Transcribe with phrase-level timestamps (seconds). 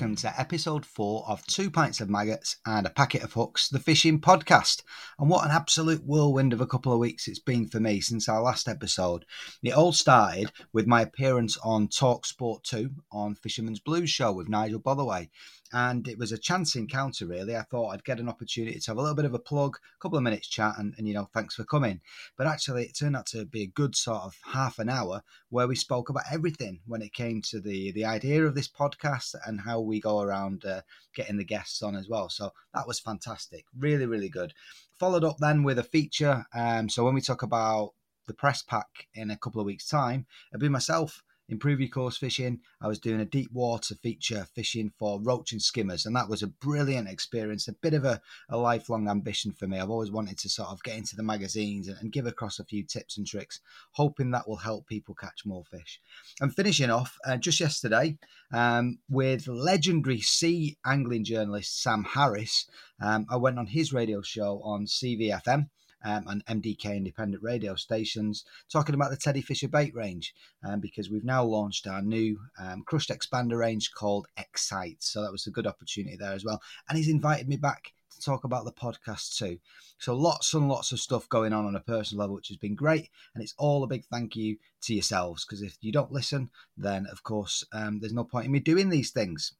[0.00, 3.78] Welcome to episode four of Two Pints of Maggots and a Packet of Hooks, the
[3.78, 4.82] fishing podcast.
[5.18, 8.26] And what an absolute whirlwind of a couple of weeks it's been for me since
[8.26, 9.26] our last episode.
[9.62, 14.48] It all started with my appearance on Talk Sport 2 on Fisherman's Blues show with
[14.48, 15.28] Nigel Botherway
[15.72, 17.56] and it was a chance encounter really.
[17.56, 19.98] I thought i'd get an opportunity to have a little bit of a plug a
[20.00, 22.00] couple of minutes chat and, and, you know thanks for coming.
[22.36, 25.68] But actually it turned out to be a good sort of half an hour where
[25.68, 29.60] we spoke about everything when it came to the the idea of this podcast and
[29.60, 30.82] how we go around uh,
[31.14, 32.28] getting the guests on as well.
[32.28, 33.64] So that was fantastic.
[33.76, 34.54] Really really good.
[34.98, 37.92] Followed up then with a feature um, so when we talk about
[38.26, 42.16] the press pack in a couple of weeks time it'll be myself Improve Your Coarse
[42.16, 46.28] Fishing, I was doing a deep water feature fishing for roach and skimmers, and that
[46.28, 49.80] was a brilliant experience, a bit of a, a lifelong ambition for me.
[49.80, 52.64] I've always wanted to sort of get into the magazines and, and give across a
[52.64, 53.58] few tips and tricks,
[53.92, 56.00] hoping that will help people catch more fish.
[56.40, 58.16] And finishing off uh, just yesterday
[58.52, 62.68] um, with legendary sea angling journalist Sam Harris,
[63.02, 65.68] um, I went on his radio show on CVFM
[66.04, 70.34] um, and MDK independent radio stations, talking about the Teddy Fisher bait range
[70.64, 75.02] um, because we've now launched our new um, crushed expander range called Excite.
[75.02, 76.60] So that was a good opportunity there as well.
[76.88, 79.58] And he's invited me back to talk about the podcast too.
[79.98, 82.74] So lots and lots of stuff going on on a personal level, which has been
[82.74, 83.10] great.
[83.34, 87.06] And it's all a big thank you to yourselves because if you don't listen, then
[87.06, 89.52] of course um, there's no point in me doing these things.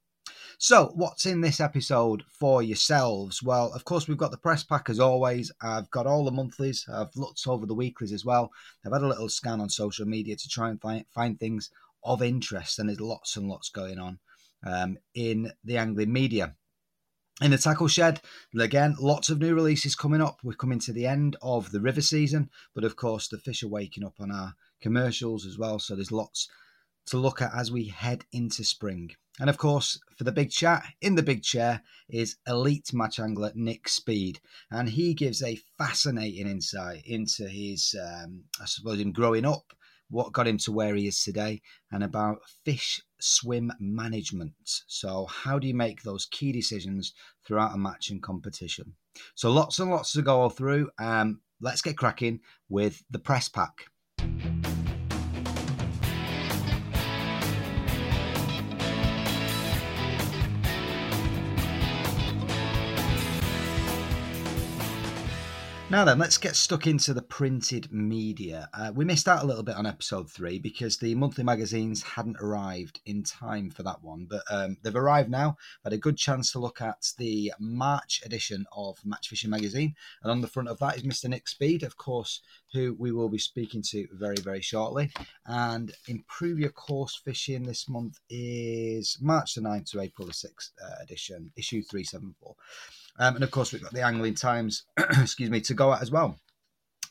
[0.59, 3.43] So, what's in this episode for yourselves?
[3.43, 5.51] Well, of course, we've got the press pack as always.
[5.63, 6.85] I've got all the monthlies.
[6.93, 8.51] I've looked over the weeklies as well.
[8.85, 11.71] I've had a little scan on social media to try and find, find things
[12.05, 14.19] of interest, and there's lots and lots going on
[14.65, 16.55] um, in the angling media.
[17.41, 18.21] In the tackle shed,
[18.59, 20.41] again, lots of new releases coming up.
[20.45, 23.69] We're coming to the end of the river season, but of course, the fish are
[23.69, 25.79] waking up on our commercials as well.
[25.79, 26.49] So there's lots
[27.07, 29.13] to look at as we head into spring.
[29.39, 33.53] And of course, for the big chat in the big chair is elite match angler
[33.55, 34.39] Nick Speed,
[34.71, 39.73] and he gives a fascinating insight into his, um, I suppose, him growing up,
[40.11, 44.53] what got him to where he is today, and about fish swim management.
[44.89, 47.15] So, how do you make those key decisions
[47.47, 48.93] throughout a match and competition?
[49.35, 50.91] So, lots and lots to go through.
[50.99, 53.87] Um, let's get cracking with the press pack.
[65.91, 68.71] Now then, let's get stuck into the printed media.
[68.73, 72.37] Uh, we missed out a little bit on episode three because the monthly magazines hadn't
[72.41, 75.57] arrived in time for that one, but um, they've arrived now.
[75.83, 80.31] Had a good chance to look at the March edition of Match Fishing magazine, and
[80.31, 81.29] on the front of that is Mr.
[81.29, 82.41] Nick Speed, of course,
[82.73, 85.11] who we will be speaking to very, very shortly.
[85.47, 90.71] And Improve Your Coarse Fishing this month is March the 9th to April the 6th
[90.81, 92.55] uh, edition, issue 374.
[93.21, 96.11] Um, and of course, we've got the Angling Times, excuse me, to go at as
[96.11, 96.41] well.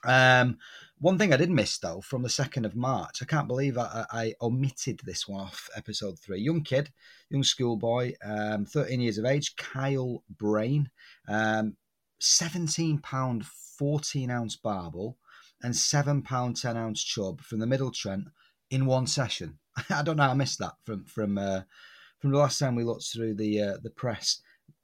[0.03, 0.57] Um,
[0.97, 4.05] one thing I did miss though from the second of March, I can't believe I,
[4.11, 6.41] I, omitted this one off episode three.
[6.41, 6.91] Young kid,
[7.29, 10.89] young schoolboy, um, 13 years of age, Kyle Brain,
[11.27, 11.77] um,
[12.19, 15.17] 17 pound 14 ounce barbel,
[15.61, 18.25] and seven pound 10 ounce chub from the Middle Trent
[18.71, 19.59] in one session.
[19.89, 21.61] I don't know I missed that from from uh,
[22.19, 24.41] from the last time we looked through the uh, the press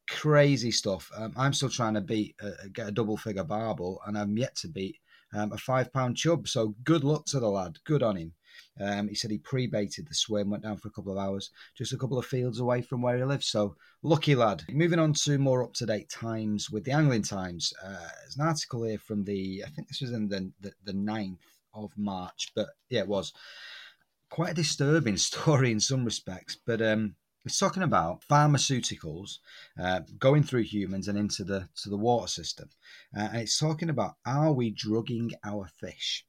[0.10, 1.12] crazy stuff.
[1.16, 4.56] Um, I'm still trying to beat uh, get a double figure barbel, and I'm yet
[4.57, 4.98] to beat
[5.34, 6.48] um, a five pound chub.
[6.48, 7.78] So good luck to the lad.
[7.86, 8.34] Good on him.
[8.80, 11.94] Um, he said he pre-baited the swim, went down for a couple of hours, just
[11.94, 13.48] a couple of fields away from where he lives.
[13.48, 14.63] So lucky lad.
[14.69, 17.74] Moving on to more up-to-date times with the Angling Times.
[17.84, 20.94] Uh, there's an article here from the, I think this was in the, the, the
[20.94, 21.38] 9th
[21.74, 23.34] of March, but yeah, it was.
[24.30, 29.38] quite a disturbing story in some respects, but um, it's talking about pharmaceuticals
[29.80, 32.69] uh, going through humans and into the to the water system,
[33.15, 36.25] uh, and it's talking about are we drugging our fish?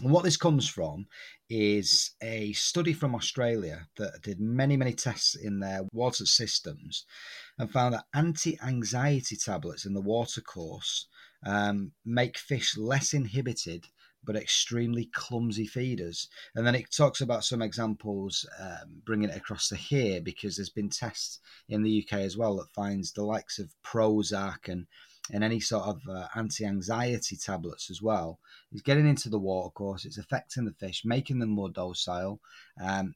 [0.00, 1.06] And what this comes from
[1.50, 7.04] is a study from Australia that did many, many tests in their water systems
[7.58, 11.06] and found that anti anxiety tablets in the water course
[11.44, 13.86] um, make fish less inhibited
[14.24, 16.28] but extremely clumsy feeders.
[16.54, 20.70] And then it talks about some examples, um, bringing it across to here because there's
[20.70, 24.86] been tests in the UK as well that finds the likes of Prozac and
[25.32, 28.40] and any sort of uh, anti-anxiety tablets as well
[28.72, 30.04] is getting into the water course.
[30.04, 32.40] It's affecting the fish, making them more docile.
[32.82, 33.14] Um,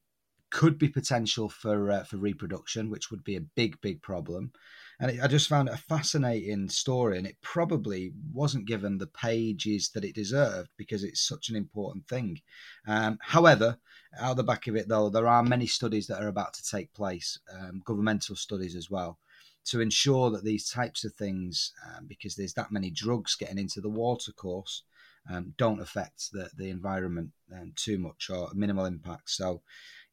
[0.51, 4.53] could be potential for uh, for reproduction, which would be a big, big problem.
[4.99, 9.91] And I just found it a fascinating story, and it probably wasn't given the pages
[9.91, 12.41] that it deserved because it's such an important thing.
[12.87, 13.79] Um, however,
[14.19, 16.95] out the back of it, though, there are many studies that are about to take
[16.95, 19.19] place, um, governmental studies as well,
[19.67, 23.83] to ensure that these types of things, um, because there's that many drugs getting into
[23.83, 24.83] the water course,
[25.31, 29.29] um, don't affect the, the environment um, too much or minimal impact.
[29.29, 29.61] So,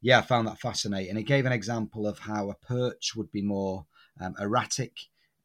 [0.02, 1.16] yeah, I found that fascinating.
[1.16, 3.86] It gave an example of how a perch would be more
[4.20, 4.92] um, erratic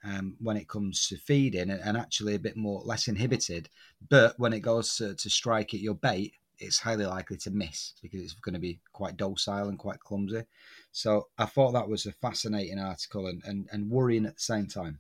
[0.04, 3.70] um, when it comes to feeding and, and, actually a bit more less inhibited.
[4.08, 7.94] But when it goes to, to strike at your bait, it's highly likely to miss
[8.02, 10.44] because it's going to be quite docile and quite clumsy.
[10.92, 14.68] So I thought that was a fascinating article and, and, and worrying at the same
[14.68, 15.00] time.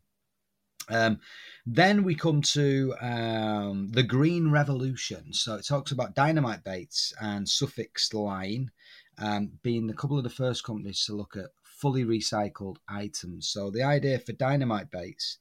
[0.90, 1.20] Um,
[1.66, 5.34] then we come to um, the Green Revolution.
[5.34, 8.72] So it talks about dynamite baits and Sufix line
[9.20, 11.50] um, being a couple of the first companies to look at
[11.82, 13.50] fully recycled items.
[13.50, 15.38] So the idea for dynamite baits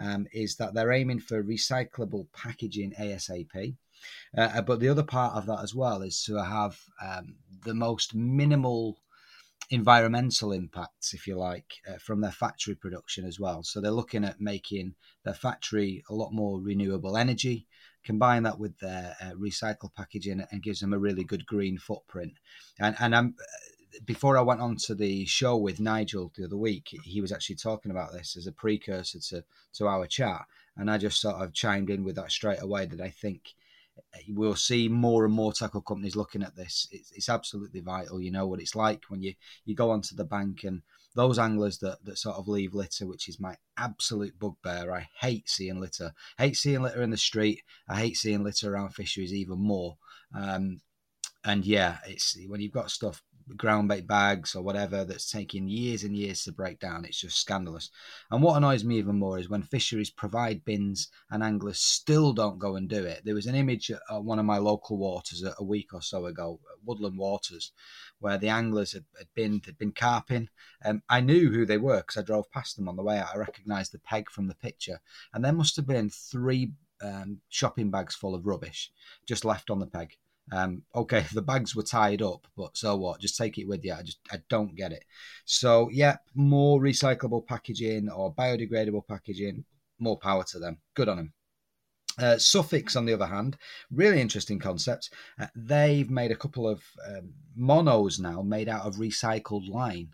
[0.00, 3.76] um, is that they're aiming for recyclable packaging ASAP.
[4.36, 8.14] Uh, but the other part of that as well is to have um, the most
[8.14, 8.98] minimal
[9.70, 13.62] environmental impacts, if you like, uh, from their factory production as well.
[13.62, 14.94] So they're looking at making
[15.24, 17.66] their factory a lot more renewable energy,
[18.04, 22.32] combine that with their uh, recycled packaging, and gives them a really good green footprint.
[22.80, 23.34] And and I'm
[24.04, 27.56] before I went on to the show with Nigel the other week, he was actually
[27.56, 29.44] talking about this as a precursor to
[29.74, 30.46] to our chat,
[30.76, 33.54] and I just sort of chimed in with that straight away that I think
[34.28, 36.88] we'll see more and more tackle companies looking at this.
[36.90, 38.20] It's, it's absolutely vital.
[38.20, 39.34] You know what it's like when you
[39.64, 40.82] you go onto the bank and
[41.14, 44.94] those anglers that, that sort of leave litter, which is my absolute bugbear.
[44.94, 46.12] I hate seeing litter.
[46.38, 47.62] I hate seeing litter in the street.
[47.88, 49.98] I hate seeing litter around fisheries even more.
[50.34, 50.80] Um,
[51.44, 53.22] and yeah, it's when you've got stuff
[53.56, 57.04] ground bait bags or whatever that's taking years and years to break down.
[57.04, 57.90] It's just scandalous.
[58.30, 62.58] And what annoys me even more is when fisheries provide bins and anglers still don't
[62.58, 63.22] go and do it.
[63.24, 66.60] There was an image at one of my local waters a, week or so ago,
[66.84, 67.72] Woodland Waters,
[68.18, 70.48] where the anglers had, had been had been carping.
[70.84, 73.34] Um, I knew who they were because I drove past them on the way out.
[73.34, 75.00] I recognised the peg from the picture,
[75.32, 76.72] and there must have been three
[77.02, 78.90] um, shopping bags full of rubbish
[79.26, 80.16] just left on the peg.
[80.50, 83.20] Um, okay, the bags were tied up, but so what?
[83.20, 83.94] Just take it with you.
[83.94, 85.04] I just I don't get it.
[85.44, 89.64] So yeah, more recyclable packaging or biodegradable packaging.
[89.98, 90.78] More power to them.
[90.94, 91.32] Good on them.
[92.18, 93.56] Uh, Sufix, on the other hand,
[93.90, 95.10] really interesting concept.
[95.38, 100.10] Uh, they've made a couple of um, monos now made out of recycled line.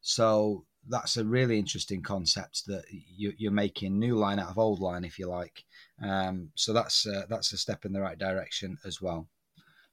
[0.00, 4.80] So that's a really interesting concept that you, are making new line out of old
[4.80, 5.64] line, if you like.
[6.02, 9.28] Um, so that's uh, that's a step in the right direction as well.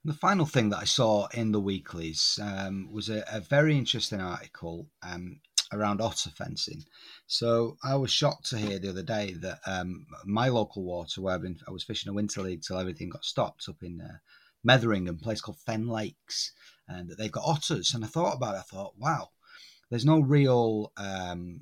[0.05, 4.21] The final thing that I saw in the weeklies um, was a, a, very interesting
[4.21, 5.39] article um,
[5.74, 6.85] around otter fencing.
[7.25, 11.39] So I was shocked to hear the other day that um, my local water, where
[11.39, 14.17] been, i was fishing a winter league till everything got stopped up in uh,
[14.63, 16.51] Metheringham, place called Fen Lakes,
[16.88, 17.95] and that they've got otters.
[17.95, 18.59] And I thought about it.
[18.59, 19.29] I thought, wow,
[19.89, 21.62] there's no real um,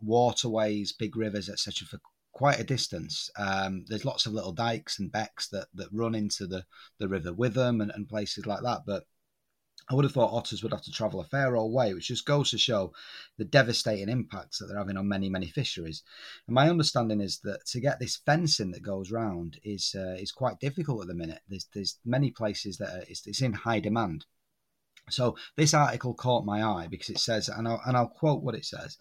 [0.00, 1.86] waterways, big rivers, etc.
[1.86, 2.00] for
[2.34, 3.30] quite a distance.
[3.38, 6.64] Um, there's lots of little dikes and becks that, that run into the,
[6.98, 8.82] the River Witham and, and places like that.
[8.86, 9.04] But
[9.88, 12.26] I would have thought otters would have to travel a fair old way, which just
[12.26, 12.92] goes to show
[13.36, 16.02] the devastating impacts that they're having on many, many fisheries.
[16.46, 20.32] And my understanding is that to get this fencing that goes round is uh, is
[20.32, 21.40] quite difficult at the minute.
[21.48, 24.24] There's there's many places that are, it's, it's in high demand.
[25.10, 28.54] So this article caught my eye because it says, and I'll, and I'll quote what
[28.54, 28.96] it says.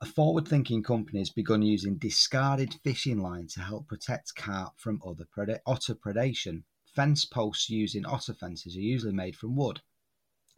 [0.00, 5.00] A forward thinking company has begun using discarded fishing line to help protect carp from
[5.06, 6.64] other pred- otter predation.
[6.86, 9.82] Fence posts used in otter fences are usually made from wood.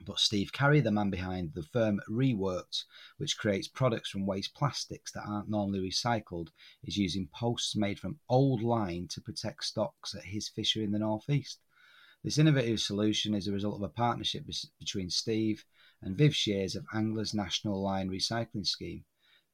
[0.07, 2.85] But Steve Carey, the man behind the firm Reworked,
[3.17, 6.49] which creates products from waste plastics that aren't normally recycled,
[6.83, 10.99] is using posts made from old line to protect stocks at his fishery in the
[10.99, 11.61] northeast.
[12.23, 14.47] This innovative solution is a result of a partnership
[14.79, 15.67] between Steve
[16.01, 19.05] and Viv Shears of Anglers National Line Recycling Scheme.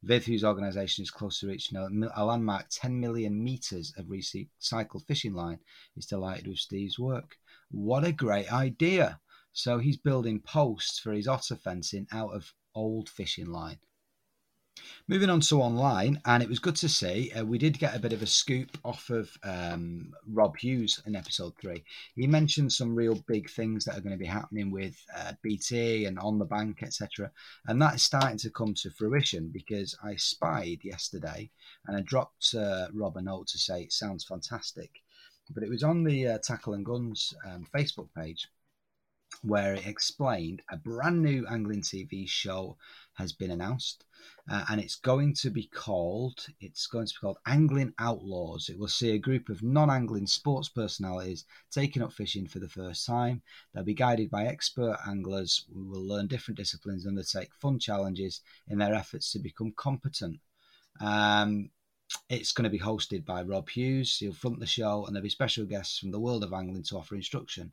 [0.03, 5.61] Whose organisation is close to reaching a landmark 10 million metres of recycled fishing line,
[5.95, 7.37] is delighted with Steve's work.
[7.71, 9.21] What a great idea!
[9.53, 13.81] So he's building posts for his otter fencing out of old fishing line.
[15.11, 17.33] Moving on to online, and it was good to see.
[17.33, 21.17] Uh, we did get a bit of a scoop off of um, Rob Hughes in
[21.17, 21.83] episode three.
[22.15, 26.05] He mentioned some real big things that are going to be happening with uh, BT
[26.05, 27.33] and on the bank, etc.
[27.67, 31.51] And that is starting to come to fruition because I spied yesterday
[31.87, 35.03] and I dropped uh, Rob a note to say it sounds fantastic.
[35.53, 38.49] But it was on the uh, Tackle and Guns um, Facebook page
[39.43, 42.77] where it explained a brand new angling TV show
[43.21, 44.05] has been announced,
[44.51, 48.69] uh, and it's going to be called it's going to be called Angling Outlaws.
[48.69, 53.07] It will see a group of non-angling sports personalities taking up fishing for the first
[53.07, 53.43] time.
[53.73, 58.41] They'll be guided by expert anglers who will learn different disciplines and undertake fun challenges
[58.69, 60.41] in their efforts to become competent.
[61.01, 61.71] Um,
[62.29, 64.19] it's going to be hosted by Rob Hughes.
[64.19, 66.97] He'll front the show, and there'll be special guests from the world of angling to
[66.97, 67.73] offer instruction.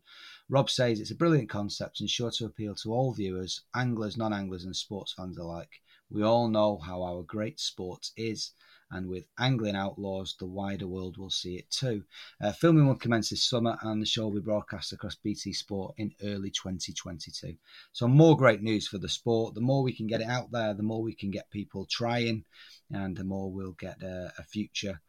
[0.49, 4.33] Rob says it's a brilliant concept and sure to appeal to all viewers, anglers, non
[4.33, 5.81] anglers, and sports fans alike.
[6.09, 8.51] We all know how our great sport is,
[8.91, 12.03] and with Angling Outlaws, the wider world will see it too.
[12.41, 15.95] Uh, filming will commence this summer, and the show will be broadcast across BT Sport
[15.97, 17.55] in early 2022.
[17.91, 19.55] So, more great news for the sport.
[19.55, 22.45] The more we can get it out there, the more we can get people trying,
[22.91, 25.01] and the more we'll get a, a future.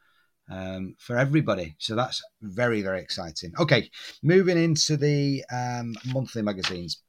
[0.51, 1.77] Um, for everybody.
[1.77, 3.53] So that's very, very exciting.
[3.61, 3.91] Okay,
[4.23, 7.03] moving into the um, monthly magazines.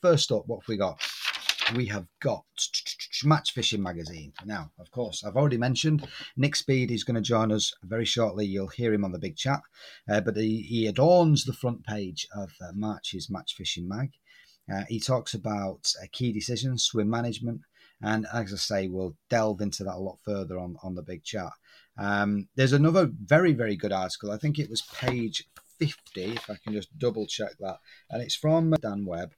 [0.00, 1.02] First up, what have we got?
[1.74, 2.44] we have got
[3.24, 4.32] Match Fishing Magazine.
[4.44, 6.06] Now, of course, I've already mentioned
[6.36, 8.46] Nick Speed is going to join us very shortly.
[8.46, 9.60] You'll hear him on the big chat,
[10.10, 14.10] uh, but he, he, adorns the front page of uh, March's Match Fishing Mag.
[14.72, 17.60] Uh, he talks about uh, key decisions, swim management,
[18.02, 21.24] and as I say, we'll delve into that a lot further on, on the big
[21.24, 21.52] chat.
[21.98, 24.30] Um, there's another very, very good article.
[24.30, 25.44] I think it was page
[25.78, 27.78] 50, if I can just double check that,
[28.10, 29.32] and it's from Dan Webb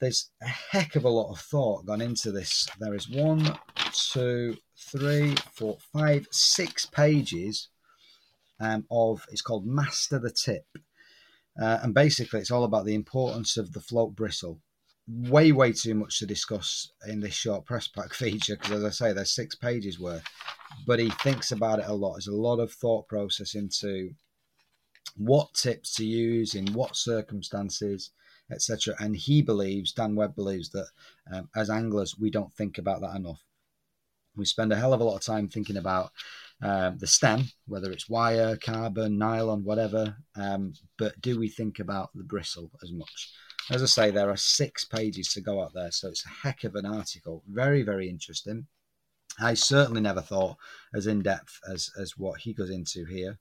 [0.00, 2.68] there's a heck of a lot of thought gone into this.
[2.78, 3.58] There is one,
[3.92, 7.68] two, three, four, five, six pages
[8.60, 10.66] um, of it's called Master the Tip.
[11.60, 14.60] Uh, and basically, it's all about the importance of the float bristle.
[15.06, 18.90] Way, way too much to discuss in this short press pack feature because, as I
[18.90, 20.24] say, there's six pages worth.
[20.86, 22.14] But he thinks about it a lot.
[22.14, 24.10] There's a lot of thought process into
[25.16, 28.10] what tips to use in what circumstances,
[28.50, 28.94] etc.
[29.00, 30.88] And he believes, Dan Webb believes that
[31.32, 33.42] um, as anglers, we don't think about that enough.
[34.36, 36.10] We spend a hell of a lot of time thinking about
[36.62, 40.16] um, the stem, whether it's wire, carbon, nylon, whatever.
[40.34, 43.30] Um, but do we think about the bristle as much?
[43.70, 46.64] As I say, there are six pages to go out there, so it's a heck
[46.64, 47.42] of an article.
[47.48, 48.66] Very, very interesting.
[49.40, 50.56] I certainly never thought
[50.94, 53.38] as in depth as as what he goes into here.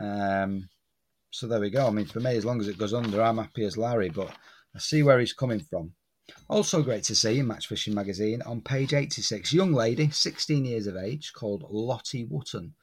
[0.00, 0.68] Um,
[1.30, 1.86] so there we go.
[1.86, 4.30] I mean, for me, as long as it goes under, I'm happy as Larry, but
[4.74, 5.92] I see where he's coming from.
[6.48, 10.86] Also great to see in Match Fishing Magazine on page 86, young lady, 16 years
[10.86, 12.74] of age, called Lottie Wotton.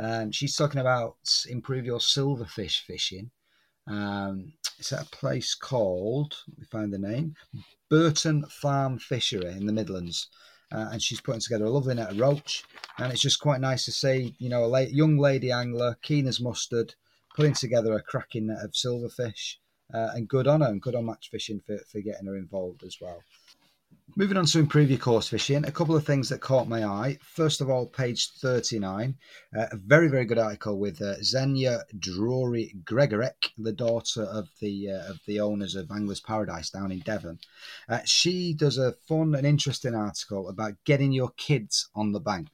[0.00, 1.16] Um, she's talking about
[1.48, 3.30] improve your silverfish fishing.
[3.86, 7.34] Um, it's at a place called, let me find the name,
[7.90, 10.28] Burton Farm Fishery in the Midlands.
[10.72, 12.64] Uh, and she's putting together a lovely net of roach.
[12.98, 16.26] And it's just quite nice to see, you know, a late, young lady angler, keen
[16.26, 16.94] as mustard,
[17.34, 19.56] putting together a cracking net of silverfish.
[19.92, 22.82] Uh, and good on her and good on match fishing for, for getting her involved
[22.84, 23.22] as well.
[24.16, 27.18] Moving on to improve your coarse fishing, a couple of things that caught my eye.
[27.22, 29.16] First of all, page 39,
[29.56, 34.90] uh, a very, very good article with uh, Xenia Drury Gregorek, the daughter of the
[34.90, 37.40] uh, of the owners of Anglers Paradise down in Devon.
[37.88, 42.50] Uh, she does a fun and interesting article about getting your kids on the bank.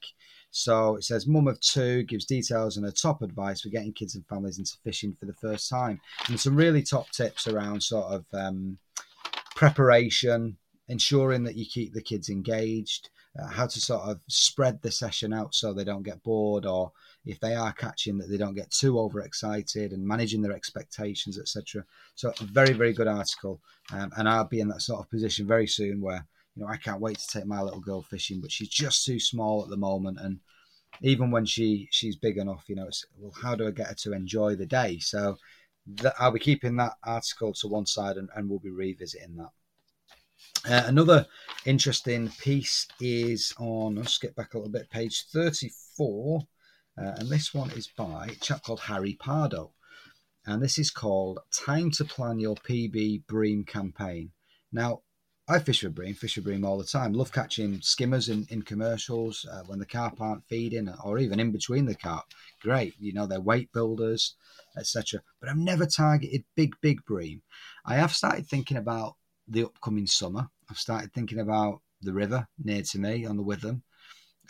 [0.50, 4.14] So it says, Mum of two gives details and a top advice for getting kids
[4.14, 6.00] and families into fishing for the first time.
[6.28, 8.78] And some really top tips around sort of um,
[9.54, 10.56] preparation,
[10.88, 15.32] ensuring that you keep the kids engaged, uh, how to sort of spread the session
[15.32, 16.90] out so they don't get bored, or
[17.24, 21.84] if they are catching, that they don't get too overexcited and managing their expectations, etc.
[22.16, 23.60] So, a very, very good article.
[23.92, 26.26] Um, and I'll be in that sort of position very soon where
[26.60, 29.62] know, I can't wait to take my little girl fishing, but she's just too small
[29.62, 30.18] at the moment.
[30.20, 30.40] And
[31.02, 33.94] even when she she's big enough, you know, it's well, how do I get her
[33.94, 34.98] to enjoy the day?
[34.98, 35.36] So
[35.86, 39.50] that, I'll be keeping that article to one side, and, and we'll be revisiting that.
[40.68, 41.26] Uh, another
[41.64, 43.96] interesting piece is on.
[43.96, 44.90] Let's get back a little bit.
[44.90, 46.42] Page thirty-four,
[46.98, 49.72] uh, and this one is by a chap called Harry Pardo.
[50.46, 54.32] and this is called Time to Plan Your PB Bream Campaign.
[54.72, 55.02] Now,
[55.50, 57.12] I fish for bream, fish for bream all the time.
[57.12, 61.50] Love catching skimmers in, in commercials uh, when the carp aren't feeding or even in
[61.50, 62.26] between the carp.
[62.62, 64.36] Great, you know, they're weight builders,
[64.78, 65.20] etc.
[65.40, 67.42] But I've never targeted big, big bream.
[67.84, 69.16] I have started thinking about
[69.48, 70.48] the upcoming summer.
[70.70, 73.82] I've started thinking about the river near to me on the Witham,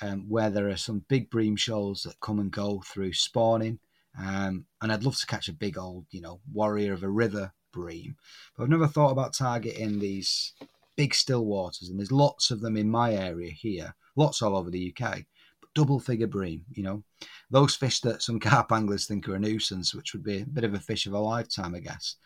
[0.02, 3.78] um, where there are some big bream shoals that come and go through spawning.
[4.18, 7.54] Um, and I'd love to catch a big old, you know, warrior of a river
[7.72, 8.16] bream.
[8.54, 10.52] But I've never thought about targeting these
[11.00, 14.68] big still waters, and there's lots of them in my area here, lots all over
[14.68, 15.24] the UK.
[15.62, 17.02] But double figure bream, you know,
[17.50, 20.64] those fish that some carp anglers think are a nuisance, which would be a bit
[20.64, 22.16] of a fish of a lifetime, I guess.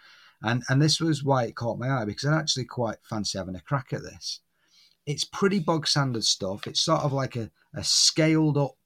[0.42, 3.54] And and this was why it caught my eye because I actually quite fancy having
[3.54, 4.40] a crack at this.
[5.06, 6.66] It's pretty bog standard stuff.
[6.66, 8.76] It's sort of like a, a scaled up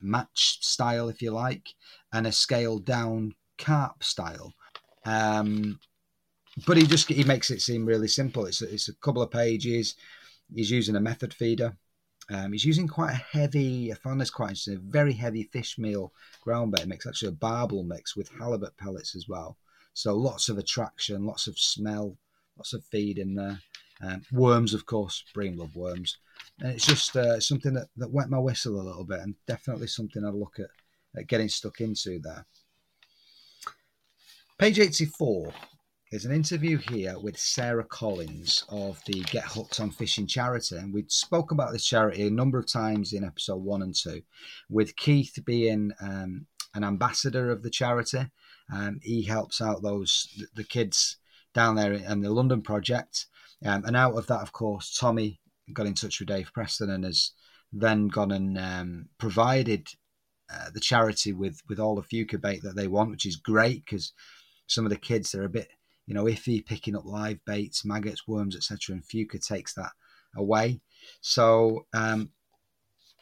[0.00, 1.70] match style, if you like,
[2.12, 4.54] and a scaled down carp style.
[5.04, 5.80] Um,
[6.66, 8.46] but he just he makes it seem really simple.
[8.46, 9.96] It's a, it's a couple of pages.
[10.54, 11.76] He's using a method feeder.
[12.30, 15.76] Um, he's using quite a heavy, I found this quite interesting, a very heavy fish
[15.76, 19.58] meal ground bait mix, actually a barbel mix with halibut pellets as well.
[19.92, 22.16] So lots of attraction, lots of smell,
[22.56, 23.60] lots of feed in there.
[24.02, 26.16] Um, worms, of course, Bream love worms.
[26.60, 29.86] And it's just uh, something that, that wet my whistle a little bit and definitely
[29.86, 30.70] something I'd look at,
[31.16, 32.46] at getting stuck into there.
[34.58, 35.52] Page 84
[36.14, 40.76] there's an interview here with Sarah Collins of the Get Hooked on Fishing charity.
[40.76, 44.22] And we spoke about this charity a number of times in episode one and two,
[44.70, 48.30] with Keith being um, an ambassador of the charity.
[48.72, 51.16] Um, he helps out those the kids
[51.52, 53.26] down there in the London project.
[53.64, 55.40] Um, and out of that, of course, Tommy
[55.72, 57.32] got in touch with Dave Preston and has
[57.72, 59.88] then gone and um, provided
[60.48, 63.84] uh, the charity with with all the Fuca bait that they want, which is great
[63.84, 64.12] because
[64.68, 65.70] some of the kids they're a bit
[66.06, 68.94] you know, iffy picking up live baits, maggots, worms, etc.
[68.94, 69.92] And Fuca takes that
[70.36, 70.80] away.
[71.20, 72.30] So um,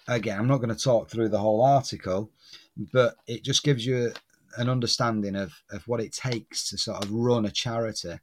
[0.09, 2.31] again, I'm not going to talk through the whole article,
[2.93, 4.13] but it just gives you
[4.57, 8.19] an understanding of, of what it takes to sort of run a charity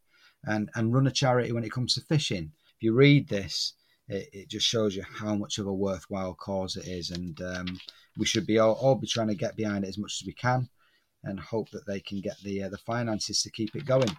[0.45, 2.51] and, and run a charity when it comes to fishing.
[2.75, 3.73] If you read this,
[4.07, 7.11] it, it just shows you how much of a worthwhile cause it is.
[7.11, 7.79] And um,
[8.17, 10.33] we should be all, all be trying to get behind it as much as we
[10.33, 10.69] can
[11.23, 14.09] and hope that they can get the uh, the finances to keep it going.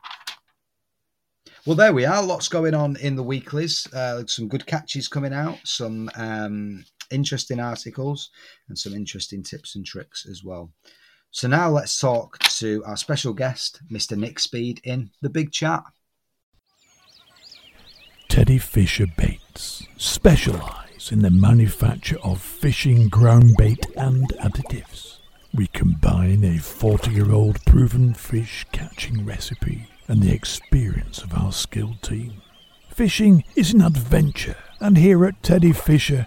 [1.67, 2.23] Well, there we are.
[2.23, 3.87] Lots going on in the weeklies.
[3.93, 8.31] Uh, some good catches coming out, some um, interesting articles,
[8.69, 10.73] and some interesting tips and tricks as well.
[11.31, 14.17] So now let's talk to our special guest, Mr.
[14.17, 15.83] Nick Speed, in the big chat.
[18.29, 25.19] Teddy Fisher Baits specialise in the manufacture of fishing ground bait and additives.
[25.53, 31.53] We combine a 40 year old proven fish catching recipe and the experience of our
[31.53, 32.43] skilled team.
[32.89, 36.27] Fishing is an adventure, and here at Teddy Fisher,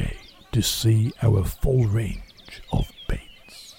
[0.52, 3.76] to see our full range of baits.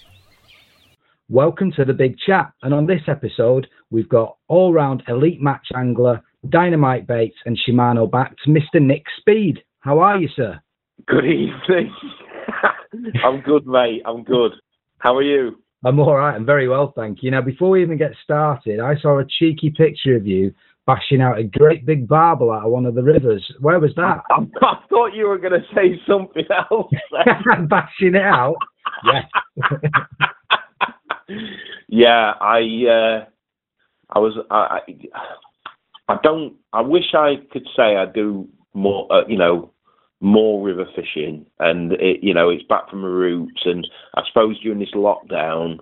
[1.29, 5.67] Welcome to the Big Chat, and on this episode, we've got all round elite match
[5.77, 8.81] angler Dynamite Baits and Shimano backed Mr.
[8.81, 9.63] Nick Speed.
[9.81, 10.61] How are you, sir?
[11.07, 11.95] Good evening.
[13.25, 14.03] I'm good, mate.
[14.07, 14.53] I'm good.
[14.99, 15.59] How are you?
[15.85, 16.35] I'm all right.
[16.35, 17.31] I'm very well, thank you.
[17.31, 20.53] Now, before we even get started, I saw a cheeky picture of you
[20.87, 23.47] bashing out a great big barbel out of one of the rivers.
[23.61, 24.23] Where was that?
[24.31, 26.91] I, I thought you were going to say something else.
[27.69, 28.57] bashing it out.
[29.05, 29.23] Yeah.
[31.89, 33.25] yeah, I, uh,
[34.11, 34.79] I was, I,
[35.15, 35.21] I
[36.17, 36.55] don't.
[36.73, 39.11] I wish I could say I do more.
[39.13, 39.73] Uh, you know,
[40.21, 43.63] more river fishing, and it, you know, it's back from the roots.
[43.65, 45.79] And I suppose during this lockdown,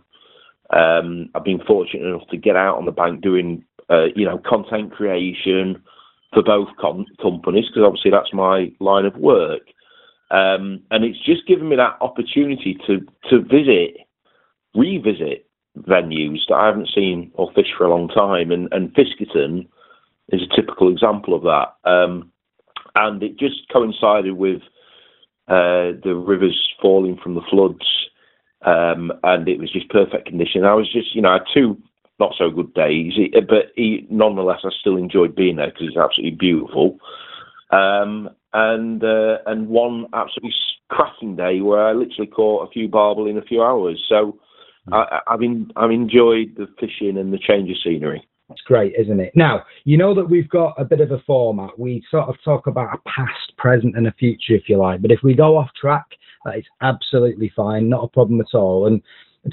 [0.70, 4.38] um, I've been fortunate enough to get out on the bank doing, uh, you know,
[4.38, 5.82] content creation
[6.32, 9.62] for both com- companies because obviously that's my line of work.
[10.30, 13.98] Um, and it's just given me that opportunity to to visit,
[14.74, 15.46] revisit
[15.78, 19.68] venues that I haven't seen or fished for a long time, and and Fiskerton
[20.30, 21.88] is a typical example of that.
[21.88, 22.32] Um,
[22.94, 24.62] and it just coincided with
[25.48, 27.86] uh, the rivers falling from the floods,
[28.64, 30.64] um, and it was just perfect condition.
[30.64, 31.76] I was just, you know, I had two
[32.18, 33.12] not so good days,
[33.46, 36.98] but he, nonetheless, I still enjoyed being there because it's absolutely beautiful.
[37.70, 40.54] Um, and uh, and one absolutely
[40.88, 44.02] cracking day where I literally caught a few barbel in a few hours.
[44.08, 44.38] So
[44.92, 48.26] I, I've in, I've enjoyed the fishing and the change of scenery.
[48.50, 49.32] It's great, isn't it?
[49.34, 51.76] Now, you know that we've got a bit of a format.
[51.78, 55.02] We sort of talk about a past, present, and a future, if you like.
[55.02, 56.06] But if we go off track,
[56.44, 58.86] that is absolutely fine, not a problem at all.
[58.86, 59.02] And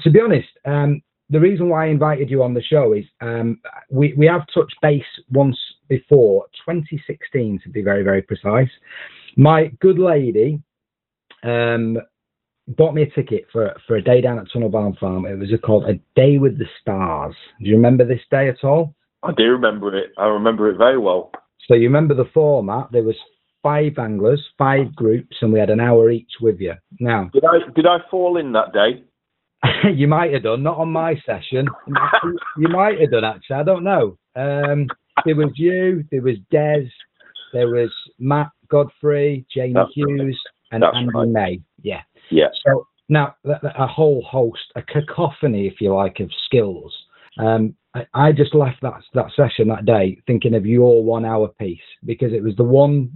[0.02, 3.60] to be honest, um, the reason why I invited you on the show is um,
[3.90, 5.02] we, we have touched base
[5.32, 8.70] once before, 2016 to be very, very precise.
[9.36, 10.62] My good lady
[11.42, 11.98] um,
[12.68, 15.26] bought me a ticket for, for a day down at Tunnel Barn Farm.
[15.26, 17.34] It was called A Day with the Stars.
[17.60, 18.94] Do you remember this day at all?
[19.22, 20.12] I do remember it.
[20.18, 21.32] I remember it very well.
[21.66, 22.88] So you remember the format?
[22.92, 23.16] There was
[23.62, 26.74] five anglers, five groups, and we had an hour each with you.
[27.00, 29.02] Now, did I did I fall in that day?
[29.94, 31.66] you might have done, not on my session.
[32.58, 33.56] you might have done actually.
[33.56, 34.18] I don't know.
[34.36, 34.88] Um,
[35.24, 36.86] there was you, there was Des,
[37.52, 40.72] there was Matt Godfrey, Jamie That's Hughes, right.
[40.72, 41.28] and That's Andy right.
[41.28, 41.60] May.
[41.82, 42.02] Yeah.
[42.30, 42.48] Yeah.
[42.66, 46.94] So now a whole host, a cacophony, if you like, of skills.
[47.38, 51.48] Um, I, I, just left that that session that day thinking of your one hour
[51.48, 53.10] piece because it was the one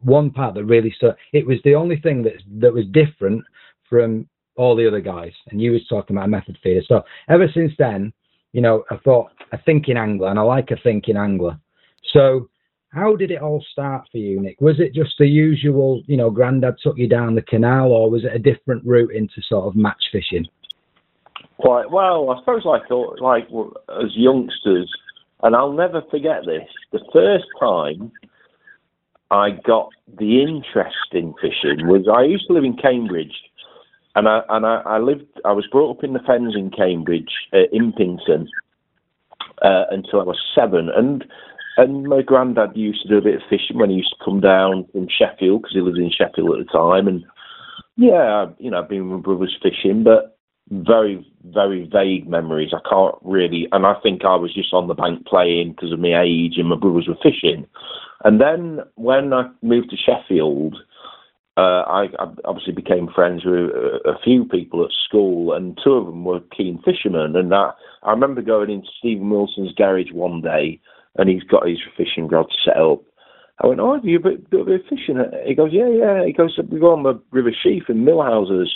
[0.00, 1.14] one part that really stood.
[1.32, 3.42] It was the only thing that that was different
[3.88, 5.32] from all the other guys.
[5.50, 6.82] And you was talking about method feeder.
[6.86, 8.12] So ever since then,
[8.52, 11.58] you know, I thought a thinking angler, and I like a thinking angler.
[12.12, 12.50] So
[12.92, 14.60] how did it all start for you, Nick?
[14.60, 18.24] Was it just the usual, you know, granddad took you down the canal, or was
[18.24, 20.46] it a different route into sort of match fishing?
[21.58, 23.48] Quite well, I suppose I thought, like,
[23.88, 24.92] as youngsters,
[25.42, 28.12] and I'll never forget this the first time
[29.30, 33.34] I got the interest in fishing was I used to live in Cambridge
[34.14, 35.26] and I and I, I, lived.
[35.44, 38.46] I was brought up in the Fens in Cambridge, uh, Impington,
[39.62, 41.24] uh, until I was seven, and
[41.76, 44.40] and my granddad used to do a bit of fishing when he used to come
[44.40, 47.24] down from Sheffield because he lived in Sheffield at the time, and
[47.96, 50.38] yeah, you know, I've been with my brothers fishing, but
[50.70, 52.72] very very vague memories.
[52.72, 56.00] I can't really, and I think I was just on the bank playing because of
[56.00, 57.66] my age, and my brothers were fishing,
[58.24, 60.76] and then when I moved to Sheffield
[61.56, 66.06] uh, I, I, obviously became friends with a, few people at school, and two of
[66.06, 67.36] them were keen fishermen.
[67.36, 70.80] And I, I remember going into Stephen Wilson's garage one day,
[71.16, 73.02] and he's got his fishing rod set up.
[73.62, 76.58] I went, "Oh, have you bit, bit of fishing?" He goes, "Yeah, yeah." He goes,
[76.68, 78.68] "We go on the River Sheaf in Millhouses,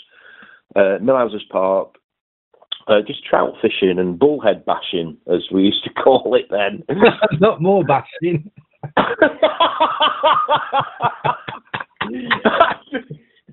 [0.74, 1.96] uh, Millhouses Park,
[2.88, 6.82] uh, just trout fishing and bullhead bashing, as we used to call it then.
[7.40, 8.50] Not more bashing."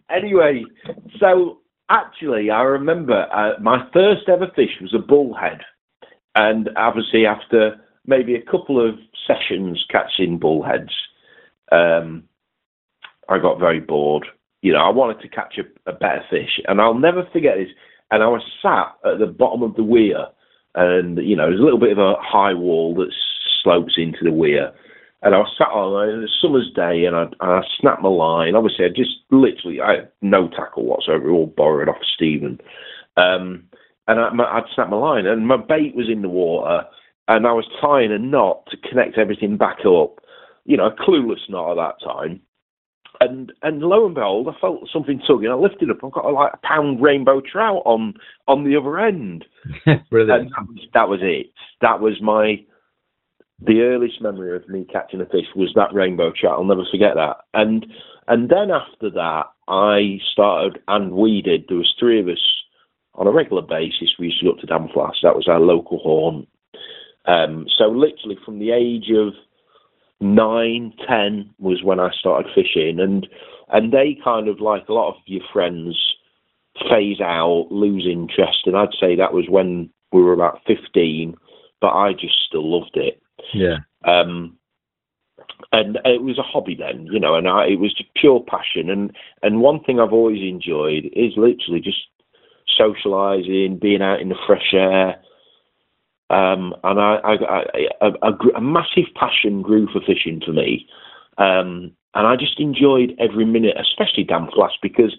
[0.10, 0.64] anyway,
[1.20, 5.62] so actually, I remember uh, my first ever fish was a bullhead,
[6.36, 8.96] and obviously after maybe a couple of
[9.28, 10.92] sessions catching bullheads,
[11.72, 12.24] um,
[13.30, 14.26] I got very bored.
[14.62, 17.70] You know, I wanted to catch a, a better fish, and I'll never forget this.
[18.12, 20.28] And I was sat at the bottom of the weir,
[20.76, 23.14] and you know, there's a little bit of a high wall that
[23.62, 24.74] slopes into the weir
[25.24, 28.56] and I was sat on a summer's day, and I, and I snapped my line.
[28.56, 32.60] Obviously, I just literally I had no tackle whatsoever, all borrowed off Stephen.
[33.16, 33.64] Um,
[34.06, 36.86] and I, I'd snapped my line, and my bait was in the water,
[37.28, 40.20] and I was tying a knot to connect everything back up.
[40.66, 42.42] You know, a clueless knot at that time.
[43.20, 45.50] And and lo and behold, I felt something tugging.
[45.50, 46.04] I lifted up.
[46.04, 48.16] I've got a, like a pound rainbow trout on
[48.48, 49.46] on the other end.
[50.10, 50.42] Brilliant.
[50.42, 51.52] And that was, that was it.
[51.82, 52.66] That was my
[53.60, 56.58] the earliest memory of me catching a fish was that rainbow trout.
[56.58, 57.38] I'll never forget that.
[57.54, 57.86] And
[58.28, 61.66] and then after that, I started and we did.
[61.68, 62.42] There was three of us
[63.16, 64.16] on a regular basis.
[64.18, 65.22] We used to go up to Damflask.
[65.24, 66.48] That was our local haunt.
[67.26, 69.34] Um, so literally from the age of
[70.20, 73.28] nine, ten was when I started fishing, and
[73.70, 75.98] and they kind of like a lot of your friends
[76.90, 81.36] phase out, lose interest, and I'd say that was when we were about fifteen.
[81.82, 83.22] But I just still loved it.
[83.54, 83.80] Yeah.
[84.06, 84.58] Um,
[85.72, 88.90] and it was a hobby then, you know, and I, it was just pure passion.
[88.90, 91.98] And and one thing I've always enjoyed is literally just
[92.80, 95.16] socialising, being out in the fresh air.
[96.30, 97.64] Um, and I, I, I
[98.02, 100.88] a, a, a, massive passion grew for fishing for me,
[101.38, 105.16] um, and I just enjoyed every minute, especially Damflask, because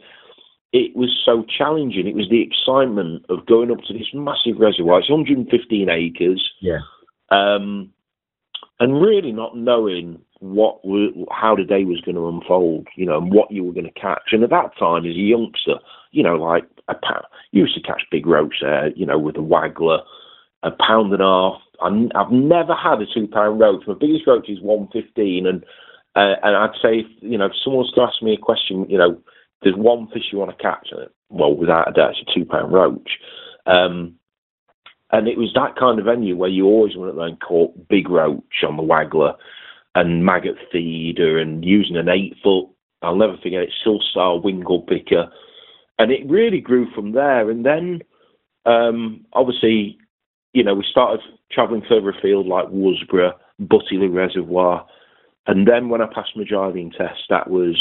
[0.73, 2.09] it was so challenging.
[2.09, 4.99] It was the excitement of going up to this massive reservoir.
[4.99, 6.51] It's 115 acres.
[6.61, 6.81] Yeah.
[7.31, 7.91] Um,
[8.81, 10.81] and really not knowing what
[11.31, 14.01] how the day was going to unfold, you know, and what you were going to
[14.01, 14.33] catch.
[14.33, 15.77] And at that time, as a youngster,
[16.11, 19.37] you know, like a pound, you used to catch big roach there, you know, with
[19.37, 20.01] a waggler,
[20.65, 21.61] a pound and a half.
[21.83, 23.85] I've never had a two pound roach.
[23.87, 25.63] My biggest roach is one fifteen, and
[26.17, 29.21] uh, and I'd say, you know, if someone's to ask me a question, you know,
[29.63, 30.91] there's one fish you want to catch,
[31.29, 33.19] well, without a doubt, it's a two pound roach.
[33.67, 34.15] Um,
[35.11, 38.63] and it was that kind of venue where you always went and caught big roach
[38.67, 39.35] on the waggler
[39.95, 42.69] and maggot feeder and using an eight foot.
[43.03, 45.27] I'll never forget it, Silstar Winkle picker,
[45.99, 47.51] and it really grew from there.
[47.51, 48.03] And then,
[48.67, 49.99] um, obviously,
[50.55, 51.21] you know, we started
[51.53, 54.87] travelling further afield like Worsbrough, Butterley Reservoir,
[55.47, 57.77] and then when I passed my driving test, that was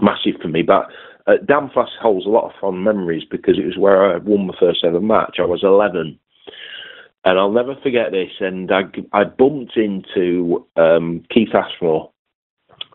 [0.00, 0.62] massive for me.
[0.62, 0.86] But
[1.26, 4.54] uh, Damflask holds a lot of fond memories because it was where I won my
[4.58, 5.36] first ever match.
[5.38, 6.18] I was 11.
[7.24, 8.30] And I'll never forget this.
[8.40, 12.10] And I, I bumped into um, Keith Ashmore,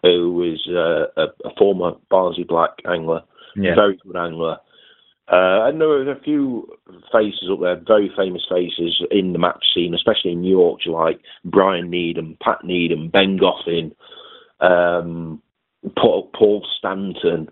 [0.02, 3.22] who was uh, a, a, former Barnsley Black angler,
[3.56, 3.76] yeah.
[3.76, 4.58] very good angler.
[5.30, 6.68] Uh, and there were a few
[7.12, 11.20] faces up there, very famous faces in the match scene, especially in New York, like
[11.44, 13.94] Brian Needham, Pat Needham, Ben Goffin,
[14.62, 15.42] um,
[15.98, 17.50] Paul, Paul Stanton,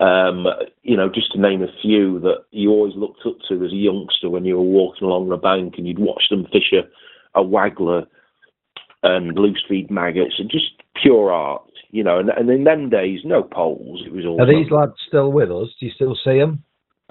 [0.00, 0.46] um,
[0.82, 3.76] you know, just to name a few that you always looked up to as a
[3.76, 7.44] youngster when you were walking along the bank and you'd watch them fish a, a
[7.44, 8.06] waggler
[9.04, 12.18] and loose feed maggots and just pure art, you know.
[12.18, 14.02] And, and in them days, no poles.
[14.04, 14.42] It was all.
[14.42, 15.68] Are these lads still with us?
[15.78, 16.64] Do you still see them?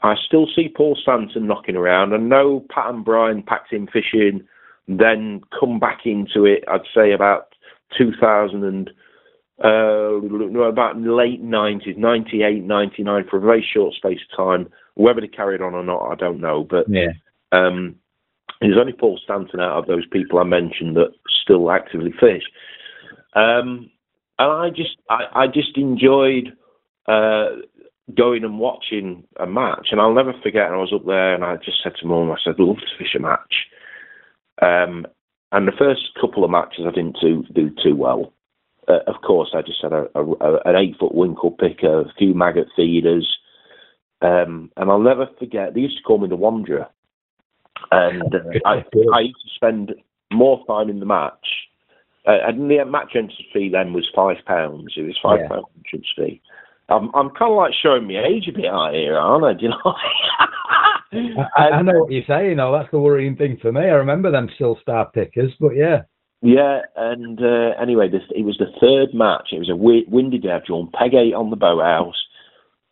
[0.03, 2.13] I still see Paul Stanton knocking around.
[2.13, 4.47] I know Pat and Brian packed in fishing,
[4.87, 6.63] then come back into it.
[6.67, 7.53] I'd say about
[7.97, 8.89] 2000 and
[9.63, 10.19] uh,
[10.63, 14.69] about late 90s, 98, 99, for a very short space of time.
[14.95, 16.65] Whether they carried on or not, I don't know.
[16.67, 17.11] But yeah.
[17.51, 17.95] um,
[18.59, 22.43] there's only Paul Stanton out of those people I mentioned that still actively fish.
[23.35, 23.91] Um,
[24.39, 26.57] and I just, I, I just enjoyed
[27.07, 27.49] uh,
[28.15, 29.87] going and watching a match.
[29.91, 30.67] And I'll never forget.
[30.67, 32.97] And I was up there, and I just said to mum, I said, "Love to
[32.97, 33.67] fish a match."
[34.61, 35.07] Um,
[35.51, 38.33] and the first couple of matches, I didn't do do too well
[38.87, 42.13] uh, of course, I just had a, a, a, an eight foot winkle picker, a
[42.17, 43.37] few maggot feeders,
[44.21, 45.73] um, and I'll never forget.
[45.73, 46.87] They used to call me the Wanderer,
[47.91, 49.93] and uh, I, I used to spend
[50.31, 51.47] more time in the match.
[52.27, 54.93] Uh, and the match entrance fee then was five pounds.
[54.95, 55.47] It was five yeah.
[55.47, 56.41] pound entrance fee.
[56.91, 59.53] I'm I'm kind of like showing my age a bit out here, aren't I?
[59.59, 61.47] Do you know?
[61.57, 62.57] I, I, know what you're saying.
[62.57, 63.81] Know, that's the worrying thing for me.
[63.81, 66.03] I remember them Silstar pickers, but yeah.
[66.41, 69.49] Yeah, and uh, anyway, this, it was the third match.
[69.51, 70.51] It was a windy day.
[70.51, 72.15] I've drawn peg eight on the boathouse,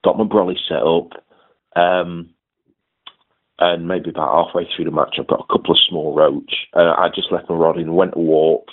[0.04, 1.24] got my brolly set up,
[1.76, 2.30] um,
[3.58, 6.54] and maybe about halfway through the match, I've got a couple of small roach.
[6.76, 8.68] Uh, I just left my rod in and went to walk.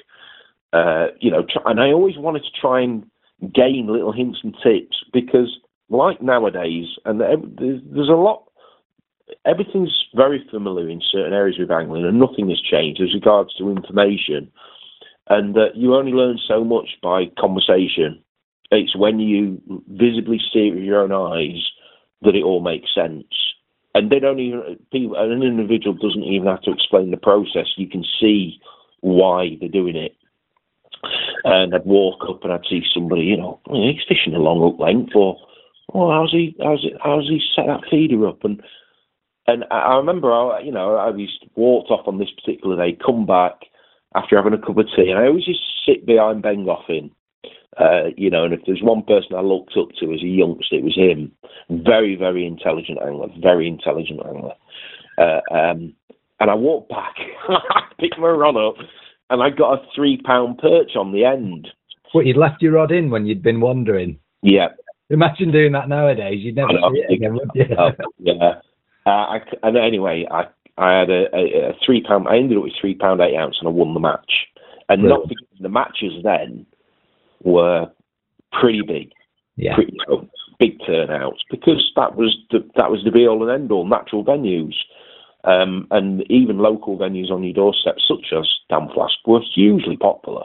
[0.72, 3.06] Uh, you know, try, and I always wanted to try and
[3.54, 8.44] gain little hints and tips because, like nowadays, and there's, a lot
[9.44, 13.70] everything's very familiar in certain areas with angling, and nothing has changed as regards to
[13.70, 14.50] information.
[15.28, 18.22] And that uh, you only learn so much by conversation.
[18.70, 21.62] It's when you visibly see it with your own eyes
[22.22, 23.26] that it all makes sense.
[23.94, 25.16] And they don't even people.
[25.16, 27.66] An individual doesn't even have to explain the process.
[27.76, 28.60] You can see
[29.00, 30.12] why they're doing it.
[31.44, 34.80] And I'd walk up and I'd see somebody, you know, he's fishing a long up
[34.80, 35.36] length, or
[35.94, 38.44] oh, how's he, how's it, how's he set that feeder up?
[38.44, 38.62] And
[39.46, 43.26] and I remember, I, you know, I was walked off on this particular day, come
[43.26, 43.54] back
[44.14, 47.10] after having a cup of tea, and I always just sit behind Ben Goffin.
[47.78, 50.76] Uh, you know, and if there's one person I looked up to as a youngster,
[50.76, 51.30] it was him.
[51.68, 54.54] Very, very intelligent angler, very intelligent angler.
[55.18, 55.94] Uh, um,
[56.40, 57.14] and I walked back,
[58.00, 58.76] picked my rod up,
[59.30, 61.68] and I got a three pound perch on the end.
[62.12, 64.18] What, you'd left your rod in when you'd been wandering?
[64.42, 64.68] Yeah.
[65.10, 66.40] Imagine doing that nowadays.
[66.40, 67.64] You'd never see it again, would you?
[68.18, 68.60] yeah.
[69.04, 70.46] Uh, I, and anyway, I
[70.78, 72.26] I had a, a, a, three pound.
[72.28, 74.32] I ended up with three pound eight ounce, and I won the match.
[74.88, 75.28] And not
[75.60, 76.66] the matches then
[77.42, 77.86] were
[78.52, 79.10] pretty big,
[79.56, 83.42] yeah, pretty, you know, big turnouts because that was the that was the be all
[83.42, 84.74] and end all natural venues.
[85.46, 90.42] Um, and even local venues on your doorstep, such as Damflask, were hugely popular.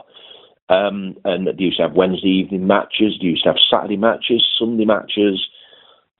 [0.68, 4.46] Um, and they used to have Wednesday evening matches, they used to have Saturday matches,
[4.58, 5.44] Sunday matches,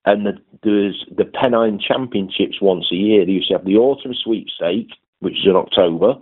[0.05, 3.25] and the, there's the Pennine Championships once a year.
[3.25, 6.15] They used to have the Autumn Sweepstake, which is in October,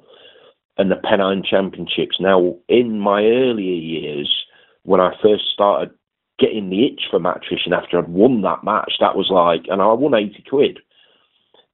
[0.77, 2.17] and the Pennine Championships.
[2.19, 4.31] Now, in my earlier years,
[4.83, 5.91] when I first started
[6.37, 9.81] getting the itch for match fishing after I'd won that match, that was like, and
[9.81, 10.79] I won 80 quid.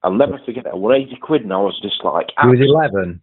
[0.02, 0.66] I'll never forget.
[0.66, 3.20] I won 80 quid, and I was just like, you was 11,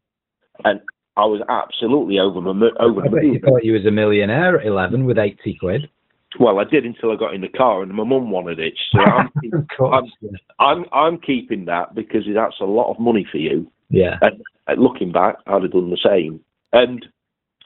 [0.65, 0.81] and
[1.17, 3.05] I was absolutely over my over.
[3.05, 5.89] I bet you thought you was a millionaire at 11 with 80 quid.
[6.37, 8.73] Well, I did until I got in the car, and my mum wanted it.
[8.91, 8.99] So
[9.53, 13.71] I'm, course, I'm, I'm, I'm keeping that because that's a lot of money for you.
[13.89, 14.17] Yeah.
[14.21, 16.41] And, and looking back, I'd have done the same.
[16.73, 17.05] And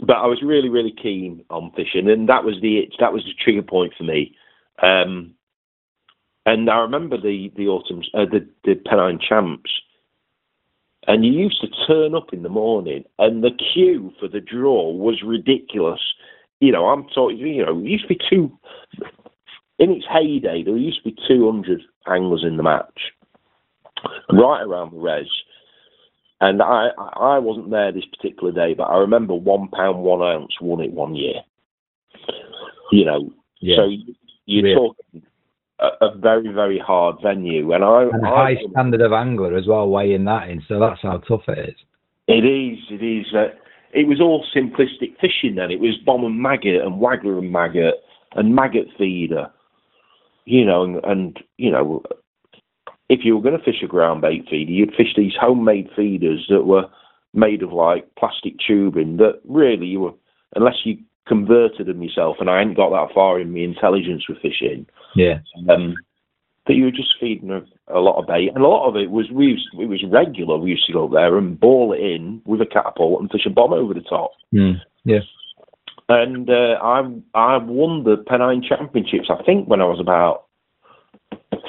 [0.06, 3.34] but I was really, really keen on fishing, and that was the that was the
[3.43, 4.36] trigger point for me.
[4.82, 5.34] Um,
[6.45, 9.71] and I remember the the autumn uh, the the Pennine Champs.
[11.08, 14.91] And you used to turn up in the morning, and the queue for the draw
[14.91, 16.02] was ridiculous.
[16.60, 17.38] You know, I'm talking.
[17.38, 18.52] You know, it used to be two.
[19.80, 22.99] In its heyday, there used to be 200 anglers in the match,
[24.30, 25.25] right around the res.
[26.41, 30.54] And I, I wasn't there this particular day, but I remember one pound one ounce
[30.62, 31.36] won it one year.
[32.91, 33.78] You know, Yeah.
[33.78, 33.89] so
[34.45, 34.75] you're Really.
[34.75, 35.23] talking
[35.79, 39.57] a, a very, very hard venue, and I, And a I high standard of angler
[39.57, 40.61] as well, weighing that in.
[40.67, 41.75] So that's how tough it is.
[42.27, 42.79] It is.
[42.89, 43.25] It is.
[43.33, 43.55] Uh,
[43.93, 45.71] it was all simplistic fishing then.
[45.71, 47.95] It was bomb and maggot and waggler and maggot
[48.35, 49.51] and maggot feeder.
[50.45, 52.03] You know, and, and you know,
[53.09, 56.45] if you were going to fish a ground bait feeder, you'd fish these homemade feeders
[56.49, 56.85] that were
[57.33, 60.13] made of like plastic tubing that really you were,
[60.55, 60.97] unless you
[61.29, 65.39] converted them yourself, and I hadn't got that far in my intelligence with fishing, Yeah.
[65.69, 65.95] um,
[66.67, 69.09] that you were just feeding a, a lot of bait, and a lot of it
[69.09, 70.57] was we used, it was regular.
[70.57, 73.45] We used to go up there and ball it in with a catapult and fish
[73.45, 74.31] a bomb over the top.
[74.53, 74.81] Mm.
[75.05, 75.19] Yeah.
[76.09, 79.29] And uh, I I won the Pennine Championships.
[79.29, 80.45] I think when I was about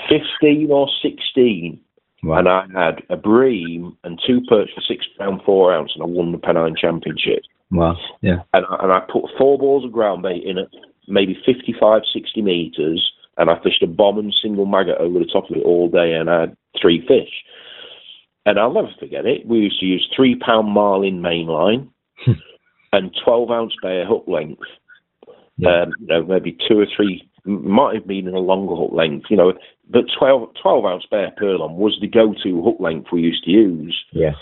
[0.09, 1.81] fifteen or sixteen,
[2.23, 2.39] Wow.
[2.39, 6.07] and I had a bream and two perch for six pound four ounce, and I
[6.07, 7.43] won the Pennine Championship.
[7.71, 7.97] Wow.
[8.21, 8.43] Yeah.
[8.53, 10.69] And I, and I put four balls of ground bait in at
[11.09, 15.51] maybe 55, 60 meters, and I fished a bomb and single maggot over the top
[15.51, 17.31] of it all day, and I had three fish.
[18.47, 19.47] And I'll never forget it.
[19.47, 21.89] We used to use three pound marlin mainline
[22.93, 24.63] and 12 ounce Bayer hook length.
[25.57, 25.83] Yeah.
[25.83, 29.27] Um, you know, maybe two or three, might have been in a longer hook length,
[29.29, 29.53] you know,
[29.89, 33.51] but 12, 12 ounce Bayer Perlon was the go to hook length we used to
[33.51, 34.33] use Yeah.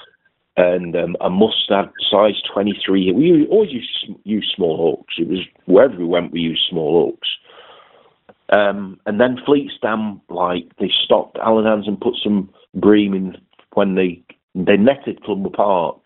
[0.59, 3.13] And um, a Mustad size 23.
[3.13, 5.15] We always used to use small hooks.
[5.17, 7.29] It was wherever we went, we used small hooks.
[8.51, 11.39] Um, and then Fleets Dam, like they stopped.
[11.39, 13.37] Alan Hansen put some bream in
[13.75, 14.21] when they
[14.57, 15.99] they netted Clumber Park,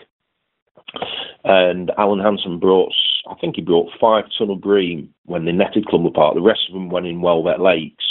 [1.44, 2.92] and Alan Hansen brought,
[3.30, 6.34] I think he brought five ton of bream when they netted Clumber Park.
[6.34, 8.04] The rest of them went in Welbeck Lakes.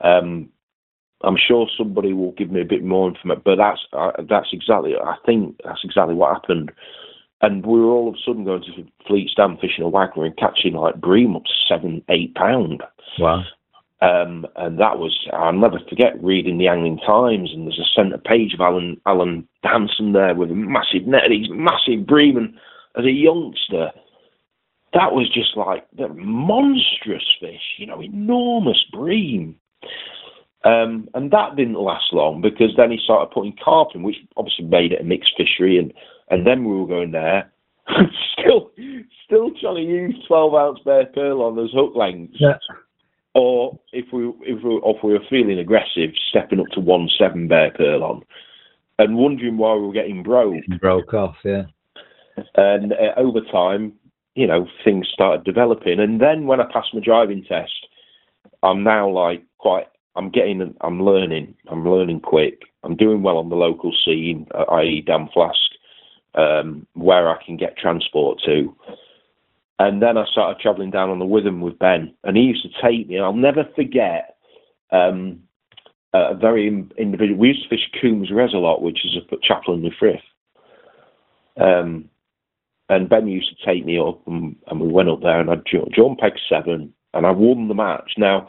[0.00, 0.48] Um,
[1.24, 4.94] I'm sure somebody will give me a bit more information, but that's uh, that's exactly.
[4.96, 6.72] I think that's exactly what happened.
[7.40, 10.36] And we were all of a sudden going to Fleets Dam fishing a waggler and
[10.36, 12.82] catching like bream up to seven, eight pound.
[13.18, 13.42] Wow.
[14.00, 18.18] Um, and that was I'll never forget reading the Angling Times and there's a centre
[18.18, 22.54] page of Alan Alan Hansen there with a massive net, and these massive bream, and
[22.98, 23.90] as a youngster,
[24.92, 29.56] that was just like the monstrous fish, you know, enormous bream.
[30.64, 34.64] Um, and that didn't last long because then he started putting carp in, which obviously
[34.64, 35.92] made it a mixed fishery, and
[36.30, 37.50] and then we were going there,
[38.38, 38.70] still
[39.24, 42.58] still trying to use twelve ounce Bayer Perlon as hook lengths Yeah.
[43.34, 47.48] or if we if we if we were feeling aggressive, stepping up to one seven
[47.48, 48.22] Bayer Perlon,
[48.98, 50.62] and wondering why we were getting broke.
[50.80, 51.36] Broke off.
[51.44, 51.64] Yeah.
[52.54, 53.94] And uh, over time,
[54.34, 56.00] you know, things started developing.
[56.00, 57.72] And then when I passed my driving test,
[58.62, 59.86] I'm now like quite.
[60.14, 60.74] I'm getting.
[60.80, 61.54] I'm learning.
[61.70, 62.62] I'm learning quick.
[62.84, 65.52] I'm doing well on the local scene, uh, i.e., Damflask,
[66.34, 68.74] um, where I can get transport to.
[69.78, 72.82] And then I started travelling down on the Witham with Ben, and he used to
[72.82, 73.16] take me.
[73.16, 74.36] And I'll never forget
[74.90, 75.40] um,
[76.12, 76.66] a very
[76.98, 77.38] individual.
[77.38, 80.20] We used to fish Coombs Res a lot, which is at Chapel-en-le-Frith.
[81.60, 82.08] Um,
[82.88, 85.64] and Ben used to take me up, and, and we went up there, and I'd
[85.94, 88.12] jump peg seven, and I won the match.
[88.18, 88.48] Now,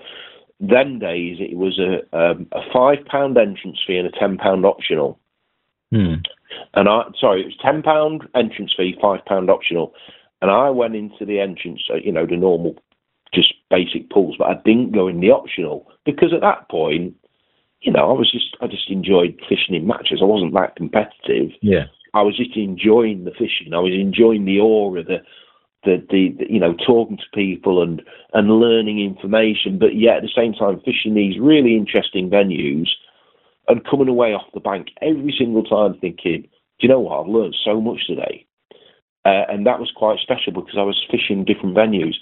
[0.69, 4.65] then days it was a um, a five pound entrance fee and a ten pound
[4.65, 5.19] optional.
[5.91, 6.15] Hmm.
[6.73, 9.93] And I sorry, it was ten pound entrance fee, five pound optional.
[10.41, 12.75] And I went into the entrance, uh, you know, the normal,
[13.33, 17.15] just basic pools, but I didn't go in the optional because at that point,
[17.81, 20.19] you know, I was just I just enjoyed fishing in matches.
[20.21, 21.51] I wasn't that competitive.
[21.61, 21.85] Yeah.
[22.13, 23.73] I was just enjoying the fishing.
[23.73, 25.17] I was enjoying the aura, the,
[25.83, 28.01] the, the, you know, talking to people and
[28.33, 29.77] and learning information.
[29.79, 32.87] But yet at the same time, fishing these really interesting venues
[33.67, 36.47] and coming away off the bank every single time thinking, do
[36.79, 37.21] you know what?
[37.21, 38.45] I've learned so much today,
[39.25, 42.15] uh, and that was quite special because I was fishing different venues.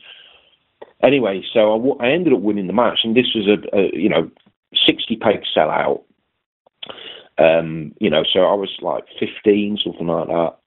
[1.03, 3.89] Anyway, so I, w- I ended up winning the match, and this was a, a
[3.93, 4.29] you know
[4.85, 6.03] sixty peg sellout.
[7.37, 10.57] Um, you know, so I was like 15, something like that.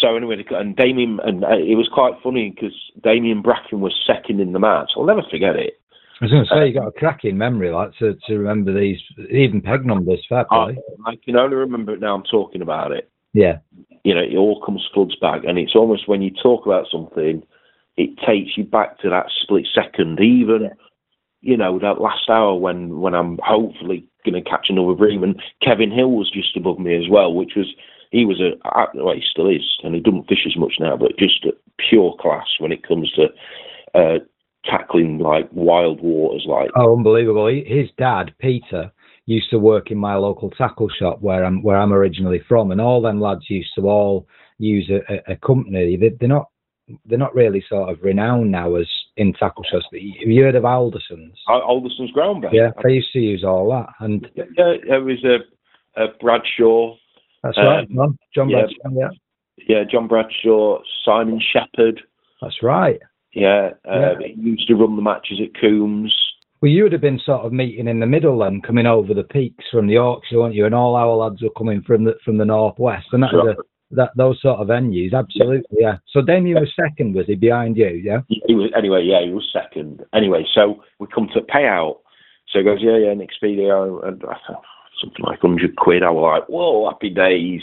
[0.00, 4.40] So anyway, and Damien, and uh, it was quite funny because Damien Bracken was second
[4.40, 4.90] in the match.
[4.96, 5.74] I'll never forget it.
[6.20, 8.98] I was going to say you got a cracking memory, like to, to remember these
[9.30, 10.24] even peg numbers.
[10.28, 10.78] Fair I, play.
[11.06, 12.14] I can only remember it now.
[12.14, 13.10] I'm talking about it.
[13.32, 13.58] Yeah.
[14.04, 17.42] You know, it all comes floods back, and it's almost when you talk about something,
[17.96, 20.20] it takes you back to that split second.
[20.20, 20.70] Even,
[21.40, 25.22] you know, that last hour when when I'm hopefully going to catch another bream.
[25.22, 27.74] And Kevin Hill was just above me as well, which was
[28.10, 28.52] he was a
[28.94, 31.52] well, he still is, and he doesn't fish as much now, but just a
[31.88, 33.26] pure class when it comes to
[33.98, 34.18] uh,
[34.64, 36.44] tackling like wild waters.
[36.46, 37.46] Like oh, unbelievable!
[37.46, 38.90] His dad, Peter,
[39.26, 42.80] used to work in my local tackle shop where I'm where I'm originally from, and
[42.80, 44.26] all them lads used to all
[44.58, 45.96] use a, a, company.
[45.96, 46.46] They, they're not
[47.06, 49.86] they're not really sort of renowned now as in tackle shops.
[49.92, 51.38] But have you heard of Alderson's?
[51.48, 52.44] Alderson's ground.
[52.52, 53.94] Yeah, they used to use all that.
[54.04, 56.96] And yeah, there was a, a Bradshaw.
[57.42, 59.00] That's um, right, John, John yeah, Bradshaw.
[59.00, 59.08] Yeah,
[59.68, 62.00] yeah, John Bradshaw, Simon Shepherd.
[62.42, 63.00] That's right.
[63.32, 64.26] Yeah, uh, yeah.
[64.34, 66.14] he used to run the matches at Coombs.
[66.60, 69.22] Well, you would have been sort of meeting in the middle then, coming over the
[69.22, 70.66] peaks from the Yorkshire, weren't you?
[70.66, 73.62] And all our lads were coming from the from the northwest, and that was a
[73.92, 75.14] that those sort of venues.
[75.14, 75.96] Absolutely, yeah.
[76.12, 77.88] So Damien was second, was he behind you?
[77.88, 78.20] Yeah.
[78.28, 79.02] He was anyway.
[79.04, 80.04] Yeah, he was second.
[80.14, 81.98] Anyway, so we come to payout.
[82.52, 84.64] So he goes, yeah, yeah, Nick Speedy, and I thought
[85.00, 86.02] something like hundred quid.
[86.02, 87.62] I was like, whoa, happy days.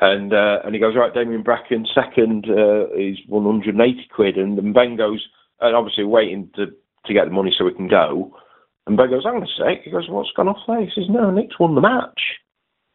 [0.00, 4.72] And uh, and he goes, right, Damien Bracken second uh, is 180 quid, and then
[4.72, 5.24] Ben goes,
[5.60, 6.66] and obviously waiting to
[7.06, 8.34] to get the money so we can go.
[8.86, 9.84] And Ben goes, hang on a sec.
[9.84, 10.80] He goes, what's gone off there?
[10.80, 12.20] He says, no, Nick's won the match.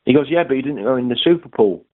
[0.06, 1.86] He goes, yeah, but he didn't go in the Super Pool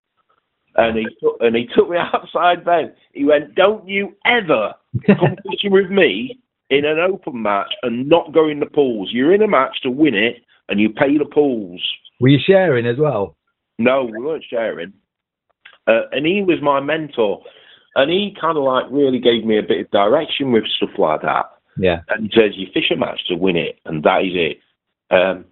[0.75, 2.93] and he took, and he took me outside Ben.
[3.13, 4.73] He went, "Don't you ever
[5.05, 9.09] come fishing with me in an open match and not go in the pools.
[9.11, 10.43] You're in a match to win it,
[10.73, 11.81] and you pay the pools."
[12.19, 13.37] Were you sharing as well?
[13.77, 14.93] No, we weren't sharing.
[15.87, 17.41] Uh, and he was my mentor,
[17.95, 21.21] and he kind of like really gave me a bit of direction with stuff like
[21.21, 21.45] that.
[21.77, 22.01] Yeah.
[22.09, 24.59] And he says, "You fish a match to win it, and that is it."
[25.13, 25.45] Um,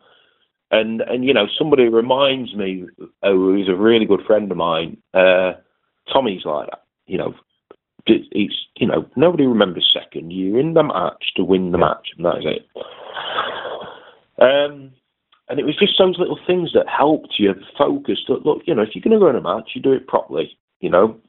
[0.71, 2.85] and and you know somebody reminds me
[3.23, 5.53] uh, who's a really good friend of mine uh,
[6.11, 7.33] Tommy's like that you know
[8.07, 12.25] it's you know nobody remembers second you're in the match to win the match and
[12.25, 12.67] that is it
[14.41, 14.91] um
[15.51, 18.81] and it was just those little things that helped you focus that look you know
[18.81, 21.19] if you're going to in a match you do it properly you know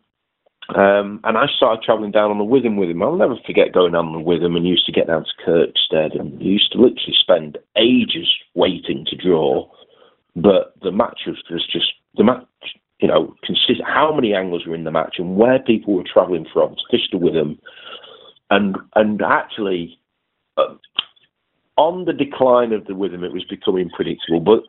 [0.68, 3.03] um, and I started travelling down on the Witham with him.
[3.03, 6.18] I'll never forget going down on the Witham and used to get down to Kirkstead
[6.18, 9.68] and used to literally spend ages waiting to draw.
[10.37, 12.47] But the match was, was just the match,
[13.01, 16.47] you know, consist how many angles were in the match and where people were travelling
[16.53, 17.59] from to the Witham,
[18.51, 19.99] and and actually.
[20.59, 20.75] Uh,
[21.77, 24.41] on the decline of the Witham, it was becoming predictable.
[24.41, 24.64] But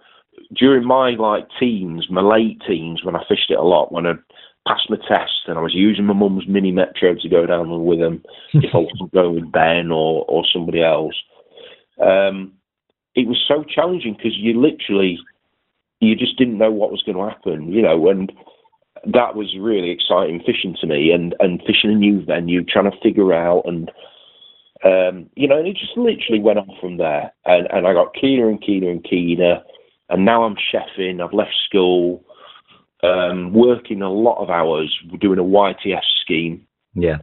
[0.55, 4.13] during my like teens, my late teens, when I fished it a lot, when I
[4.67, 7.99] passed my test and I was using my mum's mini metro to go down with
[7.99, 8.23] them
[8.53, 11.15] if I wasn't going with Ben or or somebody else.
[12.01, 12.53] Um,
[13.15, 15.19] it was so challenging because you literally
[15.99, 18.31] you just didn't know what was going to happen, you know, and
[19.05, 22.97] that was really exciting fishing to me and and fishing a new venue, trying to
[23.01, 23.91] figure out and
[24.83, 27.31] um, you know, and it just literally went on from there.
[27.45, 29.61] And and I got keener and keener and keener.
[30.09, 31.21] And now I'm chefing.
[31.21, 32.23] I've left school
[33.03, 36.65] um, working a lot of hours, doing a YTS scheme.
[36.95, 37.17] Yeah.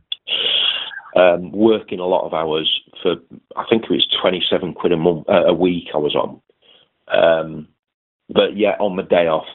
[1.16, 2.70] Um, working a lot of hours
[3.02, 3.16] for,
[3.56, 6.40] I think it was 27 quid a month, uh, a week I was on.
[7.12, 7.68] Um,
[8.28, 9.46] but yeah, on the day off,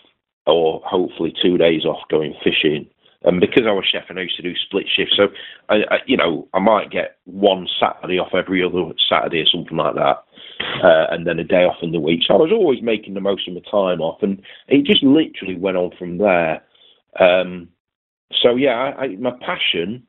[0.46, 2.88] or hopefully two days off going fishing.
[3.26, 5.16] And because I was chef, and I used to do split shifts.
[5.18, 5.28] So,
[5.70, 9.78] I, I, you know, I might get one Saturday off every other Saturday or something
[9.78, 10.24] like that
[10.84, 12.22] uh, and then a day off in the week.
[12.28, 15.58] So I was always making the most of my time off, and it just literally
[15.58, 16.64] went on from there.
[17.20, 17.70] Um,
[18.42, 20.04] so yeah, I, my passion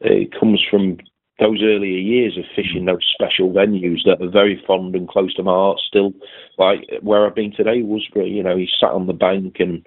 [0.00, 0.98] it comes from
[1.38, 5.42] those earlier years of fishing those special venues that are very fond and close to
[5.42, 6.12] my heart still.
[6.58, 9.86] Like where I've been today was, you know, you sat on the bank and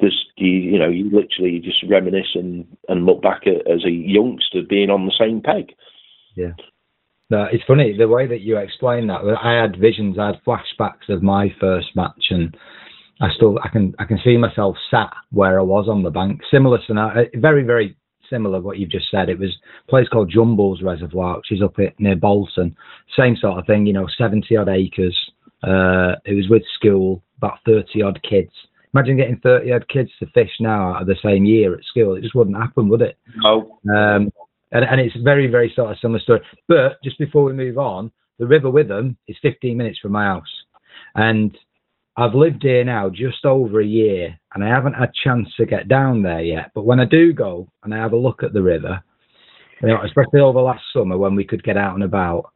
[0.00, 3.90] just you, you know, you literally just reminisce and, and look back at as a
[3.90, 5.74] youngster being on the same peg.
[6.34, 6.52] Yeah.
[7.30, 9.22] No, it's funny the way that you explain that.
[9.42, 12.56] I had visions, I had flashbacks of my first match, and
[13.20, 16.40] I still I can I can see myself sat where I was on the bank.
[16.50, 17.96] Similar scenario, very very
[18.28, 19.28] similar to what you've just said.
[19.28, 22.76] It was a place called Jumbles Reservoir, which is up at, near Bolton.
[23.16, 25.16] Same sort of thing, you know, seventy odd acres.
[25.62, 28.52] Uh, it was with school, about thirty odd kids.
[28.94, 32.14] Imagine getting thirty odd kids to fish now out of the same year at school.
[32.16, 33.18] It just wouldn't happen, would it?
[33.36, 33.78] No.
[33.88, 34.32] Um,
[34.70, 36.40] and, and it's very, very sort of similar story.
[36.68, 40.42] But just before we move on, the River Witham is 15 minutes from my house,
[41.14, 41.56] and
[42.16, 45.66] I've lived here now just over a year, and I haven't had a chance to
[45.66, 46.70] get down there yet.
[46.74, 49.02] But when I do go and I have a look at the river,
[49.82, 52.52] you know, especially over last summer when we could get out and about,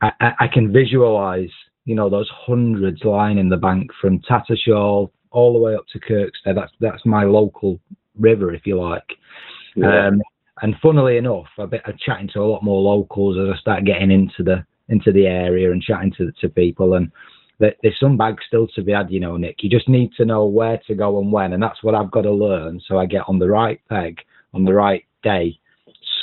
[0.00, 1.50] I, I, I can visualise,
[1.84, 6.54] you know, those hundreds lining the bank from Tattershall all the way up to Kirkstead.
[6.54, 7.80] That's that's my local
[8.18, 9.04] river, if you like.
[9.74, 10.08] Yeah.
[10.08, 10.22] Um,
[10.62, 14.10] and funnily enough, I've been chatting to a lot more locals as I start getting
[14.10, 16.94] into the into the area and chatting to to people.
[16.94, 17.10] And
[17.58, 19.62] that there's some bags still to be had, you know, Nick.
[19.62, 22.22] You just need to know where to go and when, and that's what I've got
[22.22, 22.80] to learn.
[22.86, 24.18] So I get on the right peg
[24.54, 25.58] on the right day,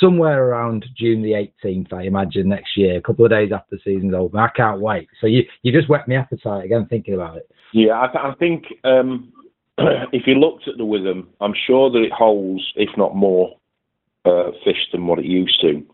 [0.00, 1.32] somewhere around June the
[1.64, 4.38] 18th, I imagine next year, a couple of days after the season's over.
[4.38, 5.08] I can't wait.
[5.20, 7.50] So you you just whet my appetite again thinking about it.
[7.72, 9.32] Yeah, I, th- I think um,
[10.12, 13.56] if you looked at the Witham, I'm sure that it holds, if not more,
[14.24, 15.84] uh, fish than what it used to.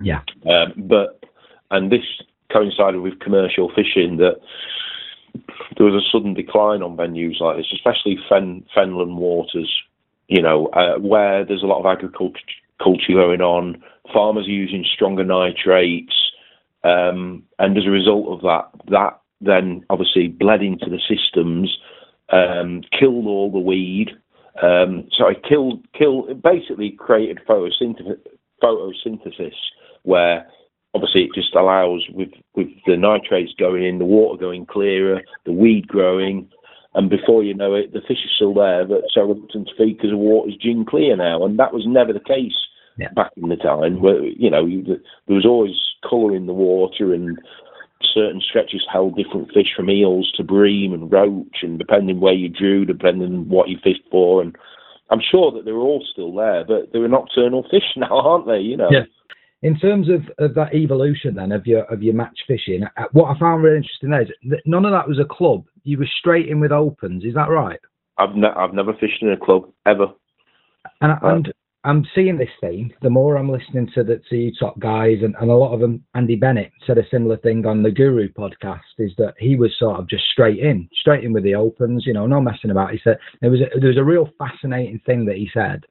[0.00, 0.22] Yeah.
[0.48, 1.24] Um, but
[1.70, 2.04] and this
[2.52, 4.40] coincided with commercial fishing that
[5.76, 9.70] there was a sudden decline on venues like this, especially Fen, Fenland waters.
[10.28, 12.38] You know, uh, where there's a lot of agriculture
[12.82, 16.14] going on, farmers using stronger nitrates,
[16.84, 21.78] um, and as a result of that, that then obviously bled into the systems,
[22.30, 24.10] um, killed all the weed.
[24.62, 28.18] Um, so it killed, killed, basically created photosynthesis,
[28.62, 29.54] photosynthesis
[30.02, 30.46] where
[30.94, 35.52] obviously it just allows with with the nitrates going in, the water going clearer, the
[35.52, 36.48] weed growing,
[36.94, 39.96] and before you know it, the fish are still there, but so reluctant to feed
[39.96, 42.56] because the water's gin clear now, and that was never the case
[42.96, 43.08] yeah.
[43.14, 44.00] back in the time.
[44.00, 44.66] Where you know
[45.26, 45.76] there was always
[46.08, 47.38] colour in the water, and
[48.14, 52.48] certain stretches held different fish from eels to bream and roach, and depending where you
[52.48, 54.56] drew, depending what you fished for, and
[55.10, 58.58] I'm sure that they're all still there, but they're nocturnal fish now, aren't they?
[58.58, 58.88] You know.
[58.90, 59.04] Yeah.
[59.62, 63.36] In terms of, of that evolution then of your of your match fishing, uh, what
[63.36, 65.64] I found really interesting there is that none of that was a club.
[65.82, 67.24] You were straight in with opens.
[67.24, 67.78] Is that right?
[68.16, 70.06] I've ne- I've never fished in a club ever.
[71.02, 72.92] And, and I'm seeing this theme.
[73.00, 76.04] The more I'm listening to the to top guys, and, and a lot of them,
[76.14, 78.80] Andy Bennett said a similar thing on the Guru podcast.
[78.98, 82.04] Is that he was sort of just straight in, straight in with the opens.
[82.04, 82.90] You know, no messing about.
[82.90, 85.84] He said there was a, there was a real fascinating thing that he said,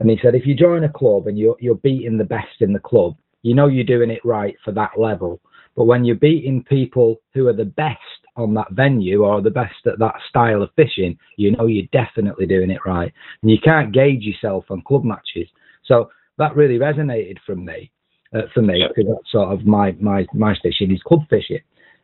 [0.00, 2.72] and he said if you join a club and you're you're beating the best in
[2.72, 5.40] the club, you know you're doing it right for that level.
[5.78, 8.00] But when you're beating people who are the best
[8.36, 12.46] on that venue or the best at that style of fishing, you know you're definitely
[12.46, 13.12] doing it right.
[13.42, 15.46] And you can't gauge yourself on club matches.
[15.84, 17.92] So that really resonated from me,
[18.34, 21.60] uh, for me, because that's sort of my my my fishing is club fishing.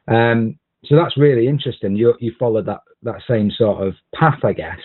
[0.07, 1.97] Um, so that's really interesting.
[1.97, 4.79] You you follow that that same sort of path, I guess.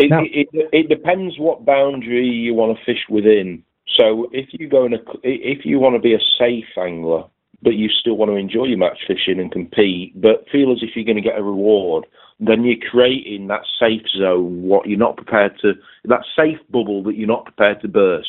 [0.00, 3.62] It, now, it, it, it depends what boundary you want to fish within.
[4.00, 7.24] So if you go in a, if you want to be a safe angler,
[7.62, 10.90] but you still want to enjoy your match fishing and compete, but feel as if
[10.94, 12.04] you're going to get a reward,
[12.40, 17.16] then you're creating that safe zone, what you're not prepared to, that safe bubble that
[17.16, 18.28] you're not prepared to burst.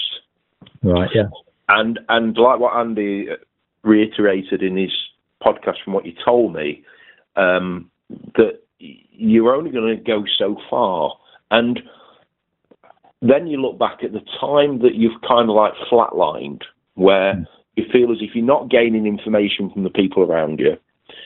[0.84, 1.10] Right.
[1.14, 1.30] Yeah.
[1.70, 3.28] And and like what Andy
[3.84, 4.92] reiterated in his
[5.42, 6.84] podcast from what you told me,
[7.36, 7.90] um,
[8.36, 11.18] that you're only going to go so far,
[11.50, 11.80] and
[13.22, 16.62] then you look back at the time that you've kind of like flatlined,
[16.96, 20.78] where mm you feel as if you're not gaining information from the people around you.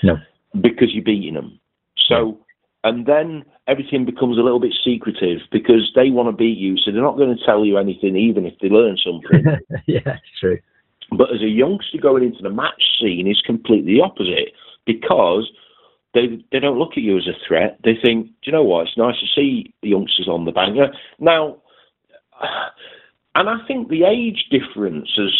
[0.04, 0.18] No.
[0.54, 1.60] Because you're beating them.
[2.08, 2.40] So,
[2.84, 6.92] and then everything becomes a little bit secretive because they want to beat you, so
[6.92, 9.60] they're not going to tell you anything, even if they learn something.
[9.88, 10.60] yeah, true.
[11.12, 14.54] But as a youngster going into the match scene is completely the opposite
[14.86, 15.50] because
[16.14, 17.78] they they don't look at you as a threat.
[17.84, 18.88] They think, do you know what?
[18.88, 20.88] It's nice to see the youngsters on the banger
[21.20, 21.58] now.
[23.36, 25.32] And I think the age difference has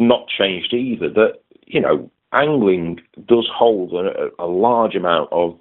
[0.00, 1.08] not changed either.
[1.08, 5.56] That you know, angling does hold a, a large amount of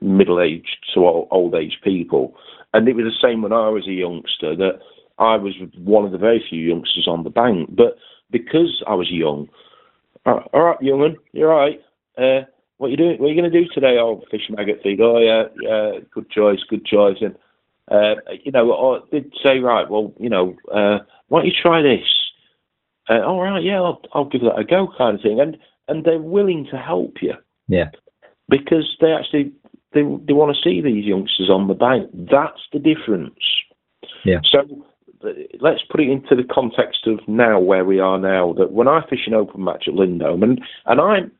[0.00, 2.36] middle-aged to old-age people,
[2.74, 4.54] and it was the same when I was a youngster.
[4.54, 4.80] That
[5.18, 7.96] I was one of the very few youngsters on the bank, but
[8.30, 9.48] because I was young,
[10.26, 11.80] all right, young'un, you're right.
[12.18, 12.42] Uh,
[12.78, 13.18] what you doing?
[13.18, 13.96] What are you going to do today?
[13.98, 15.00] Oh, fish maggot feed.
[15.00, 17.16] Oh yeah, yeah, good choice, good choice.
[17.20, 17.36] And
[17.90, 19.88] uh, you know, I did say right.
[19.88, 22.25] Well, you know, uh, why don't you try this?
[23.08, 25.56] Uh, all right, yeah, I'll, I'll give that a go, kind of thing, and
[25.88, 27.34] and they're willing to help you.
[27.68, 27.90] Yeah,
[28.48, 29.52] because they actually
[29.92, 32.10] they they want to see these youngsters on the bank.
[32.12, 33.38] That's the difference.
[34.24, 34.40] Yeah.
[34.50, 34.86] So
[35.60, 38.52] let's put it into the context of now where we are now.
[38.54, 41.32] That when I fish an open match at Lindholme, and and I'm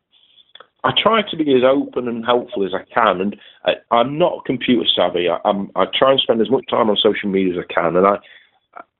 [0.84, 4.44] I try to be as open and helpful as I can, and I, am not
[4.44, 5.28] computer savvy.
[5.28, 7.96] I, I'm, I try and spend as much time on social media as I can,
[7.96, 8.18] and I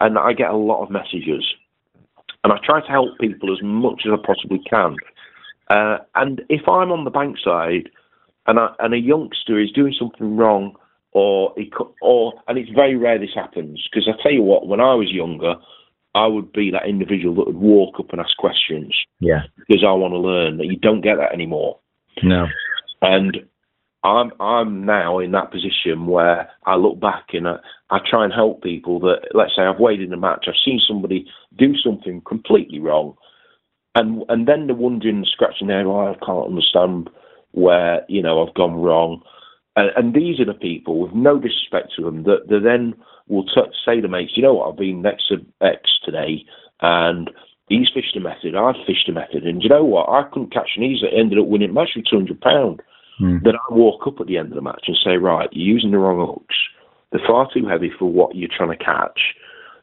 [0.00, 1.44] and I get a lot of messages
[2.46, 4.94] and I try to help people as much as I possibly can.
[5.68, 7.90] Uh, and if I'm on the bank side
[8.46, 10.76] and, I, and a youngster is doing something wrong,
[11.10, 14.78] or he, or and it's very rare this happens because I tell you what, when
[14.78, 15.56] I was younger,
[16.14, 18.94] I would be that individual that would walk up and ask questions.
[19.18, 20.58] Yeah, because I want to learn.
[20.58, 21.80] That you don't get that anymore.
[22.22, 22.46] No,
[23.02, 23.38] and
[24.06, 27.56] I'm I'm now in that position where I look back and I,
[27.90, 30.80] I try and help people that let's say I've weighed in a match, I've seen
[30.86, 31.26] somebody
[31.58, 33.16] do something completely wrong,
[33.96, 37.10] and and then they're wondering, scratching their head, oh, I can't understand
[37.50, 39.22] where you know I've gone wrong,
[39.74, 42.94] and, and these are the people with no disrespect to them that, that then
[43.26, 46.44] will t- say to mates, you know what, I've been next to X today,
[46.80, 47.28] and
[47.68, 50.70] he's fished a method, I've fished a method, and you know what, I couldn't catch
[50.76, 52.82] an he's ended up winning match with two hundred pound.
[53.20, 53.42] Mm.
[53.42, 55.90] Then I walk up at the end of the match and say, right, you're using
[55.90, 56.56] the wrong hooks.
[57.12, 59.20] They're far too heavy for what you're trying to catch.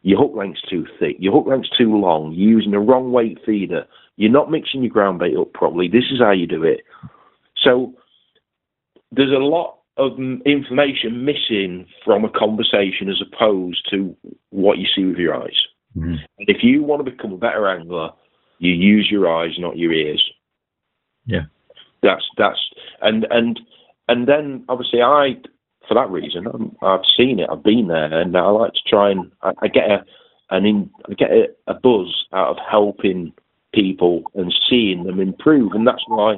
[0.01, 1.15] Your hook length's too thick.
[1.19, 2.33] Your hook length's too long.
[2.33, 3.85] You're using the wrong weight feeder.
[4.17, 5.87] You're not mixing your ground bait up properly.
[5.87, 6.81] This is how you do it.
[7.63, 7.93] So
[9.11, 10.13] there's a lot of
[10.45, 14.15] information missing from a conversation as opposed to
[14.49, 15.59] what you see with your eyes.
[15.95, 16.17] Mm.
[16.39, 18.09] And if you want to become a better angler,
[18.59, 20.23] you use your eyes, not your ears.
[21.25, 21.43] Yeah.
[22.03, 22.59] That's that's
[23.01, 23.59] and and
[24.09, 25.37] and then obviously I
[25.87, 29.11] for that reason I'm, I've seen it, I've been there, and I like to try
[29.11, 30.05] and I, I get a
[30.51, 33.33] an in, I get a, a buzz out of helping
[33.73, 36.35] people and seeing them improve, and that's why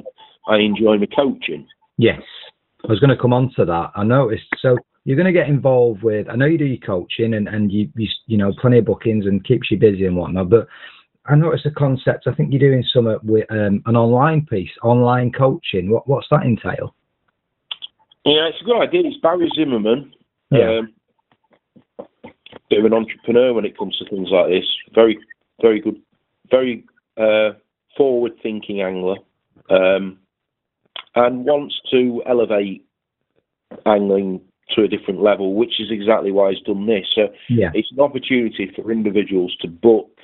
[0.48, 1.66] I enjoy my coaching.
[1.98, 2.22] Yes,
[2.84, 3.90] I was going to come on to that.
[3.94, 4.46] I noticed.
[4.62, 6.28] So you're going to get involved with.
[6.28, 9.26] I know you do your coaching and and you you, you know plenty of bookings
[9.26, 10.68] and keeps you busy and whatnot, but.
[11.28, 12.26] I noticed a concept.
[12.26, 15.90] I think you're doing some with um, an online piece, online coaching.
[15.90, 16.94] What what's that entail?
[18.24, 19.02] Yeah, it's a good idea.
[19.04, 20.12] It's Barry Zimmerman.
[20.50, 20.80] Yeah.
[20.80, 20.94] Um,
[22.68, 24.64] bit of an entrepreneur when it comes to things like this.
[24.94, 25.18] Very,
[25.62, 26.00] very good,
[26.50, 26.84] very
[27.16, 27.50] uh,
[27.96, 29.16] forward-thinking angler,
[29.70, 30.18] um,
[31.14, 32.84] and wants to elevate
[33.84, 34.40] angling
[34.74, 37.06] to a different level, which is exactly why he's done this.
[37.14, 37.70] So Yeah.
[37.74, 40.15] it's an opportunity for individuals to book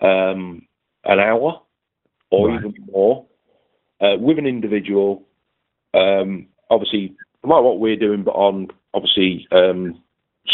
[0.00, 0.62] um,
[1.04, 1.60] an hour
[2.30, 2.58] or Right.
[2.60, 3.26] even more
[4.00, 5.26] uh, with an individual.
[5.94, 10.00] Um, obviously, like what we're doing, but on obviously um,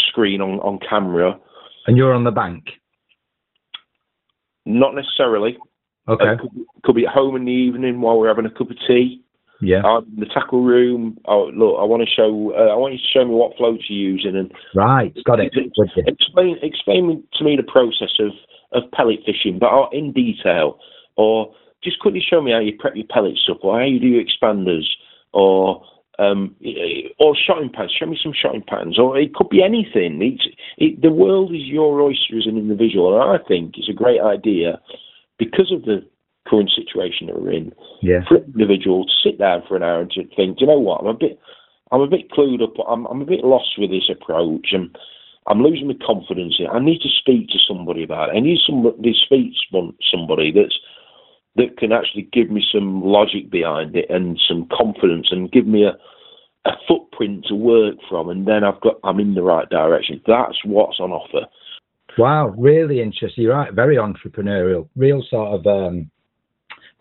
[0.09, 1.39] screen on, on camera.
[1.85, 2.65] And you're on the bank.
[4.65, 5.57] Not necessarily.
[6.07, 6.25] Okay.
[6.27, 6.51] Uh, could,
[6.83, 9.21] could be at home in the evening while we're having a cup of tea.
[9.61, 9.81] yeah.
[9.83, 11.17] I'm in the tackle room.
[11.25, 12.53] Oh, look, I want to show.
[12.55, 15.13] Uh, I want you to show me what floats you're using and Right.
[15.25, 15.53] Got it.
[15.55, 18.31] Explain explain to me the process of,
[18.71, 20.79] of pellet fishing, but uh, in detail,
[21.15, 21.53] or
[21.83, 24.23] just quickly show me how you prep your pellets up, or how you do your
[24.23, 24.85] expanders,
[25.33, 25.83] or
[26.19, 26.55] um,
[27.19, 27.95] or shotting pans.
[27.97, 30.19] Show me some shotting pans, or it could be anything.
[30.21, 30.47] It's,
[30.77, 34.21] it, the world is your oyster as an individual, and I think it's a great
[34.21, 34.79] idea
[35.37, 36.03] because of the
[36.47, 38.21] current situation that we're in Yeah.
[38.27, 40.79] for an individual to sit down for an hour and to think, do you know
[40.79, 41.39] what, I'm a bit,
[41.91, 42.73] I'm a bit clued up.
[42.87, 44.95] I'm, I'm a bit lost with this approach, and
[45.47, 46.59] I'm losing my confidence.
[46.71, 48.37] I need to speak to somebody about it.
[48.37, 50.77] I need somebody to speak to somebody that's
[51.55, 55.83] that can actually give me some logic behind it and some confidence and give me
[55.83, 55.97] a
[56.65, 60.21] a footprint to work from, and then I've got I'm in the right direction.
[60.27, 61.47] That's what's on offer.
[62.17, 62.47] Wow.
[62.57, 63.43] Really interesting.
[63.43, 63.73] You're right.
[63.73, 64.89] Very entrepreneurial.
[64.95, 66.09] Real sort of um,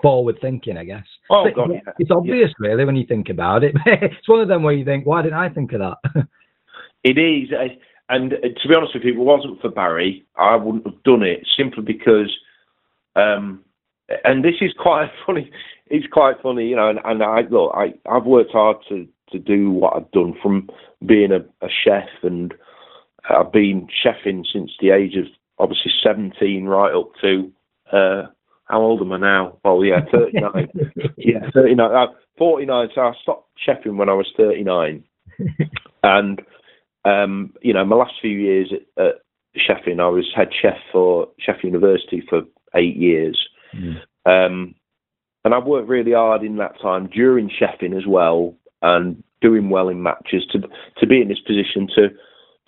[0.03, 1.05] forward thinking, I guess.
[1.31, 1.93] Oh But God, yeah, yeah.
[1.99, 3.75] It's obvious, really, when you think about it.
[3.87, 6.27] it's one of them where you think, why didn't I think of that?
[7.05, 7.73] It is, uh,
[8.09, 11.03] and uh, to be honest with you, if it wasn't for Barry, I wouldn't have
[11.03, 12.37] done it simply because.
[13.15, 13.63] Um,
[14.25, 15.51] and this is quite funny.
[15.87, 16.89] It's quite funny, you know.
[16.89, 20.69] And, and I look, I I've worked hard to to do what I've done from
[21.05, 22.55] being a, a chef, and
[23.29, 25.27] I've been chefing since the age of
[25.59, 27.53] obviously seventeen, right up to
[27.93, 28.27] uh,
[28.67, 29.59] how old am I now?
[29.65, 30.69] Oh yeah, thirty nine.
[31.17, 31.95] yeah, 39.
[31.95, 32.07] Uh,
[32.39, 32.89] 49.
[32.95, 35.05] So I stopped chefing when I was 39.
[36.03, 36.43] and,
[37.07, 39.15] um, you know, my last few years at, at
[39.57, 42.43] chefing, I was head chef for Sheffield University for
[42.75, 43.39] eight years.
[44.27, 44.75] Um,
[45.45, 49.89] and I've worked really hard in that time during chefing as well and doing well
[49.89, 50.59] in matches to
[50.99, 52.09] to be in this position to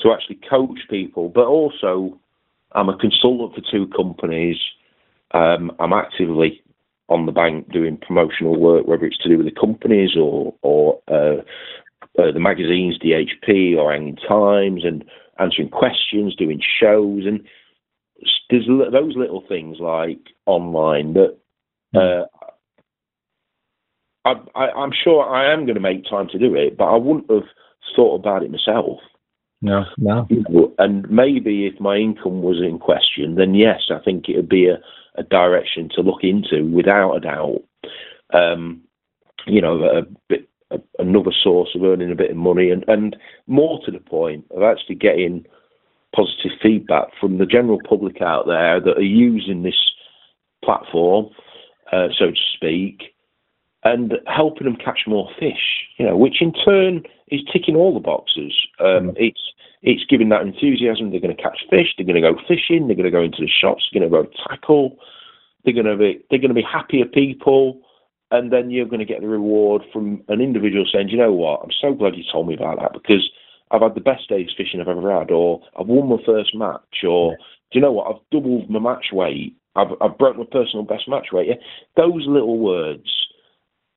[0.01, 2.19] to actually coach people, but also
[2.73, 4.57] I'm a consultant for two companies.
[5.33, 6.63] Um, I'm actively
[7.09, 11.01] on the bank doing promotional work, whether it's to do with the companies or or
[11.09, 11.43] uh,
[12.19, 15.05] uh, the magazines, DHP or Angling Times, and
[15.39, 17.47] answering questions, doing shows, and
[18.51, 21.37] there's those little things like online that
[21.95, 22.25] uh,
[24.25, 26.97] I, I, I'm sure I am going to make time to do it, but I
[26.97, 27.49] wouldn't have
[27.95, 28.99] thought about it myself.
[29.97, 30.75] no, no.
[30.79, 34.69] And maybe if my income was in question, then yes, I think it would be
[34.69, 34.79] a,
[35.17, 37.63] a direction to look into without a doubt.
[38.33, 38.83] Um,
[39.47, 43.17] you know, a bit, a, another source of earning a bit of money, and, and
[43.47, 45.45] more to the point of actually getting
[46.15, 49.91] positive feedback from the general public out there that are using this
[50.65, 51.29] platform,
[51.93, 53.15] uh, so to speak,
[53.85, 55.87] and helping them catch more fish.
[55.99, 58.53] You know, which in turn is ticking all the boxes.
[58.81, 59.41] Um, It's
[59.81, 61.11] it's giving that enthusiasm.
[61.11, 61.95] They're going to catch fish.
[61.97, 62.87] They're going to go fishing.
[62.87, 63.87] They're going to go into the shops.
[63.93, 64.99] They're going to go tackle.
[65.65, 67.81] They're going to be they're going to be happier people.
[68.31, 71.33] And then you're going to get the reward from an individual saying, "Do you know
[71.33, 71.61] what?
[71.63, 73.29] I'm so glad you told me about that because
[73.71, 77.05] I've had the best days fishing I've ever had, or I've won my first match,
[77.07, 78.09] or do you know what?
[78.09, 79.57] I've doubled my match weight.
[79.77, 81.49] I've I've broken my personal best match weight.
[81.49, 81.55] Yeah,
[81.97, 83.09] those little words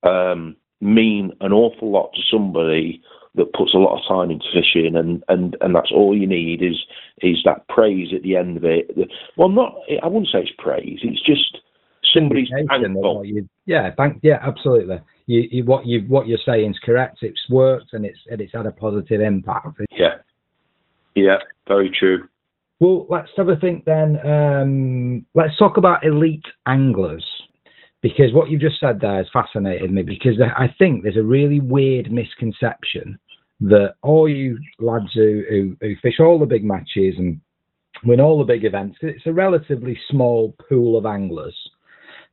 [0.03, 3.01] um, mean an awful lot to somebody
[3.36, 6.61] that puts a lot of time into fishing, and and and that's all you need
[6.61, 6.86] is
[7.21, 8.91] is that praise at the end of it.
[9.38, 10.99] Well, not I wouldn't say it's praise.
[11.01, 11.59] It's just
[12.13, 13.23] somebody's thankful.
[13.25, 14.99] You, yeah, thank yeah, absolutely.
[15.28, 17.19] You, you, what you what you're saying is correct.
[17.22, 19.80] It's worked and it's and it's had a positive impact.
[19.91, 20.15] Yeah,
[21.15, 21.38] yeah,
[21.69, 22.28] very true.
[22.82, 24.19] Well, let's have a think then.
[24.28, 27.26] Um, let's talk about elite anglers
[28.01, 31.61] because what you've just said there has fascinated me because I think there's a really
[31.61, 33.17] weird misconception
[33.61, 37.39] that all you lads who, who, who fish all the big matches and
[38.03, 41.55] win all the big events, it's a relatively small pool of anglers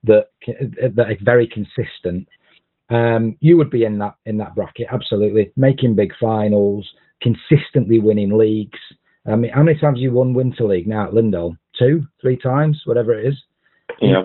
[0.05, 2.29] that that are very consistent.
[2.91, 6.89] Um, you would be in that in that bracket, absolutely, making big finals,
[7.21, 8.79] consistently winning leagues.
[9.27, 11.59] I mean, how many times have you won Winter League now at Lindholme?
[11.79, 13.35] Two, three times, whatever it is.
[14.01, 14.23] Yeah,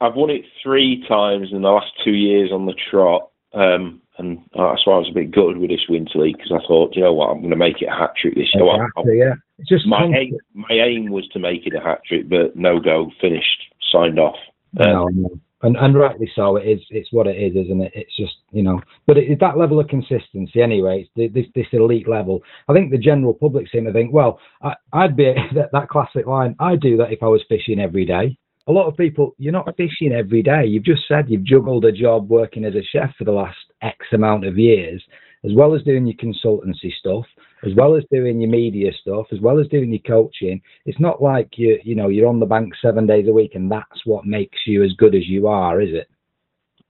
[0.00, 4.38] I've won it three times in the last two years on the trot, um, and
[4.54, 7.02] that's why I was a bit gutted with this winter league because I thought, you
[7.02, 8.64] know what, I'm going to make it a hat trick this year.
[8.64, 9.34] Exactly, yeah.
[9.58, 12.80] It's just my aim, my aim was to make it a hat trick, but no
[12.80, 13.62] go, finished,
[13.92, 14.36] signed off.
[14.78, 15.40] Um, no, no.
[15.62, 16.56] And, and rightly so.
[16.56, 16.80] It is.
[16.88, 17.92] It's what it is, isn't it?
[17.94, 18.80] It's just you know.
[19.06, 21.06] But it's that level of consistency anyway.
[21.14, 22.42] It's this this elite level.
[22.68, 26.26] I think the general public seem to think, well, I, would be that, that classic
[26.26, 26.56] line.
[26.60, 29.74] I'd do that if I was fishing every day a lot of people, you're not
[29.76, 30.64] fishing every day.
[30.64, 33.96] You've just said you've juggled a job working as a chef for the last X
[34.12, 35.02] amount of years,
[35.44, 37.24] as well as doing your consultancy stuff,
[37.64, 40.60] as well as doing your media stuff, as well as doing your coaching.
[40.86, 43.70] It's not like you, you know, you're on the bank seven days a week, and
[43.70, 46.08] that's what makes you as good as you are, is it?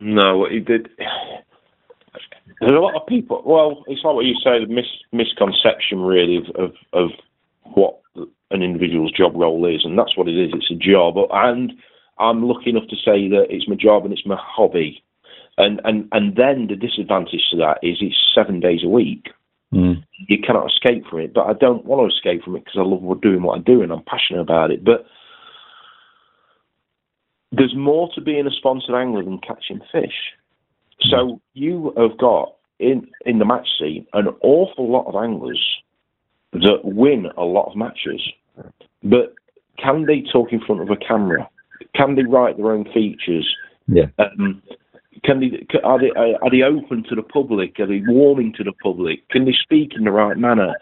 [0.00, 0.88] No, what it did.
[2.60, 3.42] There's a lot of people.
[3.44, 7.10] Well, it's like what you say, the mis, misconception really of, of, of
[7.74, 8.00] what
[8.50, 10.50] an individual's job role is, and that's what it is.
[10.52, 11.72] It's a job, and
[12.18, 15.02] I'm lucky enough to say that it's my job and it's my hobby.
[15.56, 19.28] And and and then the disadvantage to that is it's seven days a week.
[19.72, 20.02] Mm.
[20.28, 22.82] You cannot escape from it, but I don't want to escape from it because I
[22.82, 24.84] love doing what I do and I'm passionate about it.
[24.84, 25.06] But
[27.52, 30.14] there's more to being a sponsored angler than catching fish.
[31.10, 35.62] So you have got in in the match scene an awful lot of anglers
[36.52, 38.20] that win a lot of matches
[39.02, 39.34] but
[39.78, 41.48] can they talk in front of a camera?
[41.94, 43.48] Can they write their own features?
[43.86, 44.06] Yeah.
[44.18, 44.62] Um,
[45.24, 47.78] can they are they are they open to the public?
[47.80, 49.28] Are they warming to the public?
[49.28, 50.74] Can they speak in the right manner?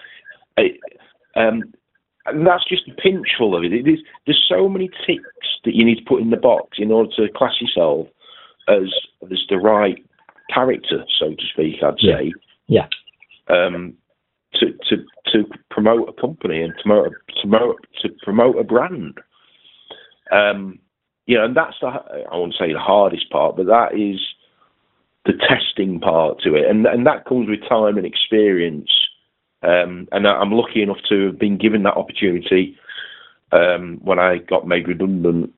[1.35, 1.73] Um,
[2.27, 3.73] and that's just a pinchful of it.
[3.73, 5.25] it is, there's so many ticks
[5.65, 8.07] that you need to put in the box in order to class yourself
[8.69, 10.05] as as the right
[10.53, 11.83] character, so to speak.
[11.83, 12.33] I'd say.
[12.67, 12.87] Yeah.
[13.49, 13.67] yeah.
[13.67, 13.95] Um,
[14.55, 14.97] to to
[15.33, 19.19] to promote a company and to promote to promote, to promote a brand.
[20.31, 20.79] Um,
[21.29, 24.19] you know, and that's the I won't say the hardest part, but that is
[25.27, 28.91] the testing part to it, and and that comes with time and experience.
[29.63, 32.77] Um, and I'm lucky enough to have been given that opportunity
[33.53, 35.53] um, when I got made redundant,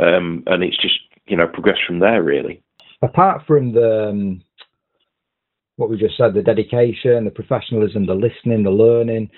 [0.00, 2.62] um, and it's just you know progressed from there really.
[3.00, 4.42] Apart from the um,
[5.76, 9.30] what we just said, the dedication, the professionalism, the listening, the learning.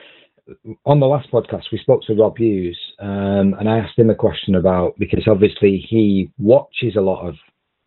[0.85, 4.15] On the last podcast, we spoke to Rob Hughes, um, and I asked him a
[4.15, 7.35] question about because obviously he watches a lot of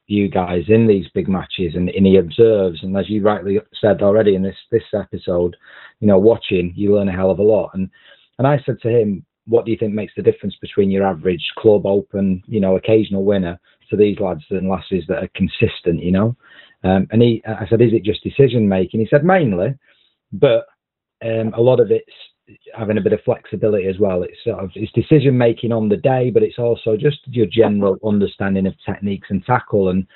[0.08, 4.02] you guys in these big matches and, and, he observes and as you rightly said
[4.02, 5.56] already in this this episode
[6.02, 7.90] you know watching you learn a hell of a lot and
[8.38, 11.48] and i said to him what do you think makes the difference between your average
[11.58, 13.58] club open you know occasional winner
[13.90, 16.36] to these lads and lasses that are consistent you know
[16.84, 19.02] um, and he, I said, is it just decision making?
[19.02, 19.76] He said mainly,
[20.32, 20.66] but
[21.24, 22.12] um, a lot of it's
[22.78, 24.24] having a bit of flexibility as well.
[24.24, 27.98] It's sort of it's decision making on the day, but it's also just your general
[28.06, 29.90] understanding of techniques and tackle.
[29.90, 30.08] And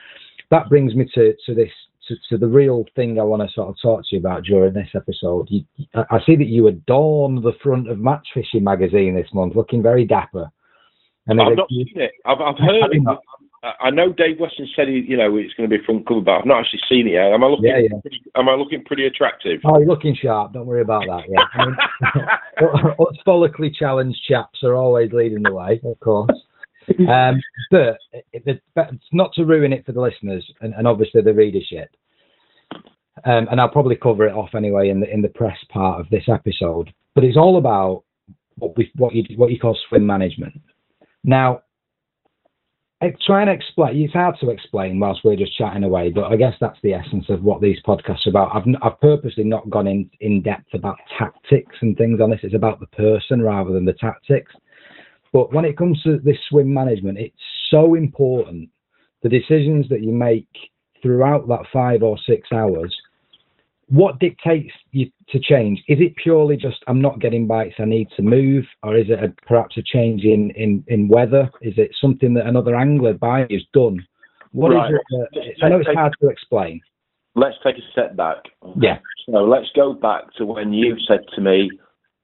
[0.51, 1.71] that brings me to to this
[2.07, 4.73] to, to the real thing I want to sort of talk to you about during
[4.73, 5.47] this episode.
[5.49, 5.63] You,
[5.95, 10.05] I see that you adorn the front of Match Fishing magazine this month, looking very
[10.05, 10.51] dapper.
[11.27, 12.11] And I've not seen it.
[12.25, 13.01] I've, I've heard it.
[13.79, 16.31] I know Dave Weston said he, you know it's going to be front cover, but
[16.31, 17.33] I've not actually seen it yet.
[17.33, 17.65] Am I looking?
[17.65, 17.99] Yeah, yeah.
[18.01, 19.61] Pretty, am I looking pretty attractive?
[19.65, 20.53] Oh, you're looking sharp.
[20.53, 21.23] Don't worry about that.
[21.27, 21.75] Yeah, I mean,
[23.07, 26.29] us follically challenged chaps are always leading the way, of course.
[27.09, 27.41] Um,
[27.71, 27.97] but
[28.31, 31.89] it, it's not to ruin it for the listeners and, and obviously the readership.
[33.25, 36.09] Um, and I'll probably cover it off anyway in the in the press part of
[36.09, 36.93] this episode.
[37.15, 38.03] But it's all about
[38.57, 40.61] what we what you what you call swim management.
[41.23, 41.61] Now,
[43.25, 44.01] try and explain.
[44.01, 47.25] It's hard to explain whilst we're just chatting away, but I guess that's the essence
[47.29, 48.55] of what these podcasts are about.
[48.55, 52.39] I've, I've purposely not gone in in depth about tactics and things on this.
[52.43, 54.51] It's about the person rather than the tactics.
[55.33, 57.35] But when it comes to this swim management, it's
[57.69, 58.69] so important.
[59.21, 60.47] The decisions that you make
[61.01, 62.95] throughout that five or six hours
[63.87, 65.79] what dictates you to change?
[65.87, 69.23] Is it purely just I'm not getting bites, I need to move, or is it
[69.23, 71.49] a, perhaps a change in, in, in weather?
[71.61, 74.05] Is it something that another angler by has done?
[74.51, 74.91] What right.
[74.91, 74.99] is
[75.31, 75.57] it?
[75.63, 76.81] I know it's hard to explain.
[77.35, 78.37] Let's take a step back.
[78.79, 78.99] Yeah.
[79.25, 81.69] So let's go back to when you said to me,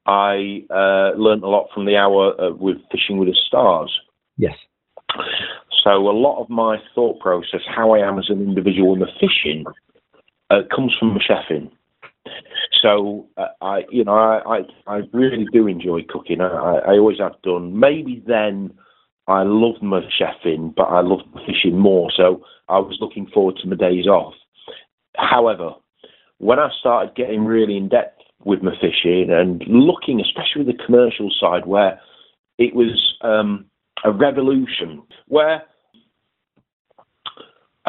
[0.05, 3.91] I uh, learned a lot from the hour uh, with fishing with the stars.
[4.37, 4.55] Yes.
[5.83, 9.07] So a lot of my thought process, how I am as an individual in the
[9.19, 9.65] fishing,
[10.51, 11.71] uh, comes from chefing.
[12.81, 16.41] So uh, I, you know, I, I, I really do enjoy cooking.
[16.41, 17.79] I, I always have done.
[17.79, 18.73] Maybe then
[19.27, 22.11] I loved my chefing, but I loved fishing more.
[22.15, 24.33] So I was looking forward to my days off.
[25.15, 25.71] However,
[26.39, 31.29] when I started getting really in depth with my fishing and looking, especially the commercial
[31.39, 31.99] side, where
[32.57, 33.65] it was um,
[34.03, 35.63] a revolution, where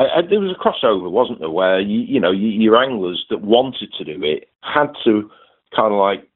[0.03, 3.25] I, I, there was a crossover, wasn't there, where you, you know you, your anglers
[3.31, 5.31] that wanted to do it had to
[5.75, 6.29] kind of like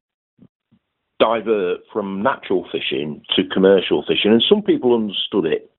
[1.19, 5.71] divert from natural fishing to commercial fishing, and some people understood it,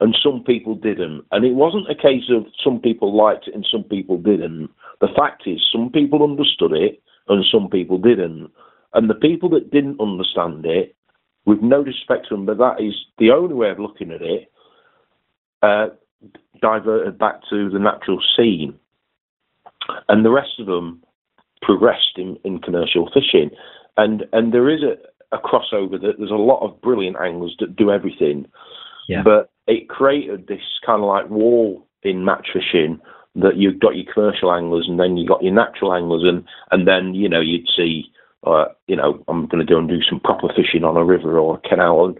[0.00, 1.24] and some people didn't.
[1.30, 4.70] And it wasn't a case of some people liked it and some people didn't.
[5.00, 8.50] The fact is, some people understood it and some people didn't.
[8.92, 10.94] And the people that didn't understand it,
[11.46, 14.50] with no disrespect to them, but that is the only way of looking at it.
[15.62, 15.88] Uh,
[16.60, 18.78] diverted back to the natural scene,
[20.08, 21.02] and the rest of them
[21.62, 23.50] progressed in, in commercial fishing.
[23.96, 24.96] And and there is a,
[25.34, 28.46] a crossover that there's a lot of brilliant anglers that do everything,
[29.08, 29.22] yeah.
[29.22, 33.00] but it created this kind of like wall in match fishing
[33.36, 36.86] that you've got your commercial anglers and then you've got your natural anglers and and
[36.86, 38.04] then you know you'd see
[38.46, 41.38] uh, you know I'm going to go and do some proper fishing on a river
[41.38, 42.18] or a canal and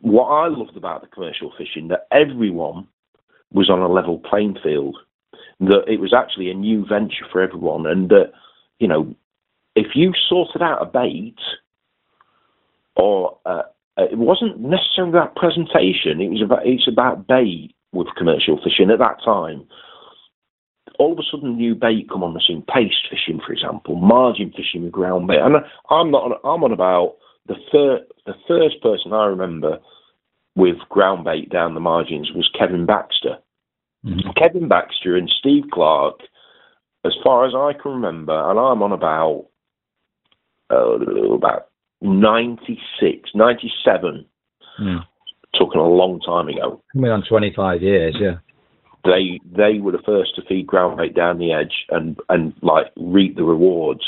[0.00, 2.88] what I loved about the commercial fishing that everyone
[3.56, 4.96] was on a level playing field.
[5.58, 8.32] That it was actually a new venture for everyone, and that
[8.78, 9.14] you know,
[9.74, 11.36] if you sorted out a bait,
[12.94, 13.62] or uh,
[13.96, 16.20] uh, it wasn't necessarily that presentation.
[16.20, 19.66] It was about it's about bait with commercial fishing at that time.
[20.98, 22.62] All of a sudden, new bait come on the scene.
[22.62, 25.40] Paste fishing, for example, margin fishing with ground bait.
[25.40, 25.56] And
[25.90, 26.22] I'm not.
[26.22, 28.04] On, I'm on about the first.
[28.26, 29.78] The first person I remember
[30.56, 33.38] with ground bait down the margins was Kevin Baxter.
[34.06, 34.30] Mm-hmm.
[34.36, 36.20] Kevin Baxter and Steve Clark,
[37.04, 39.46] as far as I can remember, and I'm on about
[40.70, 40.98] uh,
[41.34, 41.68] about
[42.00, 44.26] 96, 97.
[44.80, 45.00] Mm.
[45.58, 46.82] Talking a long time ago.
[46.92, 48.36] Coming on 25 years, yeah.
[49.04, 52.86] They they were the first to feed ground bait down the edge and and like
[52.96, 54.02] reap the rewards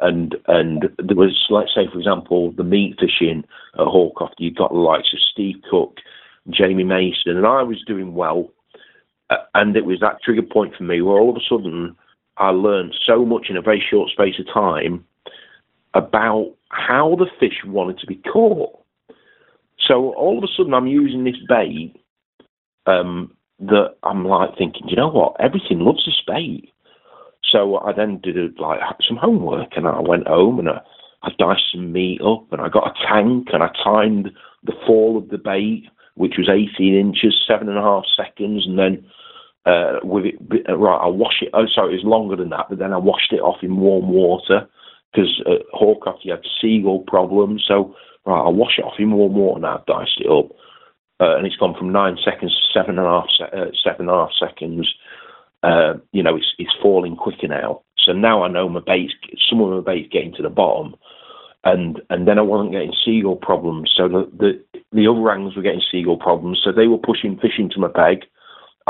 [0.00, 4.34] and and there was, let's say, for example, the meat fishing at Hawcroft.
[4.38, 5.98] You got the likes of Steve Cook,
[6.48, 8.50] Jamie Mason, and I was doing well,
[9.54, 11.96] and it was that trigger point for me where all of a sudden
[12.36, 15.04] I learned so much in a very short space of time
[15.94, 18.78] about how the fish wanted to be caught.
[19.86, 21.94] So all of a sudden I'm using this bait
[22.86, 25.36] um, that I'm like thinking, you know what?
[25.40, 26.72] Everything loves this bait.
[27.50, 30.80] So I then did like some homework, and I went home and I,
[31.22, 34.30] I diced some meat up, and I got a tank, and I timed
[34.62, 38.78] the fall of the bait, which was 18 inches, seven and a half seconds, and
[38.78, 39.04] then
[39.66, 40.36] uh, with it
[40.68, 41.50] uh, right, I wash it.
[41.54, 44.08] Oh, sorry, it was longer than that, but then I washed it off in warm
[44.08, 44.68] water
[45.12, 47.64] because at you had seagull problems.
[47.66, 47.94] So
[48.26, 50.50] right, I wash it off in warm water and I've diced it up.
[51.20, 54.08] Uh, and it's gone from nine seconds to seven and a half, se- uh, seven
[54.08, 54.88] and a half seconds
[55.62, 57.82] uh, you know, it's, it's falling quicker now.
[57.98, 59.10] So now I know my bait,
[59.48, 60.94] some of my bait's getting to the bottom,
[61.64, 63.92] and and then I wasn't getting seagull problems.
[63.94, 66.60] So the the, the other anglers were getting seagull problems.
[66.64, 68.20] So they were pushing fish into my bag.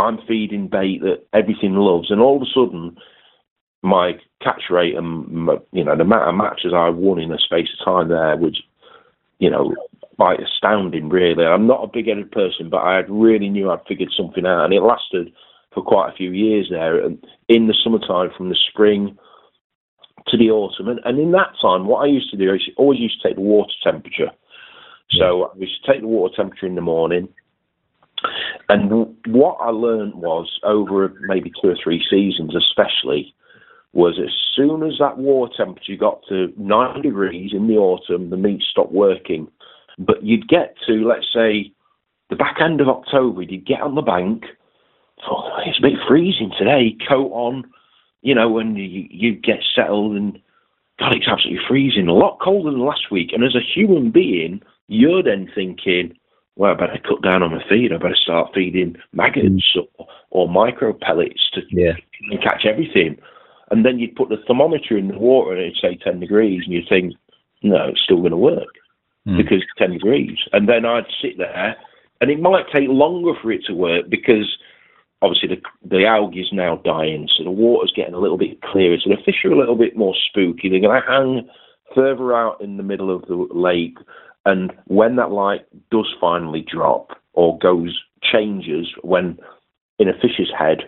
[0.01, 2.97] I'm feeding bait that everything loves, and all of a sudden,
[3.83, 7.69] my catch rate and you know the amount of matches I won in a space
[7.79, 8.61] of time there was,
[9.39, 9.75] you know,
[10.17, 11.09] quite astounding.
[11.09, 14.75] Really, I'm not a big-headed person, but I really knew I'd figured something out, and
[14.75, 15.33] it lasted
[15.73, 17.05] for quite a few years there.
[17.05, 19.17] And in the summertime, from the spring
[20.29, 23.01] to the autumn, and, and in that time, what I used to do is always
[23.01, 24.31] used to take the water temperature.
[25.19, 27.29] So I used to take the water temperature in the morning.
[28.71, 33.35] And what I learned was over maybe two or three seasons, especially,
[33.93, 38.37] was as soon as that water temperature got to nine degrees in the autumn, the
[38.37, 39.49] meat stopped working.
[39.99, 41.73] But you'd get to, let's say,
[42.29, 44.45] the back end of October, you'd get on the bank,
[45.19, 47.65] thought, oh, it's a bit freezing today, coat on,
[48.23, 50.39] you know, and you, you get settled and
[51.01, 53.31] God, it's absolutely freezing, a lot colder than last week.
[53.33, 56.15] And as a human being, you're then thinking,
[56.61, 57.91] well, I better cut down on my feed.
[57.91, 59.87] I better start feeding maggots mm.
[59.97, 61.93] or, or micro pellets to yeah.
[62.43, 63.17] catch everything.
[63.71, 66.75] And then you'd put the thermometer in the water and it'd say 10 degrees, and
[66.75, 67.15] you'd think,
[67.63, 68.69] no, it's still going to work
[69.27, 69.39] mm.
[69.39, 70.37] because 10 degrees.
[70.53, 71.77] And then I'd sit there,
[72.21, 74.59] and it might take longer for it to work because
[75.23, 78.99] obviously the, the algae is now dying, so the water's getting a little bit clearer.
[79.03, 80.69] So the fish are a little bit more spooky.
[80.69, 81.49] They're going to hang
[81.95, 83.97] further out in the middle of the lake.
[84.47, 89.39] And when that light does finally drop or goes, changes, when
[89.99, 90.79] in a fish's head,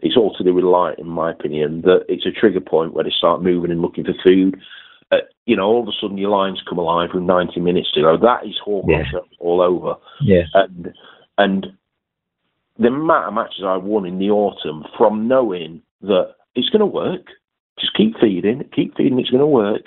[0.00, 3.04] it's all to do with light, in my opinion, that it's a trigger point where
[3.04, 4.60] they start moving and looking for food.
[5.10, 8.02] Uh, you know, all of a sudden your lines come alive with 90 minutes to
[8.02, 8.16] go.
[8.16, 9.02] That is hawk yeah.
[9.40, 9.94] all over.
[10.20, 10.42] Yeah.
[10.54, 10.92] And,
[11.38, 11.66] and
[12.78, 16.86] the amount of matches I won in the autumn from knowing that it's going to
[16.86, 17.26] work,
[17.80, 19.82] just keep feeding, keep feeding, it's going to work.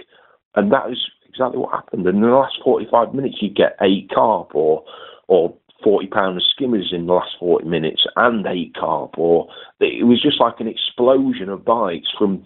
[0.56, 0.98] And that is
[1.42, 2.06] exactly what happened.
[2.06, 4.84] And in the last 45 minutes, you get eight carp or,
[5.28, 9.48] or 40 pound of skimmers in the last 40 minutes and eight carp, or
[9.80, 12.46] it was just like an explosion of bites from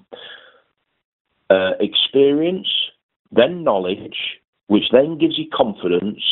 [1.50, 2.68] uh, experience,
[3.32, 6.24] then knowledge, which then gives you confidence,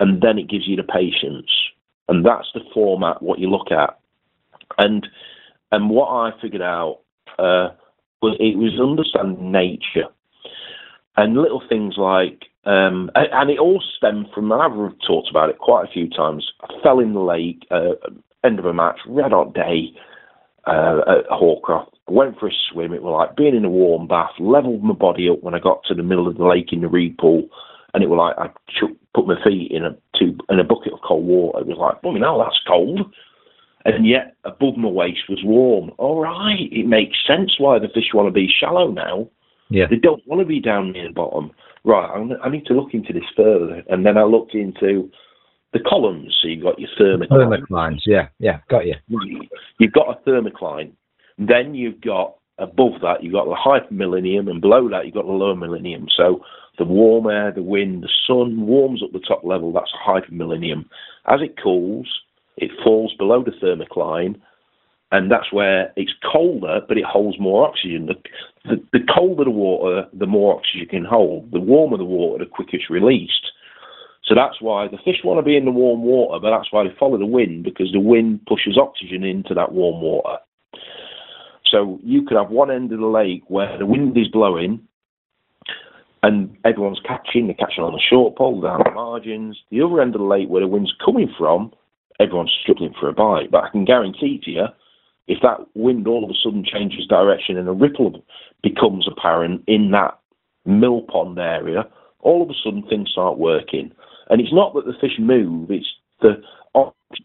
[0.00, 1.50] and then it gives you the patience,
[2.08, 3.98] and that's the format what you look at,
[4.78, 5.06] and
[5.70, 7.00] and what I figured out
[7.38, 7.68] uh,
[8.22, 10.08] was it was understanding nature,
[11.18, 14.72] and little things like um, and it all stemmed from, and I've
[15.06, 16.52] talked about it quite a few times.
[16.60, 17.94] I fell in the lake, uh,
[18.44, 19.94] end of a match, red hot day
[20.66, 21.92] uh, at Hallcroft.
[22.08, 22.92] I went for a swim.
[22.92, 25.82] It was like being in a warm bath, leveled my body up when I got
[25.84, 27.48] to the middle of the lake in the reed pool.
[27.94, 28.52] And it was like I
[29.14, 31.60] put my feet in a tube, in a bucket of cold water.
[31.60, 33.00] It was like, well, now that's cold.
[33.86, 35.90] And yet above my waist was warm.
[35.96, 39.28] All right, it makes sense why the fish want to be shallow now.
[39.70, 39.86] Yeah.
[39.88, 41.52] They don't want to be down near the bottom
[41.88, 43.82] right, I need to look into this further.
[43.88, 45.10] And then I looked into
[45.72, 46.36] the columns.
[46.40, 47.28] So you've got your thermocline.
[47.30, 48.94] Thermoclines, yeah, yeah, got you.
[49.78, 50.92] You've got a thermocline.
[51.38, 55.32] Then you've got above that, you've got the hypermillennium, and below that, you've got the
[55.32, 56.08] lower millennium.
[56.16, 56.44] So
[56.76, 59.72] the warm air, the wind, the sun warms up the top level.
[59.72, 60.84] That's a hypermillennium.
[61.26, 62.08] As it cools,
[62.56, 64.40] it falls below the thermocline,
[65.10, 68.06] and that's where it's colder, but it holds more oxygen.
[68.06, 68.14] The,
[68.68, 71.50] the, the colder the water, the more oxygen it can hold.
[71.52, 73.52] The warmer the water, the quicker it's released.
[74.24, 76.84] So that's why the fish want to be in the warm water, but that's why
[76.84, 80.36] they follow the wind because the wind pushes oxygen into that warm water.
[81.64, 84.80] So you could have one end of the lake where the wind is blowing
[86.22, 89.56] and everyone's catching, they're catching on the short pole, down the margins.
[89.70, 91.72] The other end of the lake where the wind's coming from,
[92.20, 93.50] everyone's struggling for a bite.
[93.50, 94.64] But I can guarantee to you,
[95.28, 98.24] if that wind all of a sudden changes direction and a ripple
[98.62, 100.18] becomes apparent in that
[100.64, 101.86] mill pond area,
[102.20, 103.92] all of a sudden things start working.
[104.30, 105.86] And it's not that the fish move; it's
[106.20, 106.42] the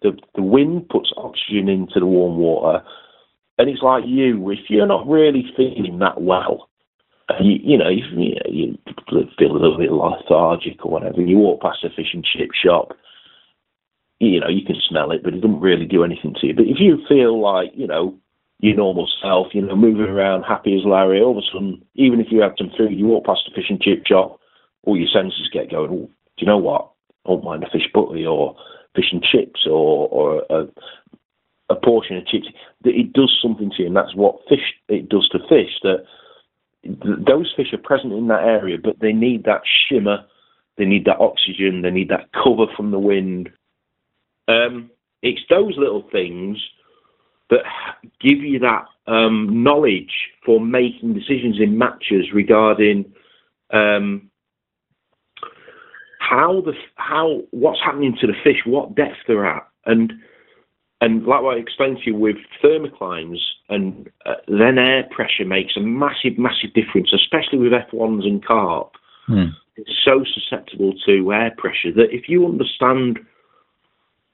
[0.01, 2.83] the, the wind puts oxygen into the warm water,
[3.57, 4.49] and it's like you.
[4.51, 6.69] If you're not really feeling that well,
[7.41, 8.03] you, you know, you,
[8.47, 8.77] you
[9.37, 11.21] feel a little bit lethargic or whatever.
[11.21, 12.93] You walk past a fish and chip shop,
[14.19, 16.53] you know, you can smell it, but it doesn't really do anything to you.
[16.53, 18.17] But if you feel like, you know,
[18.59, 22.21] your normal self, you know, moving around happy as Larry, all of a sudden, even
[22.21, 24.39] if you have some food, you walk past a fish and chip shop,
[24.83, 26.91] all your senses get going, oh, do you know what?
[27.25, 28.55] I don't mind a fish butty or
[28.95, 30.67] fish and chips or, or a,
[31.69, 32.47] a portion of chips.
[32.85, 35.71] It does something to you, and that's what fish it does to fish.
[35.83, 36.05] That
[36.83, 40.19] those fish are present in that area, but they need that shimmer,
[40.77, 43.49] they need that oxygen, they need that cover from the wind,
[44.47, 44.89] um,
[45.21, 46.57] it's those little things
[47.49, 47.61] that
[48.19, 50.13] give you that um, knowledge
[50.45, 53.13] for making decisions in matches regarding
[53.71, 54.29] um,
[56.19, 60.13] how the how what's happening to the fish, what depth they're at, and
[61.01, 63.39] and like what I explained to you with thermoclines,
[63.69, 68.93] and uh, then air pressure makes a massive, massive difference, especially with F1s and carp.
[69.27, 69.47] Hmm.
[69.75, 73.19] It's so susceptible to air pressure that if you understand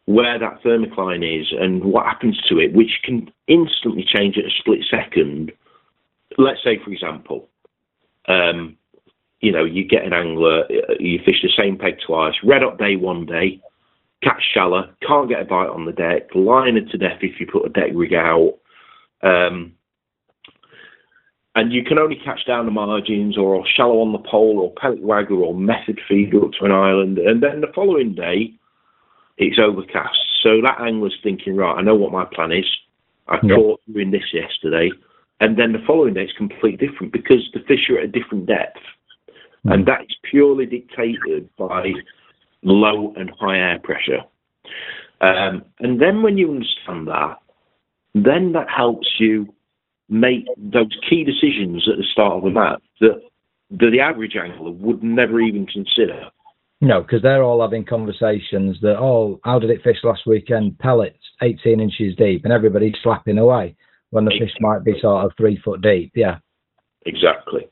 [0.10, 4.50] where that thermocline is and what happens to it, which can instantly change at a
[4.58, 5.52] split second.
[6.40, 7.48] Let's say, for example,
[8.28, 8.76] um,
[9.40, 10.64] you know, you get an angler,
[11.00, 13.62] you fish the same peg twice, red up day one day,
[14.24, 17.68] catch shallow, can't get a bite on the deck, liner to death if you put
[17.68, 18.58] a deck rig out.
[19.22, 19.74] Um,
[21.54, 25.04] and you can only catch down the margins or shallow on the pole or pellet
[25.04, 27.20] wagger or method feeder up to an island.
[27.20, 28.56] And then the following day,
[29.40, 30.18] it's overcast.
[30.44, 32.66] So that angler's thinking, right, I know what my plan is.
[33.28, 33.56] I Yeah.
[33.56, 34.92] caught doing this yesterday,
[35.40, 38.46] and then the following day it's completely different because the fish are at a different
[38.46, 38.82] depth,
[39.66, 41.94] and that is purely dictated by
[42.64, 44.24] low and high air pressure.
[45.22, 47.40] Um, and then when you understand that,
[48.16, 49.54] then that helps you
[50.10, 53.22] make those key decisions at the start of a match that,
[53.72, 56.30] that the average angler would never even consider.
[56.82, 60.80] No, because they're all having conversations that, oh, how did it fish last weekend?
[60.80, 63.76] Pellets, 18 inches deep, and everybody's slapping away
[64.12, 66.12] when the fish might be sort of three foot deep.
[66.16, 66.38] Yeah.
[67.06, 67.68] Exactly.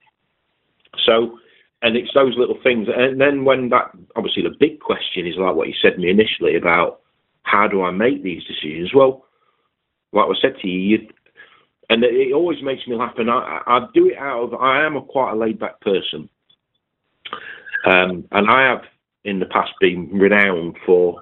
[1.06, 1.40] So,
[1.82, 2.88] and it's those little things.
[2.94, 6.10] And then when that, obviously, the big question is like what you said to me
[6.10, 7.00] initially about
[7.44, 8.92] how do I make these decisions?
[8.94, 9.26] Well,
[10.12, 11.08] like I said to you, you
[11.90, 13.14] and it- always makes me laugh.
[13.18, 16.30] And I, I do it out of, I am a quite a laid back person.
[17.86, 18.82] Um, and I have
[19.24, 21.22] in the past been renowned for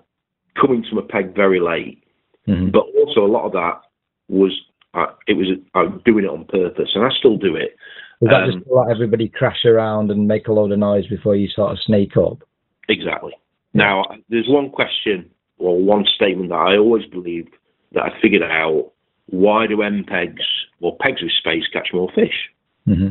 [0.60, 2.04] coming to my peg very late.
[2.48, 2.72] Mhm.
[2.72, 3.82] But also a lot of that
[4.30, 4.52] was,
[4.94, 7.76] uh, it was, I'm doing it on purpose and I still do it.
[8.22, 11.08] Is that Um, just to let everybody crash around and make a load of noise
[11.08, 12.44] before you sort of sneak up?
[12.88, 13.34] Exactly.
[13.74, 17.54] Now, there's one question or one statement that I always believed
[17.92, 18.92] that I figured out.
[19.28, 20.44] Why do end pegs
[20.80, 22.50] or pegs with space catch more fish?
[22.86, 23.10] hmm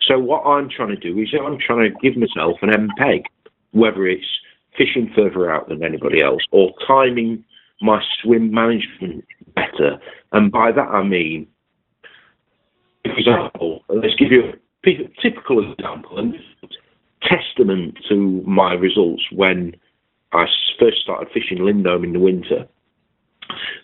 [0.00, 3.24] So what I'm trying to do is I'm trying to give myself an end peg,
[3.72, 4.26] whether it's
[4.76, 7.44] fishing further out than anybody else or timing
[7.80, 9.98] my swim management better.
[10.32, 11.46] And by that I mean,
[13.04, 14.52] for example, let's give you
[14.86, 16.34] a typical example and
[17.22, 19.74] testament to my results when
[20.32, 20.46] I
[20.78, 22.66] first started fishing Lindholme in the winter.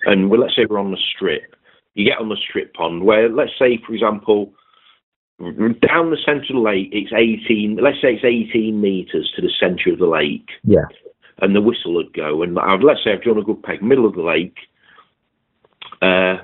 [0.05, 1.57] And well, let's say we're on the strip.
[1.95, 4.53] You get on the strip pond where, let's say, for example,
[5.41, 9.51] down the centre of the lake, it's 18, let's say it's 18 metres to the
[9.59, 10.87] centre of the lake, Yeah.
[11.43, 12.43] and the whistle would go.
[12.43, 14.57] And I've, let's say I've drawn a good peg, middle of the lake.
[16.01, 16.39] Uh,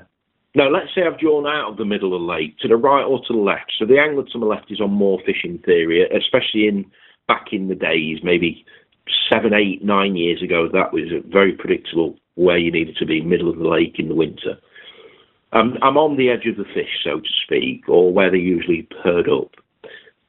[0.53, 3.03] no, let's say I've drawn out of the middle of the lake to the right
[3.03, 3.71] or to the left.
[3.79, 6.85] So the angle to my left is on more fishing theory, especially in
[7.27, 8.65] back in the days, maybe
[9.31, 10.67] seven, eight, nine years ago.
[10.71, 14.15] That was very predictable where you needed to be, middle of the lake in the
[14.15, 14.57] winter.
[15.53, 18.87] Um, I'm on the edge of the fish, so to speak, or where they usually
[19.03, 19.51] herd up.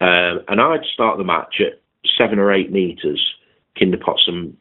[0.00, 1.80] Um, and I'd start the match at
[2.18, 3.22] seven or eight metres,
[3.78, 4.56] kinder pot some,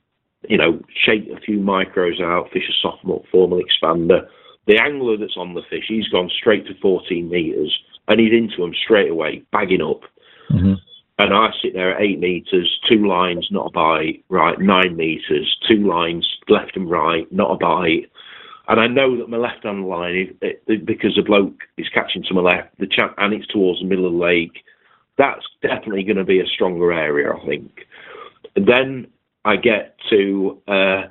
[0.47, 4.28] you know, shake a few micros out, fish a sophomore formal expander.
[4.68, 7.76] The angler that's on the fish, he's gone straight to 14 metres,
[8.07, 10.01] and he's into them straight away, bagging up.
[10.49, 10.74] hmm
[11.18, 15.57] And I sit there at eight metres, two lines, not a bite, right, nine metres,
[15.68, 18.11] two lines, left and right, not a bite.
[18.72, 22.24] And I know that my left hand line, is, it, because the bloke is catching
[22.24, 24.64] to my left, the chap, and it's towards the middle of the lake,
[25.18, 27.82] that's definitely going to be a stronger area, I think.
[28.56, 29.08] Then
[29.44, 31.02] I get to uh,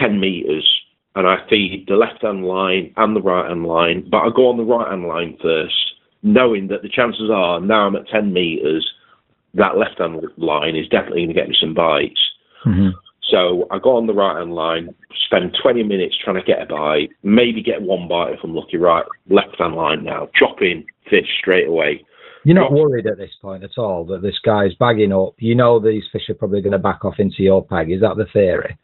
[0.00, 0.68] 10 metres
[1.14, 4.48] and I feed the left hand line and the right hand line, but I go
[4.48, 5.92] on the right hand line first,
[6.24, 8.90] knowing that the chances are now I'm at 10 metres,
[9.54, 12.20] that left hand line is definitely going to get me some bites.
[12.64, 12.88] hmm
[13.30, 14.94] So I got on the right hand line,
[15.26, 18.76] spend 20 minutes trying to get a bite, maybe get one bite if I'm lucky,
[18.76, 22.04] right, left hand line now, chop in, fish straight away.
[22.44, 25.34] You're not worried at this point at all that this guy's bagging up.
[25.38, 27.90] You know these fish are probably going to back off into your peg.
[27.90, 28.76] Is that the theory?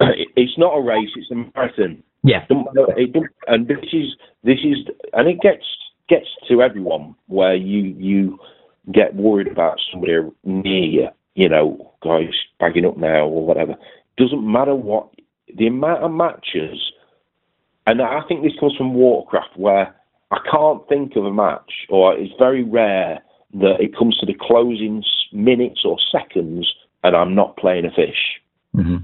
[0.00, 2.02] Uh, it's not a race, it's a marathon.
[2.22, 2.44] Yeah.
[3.46, 4.78] And this is this is
[5.12, 5.64] and it gets
[6.08, 8.38] gets to everyone where you you
[8.92, 10.14] get worried about somebody
[10.44, 13.74] near you, you know, guys bagging up now or whatever.
[14.16, 15.08] Doesn't matter what
[15.56, 16.92] the amount of matches,
[17.86, 19.94] and I think this comes from watercraft where
[20.30, 23.20] I can't think of a match, or it's very rare
[23.54, 25.02] that it comes to the closing
[25.32, 26.72] minutes or seconds,
[27.04, 28.40] and I'm not playing a fish
[28.74, 28.96] hmm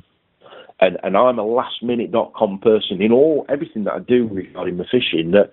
[0.83, 5.31] and and I'm a lastminute.com person in all everything that I do regarding the fishing.
[5.31, 5.53] That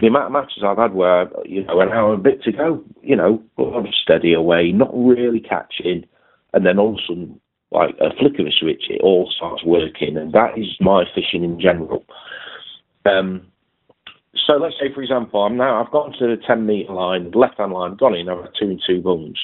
[0.00, 2.52] the amount of matches I've had where you know an hour and a bit to
[2.52, 6.06] go, you know, I'm steady away, not really catching,
[6.52, 7.40] and then all of a sudden,
[7.70, 11.44] like a flick of a switch, it all starts working, and that is my fishing
[11.44, 12.04] in general.
[13.06, 13.46] Um.
[14.46, 17.58] So let's say, for example, I'm now I've gone to the 10 metre line, left
[17.58, 19.38] hand line, gone in, I've had two and two bums.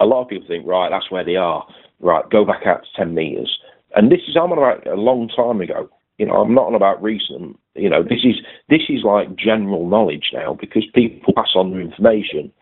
[0.00, 1.64] A lot of people think, right, that's where they are.
[2.00, 3.58] Right, go back out to 10 metres
[3.94, 5.88] and this is I'm on about a long time ago.
[6.18, 7.58] You know, I'm not on about recent.
[7.74, 8.36] You know, this is
[8.68, 12.52] this is like general knowledge now because people pass on their information.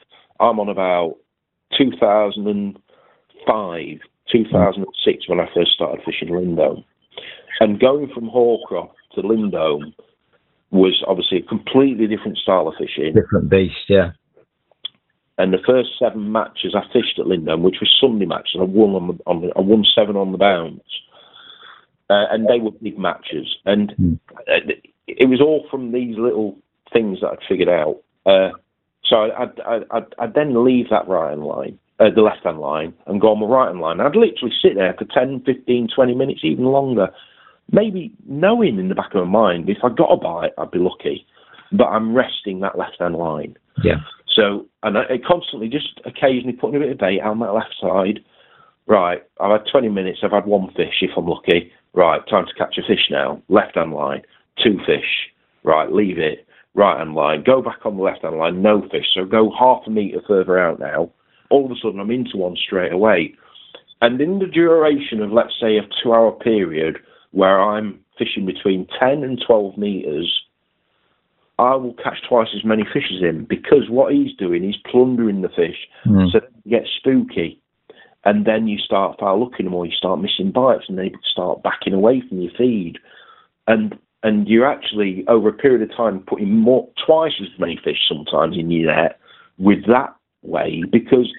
[0.40, 1.16] I'm on about
[3.47, 4.01] 2005,
[4.32, 6.85] 2006 when I first started fishing Lindholme,
[7.60, 9.93] and going from Hallcroft to Lindholme
[10.70, 13.14] was obviously a completely different style of fishing.
[13.14, 13.74] Different beast.
[13.89, 14.12] Yeah.
[15.39, 18.90] And the first seven matches I fished at Lindholme, which was Sunday matches, I won
[18.94, 20.81] on the, on the I won seven on the bounce,
[22.10, 23.56] uh, and they were big matches.
[23.64, 24.19] And Mm.
[25.09, 26.59] it was all from these little
[26.93, 27.98] things that I'd figured out.
[28.27, 28.51] Uh,
[29.05, 32.58] so I'd, I'd, I'd, I'd then leave that right hand line, uh, the left hand
[32.58, 34.00] line, and go on the right hand line.
[34.00, 37.08] I'd literally sit there for 10, 15, 20 minutes, even longer,
[37.70, 40.78] maybe knowing in the back of my mind if I got a bite, I'd be
[40.78, 41.26] lucky.
[41.70, 43.56] But I'm resting that left hand line.
[43.82, 43.96] Yeah.
[44.34, 47.74] So, and I, I constantly just occasionally putting a bit of bait on that left
[47.80, 48.20] side.
[48.86, 51.72] Right, I've had 20 minutes, I've had one fish if I'm lucky.
[51.94, 53.42] Right, time to catch a fish now.
[53.48, 54.22] Left hand line,
[54.62, 55.30] two fish.
[55.62, 56.46] Right, leave it.
[56.74, 59.06] Right hand line, go back on the left hand line, no fish.
[59.14, 61.10] So go half a metre further out now.
[61.52, 63.34] All of a sudden, I'm into one straight away.
[64.00, 66.96] And in the duration of, let's say, a two hour period
[67.30, 70.42] where I'm fishing between 10 and 12 metres,
[71.58, 75.42] I will catch twice as many fish as him because what he's doing, he's plundering
[75.42, 75.76] the fish.
[76.06, 76.32] Mm.
[76.32, 77.60] So then you get spooky.
[78.24, 81.62] And then you start foul looking them or you start missing bites and they start
[81.62, 82.98] backing away from your feed.
[83.66, 87.98] And and you're actually over a period of time putting more twice as many fish
[88.08, 89.18] sometimes in your net
[89.58, 91.32] with that way because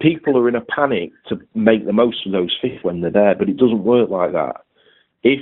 [0.00, 3.34] people are in a panic to make the most of those fish when they're there,
[3.34, 4.64] but it doesn't work like that.
[5.22, 5.40] If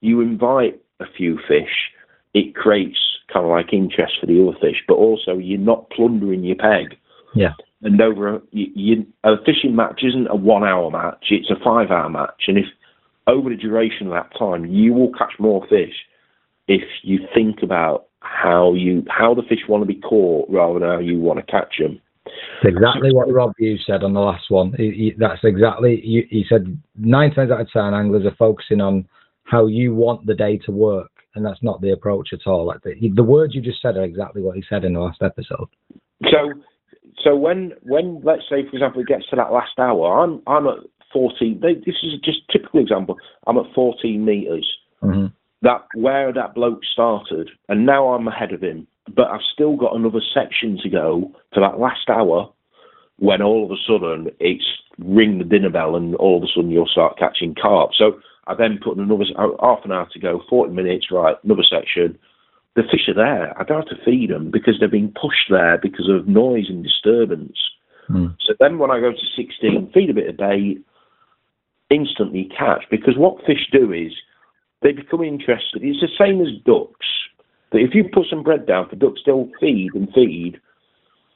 [0.00, 1.92] you invite a few fish,
[2.34, 2.98] it creates
[3.32, 6.96] kind of like interest for the other fish, but also you're not plundering your peg.
[7.34, 7.54] Yeah.
[7.82, 11.64] And over a, you, you, a fishing match isn't a one hour match, it's a
[11.64, 12.44] five hour match.
[12.48, 12.66] And if
[13.26, 15.94] over the duration of that time, you will catch more fish
[16.68, 20.88] if you think about how you how the fish want to be caught rather than
[20.88, 22.00] how you want to catch them.
[22.62, 24.72] It's exactly what Rob you said on the last one.
[24.76, 26.80] He, he, that's exactly you, he said.
[26.96, 29.08] Nine times out of ten, anglers are focusing on
[29.44, 32.66] how you want the day to work, and that's not the approach at all.
[32.66, 35.22] Like the, the words you just said are exactly what he said in the last
[35.22, 35.68] episode.
[36.30, 36.52] So,
[37.24, 40.66] so when when let's say for example it gets to that last hour, I'm I'm
[40.66, 40.78] at
[41.12, 41.60] 14.
[41.60, 43.16] they- This is just a typical example.
[43.46, 44.68] I'm at 14 meters.
[45.00, 45.26] hmm
[45.62, 48.86] That where that bloke started, and now I'm ahead of him.
[49.08, 52.52] But I've still got another section to go for that last hour.
[53.18, 54.64] When all of a sudden it's
[54.98, 57.90] ring the dinner bell, and all of a sudden you'll start catching carp.
[57.96, 59.24] So I then put another
[59.60, 61.36] half an hour to go, 40 minutes, right?
[61.44, 62.18] Another section.
[62.76, 63.58] The fish are there.
[63.60, 66.82] I don't have to feed them because they're being pushed there because of noise and
[66.82, 67.58] disturbance.
[68.08, 68.36] Mm.
[68.40, 70.82] So then when I go to 16, feed a bit of bait,
[71.90, 72.84] instantly catch.
[72.90, 74.12] Because what fish do is
[74.82, 75.82] they become interested.
[75.82, 77.06] It's the same as ducks.
[77.72, 80.60] That if you put some bread down for ducks, they'll feed and feed.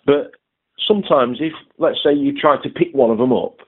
[0.06, 0.32] But
[0.86, 3.58] sometimes if, let's say you try to pick one of them up,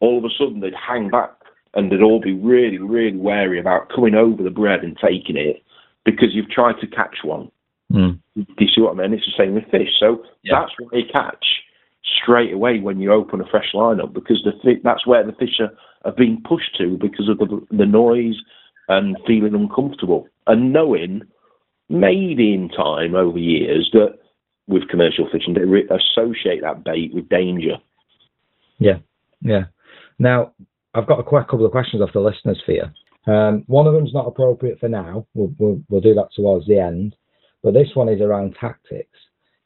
[0.00, 1.30] all of a sudden they'd hang back
[1.74, 5.62] and they'd all be really, really wary about coming over the bread and taking it
[6.04, 7.50] because you've tried to catch one.
[7.90, 8.18] Mm.
[8.36, 9.14] Do you see what I mean?
[9.14, 9.88] It's the same with fish.
[9.98, 10.60] So Yeah.
[10.60, 11.44] that's what they catch
[12.22, 15.60] straight away when you open a fresh lineup because the fi- that's where the fish
[15.60, 15.72] are,
[16.04, 18.36] are being pushed to because of the, the noise
[18.88, 21.22] and feeling uncomfortable and knowing
[21.88, 24.18] maybe in time over years that
[24.66, 27.76] with commercial fishing they re- associate that bait with danger.
[28.78, 28.98] Yeah,
[29.40, 29.64] yeah.
[30.18, 30.52] Now,
[30.94, 32.84] I've got a couple of questions off the listeners for you.
[33.32, 35.26] Um, one of them's not appropriate for now.
[35.34, 37.14] We'll, we'll, we'll do that towards the end.
[37.62, 39.18] But this one is around tactics,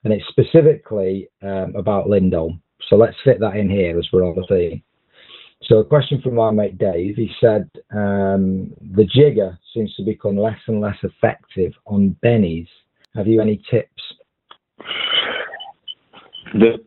[0.05, 2.61] and it's specifically um, about Lindholme.
[2.89, 4.83] So let's fit that in here as we're on the theme.
[5.63, 7.17] So a question from my mate Dave.
[7.17, 12.69] He said um, the jigger seems to become less and less effective on bennies.
[13.15, 14.03] Have you any tips?
[16.53, 16.79] The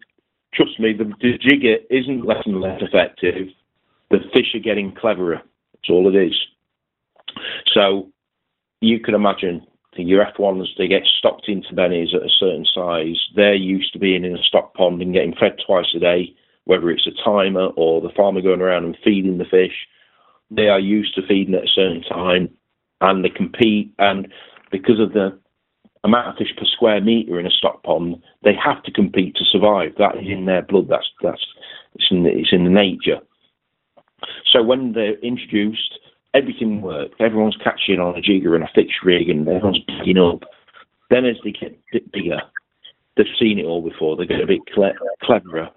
[0.54, 3.48] trust me, the, the jigger isn't less and less effective.
[4.12, 5.42] The fish are getting cleverer.
[5.74, 6.36] That's all it is.
[7.74, 8.10] So
[8.82, 9.66] you can imagine
[10.08, 13.18] your F1s, they get stocked into bennies at a certain size.
[13.36, 16.36] They're used to being in a stock pond and getting fed twice a day,
[16.70, 19.88] whether it's a timer or the farmer going around and feeding the fish.
[20.52, 22.50] They are used to feeding at a certain time
[23.02, 23.92] and they compete.
[23.98, 24.32] And
[24.72, 25.36] because of the
[26.04, 29.46] amount of fish per square meter in a stock pond, they have to compete to
[29.46, 29.94] survive.
[29.98, 30.90] That is in their blood.
[30.90, 31.44] That's that's
[31.96, 33.18] it's in the, it's in the nature.
[34.52, 35.98] So when they're introduced,
[36.36, 37.16] everything works.
[37.20, 40.44] Everyone's catching on a jigger and a fixed rig, and everyone's picking up.
[41.10, 41.82] Then as they get
[42.12, 42.42] bigger,
[43.18, 44.16] they've seen it all before.
[44.16, 44.94] They get a bit cle-
[45.24, 45.70] cleverer,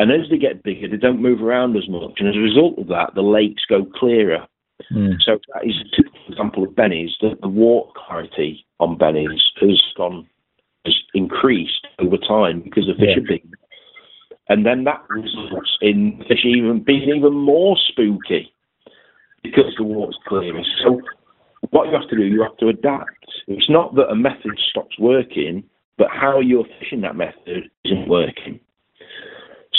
[0.00, 2.12] and as they get bigger, they don't move around as much.
[2.20, 4.46] And as a result of that, the lakes go clearer.
[4.90, 5.16] Mm.
[5.20, 7.10] So that is a typical example of bennies.
[7.20, 10.26] The, the water clarity on bennies has gone
[10.86, 13.18] has increased over time because the fish Yeah.
[13.18, 13.46] are big,
[14.48, 18.50] and then that results in fish even being even more spooky
[19.42, 20.62] because the water's clearer.
[20.82, 21.02] So
[21.72, 23.26] what you have to do, you have to adapt.
[23.48, 25.62] It's not that a method stops working,
[25.98, 28.60] but how you're fishing that method isn't working.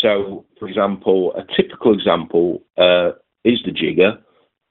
[0.01, 3.11] So, for example, a typical example uh,
[3.43, 4.17] is the jigger.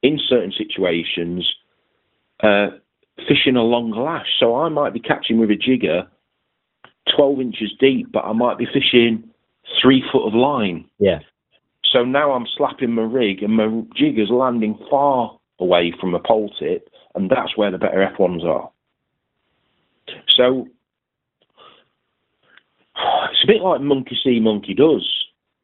[0.02, 1.46] In certain situations,
[2.42, 2.68] uh,
[3.28, 4.26] fishing a long lash.
[4.38, 6.08] So I might be catching with a jigger
[7.14, 9.24] 12 inches deep, but I might be fishing
[9.80, 10.86] three foot of line.
[10.98, 11.20] Yeah.
[11.92, 16.50] So now I'm slapping my rig and my jigger's landing far away from a pole
[16.58, 18.70] tip, and that's where the better F1s are.
[20.30, 20.68] So
[23.30, 25.19] it's a bit like monkey see, monkey does,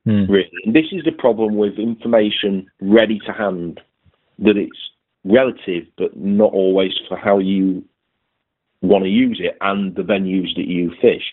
[0.07, 0.31] Hmm.
[0.31, 0.49] really.
[0.65, 3.81] And this is the problem with information ready to hand,
[4.39, 4.91] that it's
[5.25, 7.85] relative, but not always for how you
[8.83, 11.25] want to use it and the venues that you fish.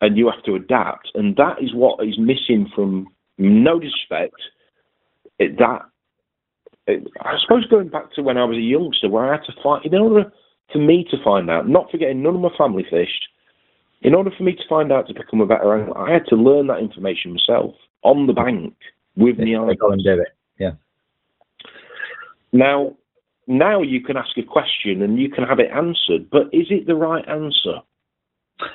[0.00, 1.12] And you have to adapt.
[1.14, 3.06] And that is what is missing from
[3.38, 4.34] no disrespect.
[5.38, 5.82] It, that
[6.88, 9.62] it, I suppose going back to when I was a youngster, where I had to
[9.62, 10.32] find in order
[10.72, 13.28] for me to find out, not forgetting none of my family fished,
[14.02, 16.36] in order for me to find out to become a better angler, I had to
[16.36, 18.74] learn that information myself on the bank
[19.16, 19.76] with me They eyes.
[19.80, 20.28] go and do it.
[20.58, 20.72] Yeah.
[22.52, 22.94] Now,
[23.46, 26.86] now you can ask a question and you can have it answered, but is it
[26.86, 27.80] the right answer?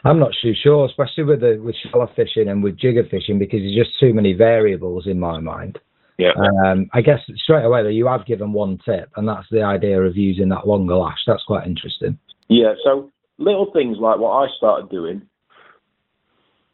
[0.06, 3.60] I'm not too sure, especially with the with shallow fishing and with jigger fishing, because
[3.60, 5.78] there's just too many variables in my mind.
[6.18, 6.32] Yeah.
[6.66, 10.02] Um, I guess straight away though, you have given one tip, and that's the idea
[10.02, 11.20] of using that longer lash.
[11.28, 12.18] That's quite interesting.
[12.48, 15.22] Yeah, so little things like what I started doing,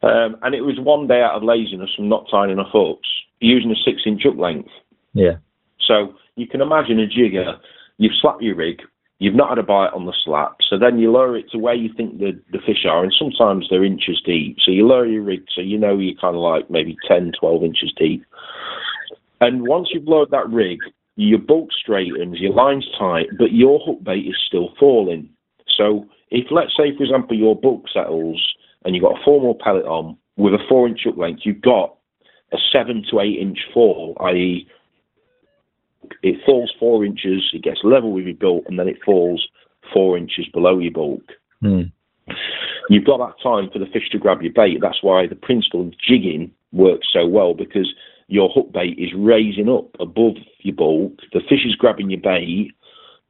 [0.02, 3.08] um, and it was one day out of laziness from not tying enough hooks,
[3.40, 4.70] using a six inch hook length.
[5.12, 5.36] Yeah.
[5.86, 7.56] So you can imagine a jigger,
[7.98, 8.80] you've slapped your rig,
[9.18, 11.74] you've not had a bite on the slap, so then you lower it to where
[11.74, 14.56] you think the, the fish are, and sometimes they're inches deep.
[14.64, 17.64] So you lower your rig so you know you're kind of like maybe 10, 12
[17.64, 18.24] inches deep.
[19.40, 20.78] And once you've lowered that rig,
[21.16, 25.28] your bulk straightens, your line's tight, but your hook bait is still falling.
[25.76, 28.54] So if, let's say, for example, your bulk settles
[28.84, 31.62] and you've got a four mil pellet on with a four inch hook length, you've
[31.62, 31.96] got
[32.52, 34.66] a seven to eight inch fall, i.e.,
[36.22, 39.46] it falls four inches, it gets level with your bulk, and then it falls
[39.92, 41.22] four inches below your bulk.
[41.60, 41.82] Hmm.
[42.88, 44.78] You've got that time for the fish to grab your bait.
[44.80, 47.92] That's why the principle of jigging works so well because
[48.28, 51.12] your hook bait is raising up above your bulk.
[51.32, 52.72] The fish is grabbing your bait,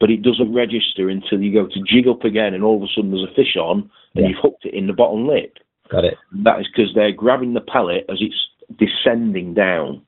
[0.01, 2.89] but it doesn't register until you go to jig up again, and all of a
[2.89, 4.28] sudden there's a fish on, and Yeah.
[4.28, 5.59] you've hooked it in the bottom lip.
[5.89, 6.16] Got it.
[6.32, 10.02] That is because they're grabbing the pellet as it's descending down.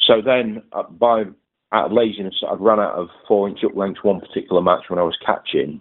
[0.00, 1.26] So then, uh, by
[1.72, 4.98] out of laziness, I'd run out of four inch hook length one particular match when
[4.98, 5.80] I was catching.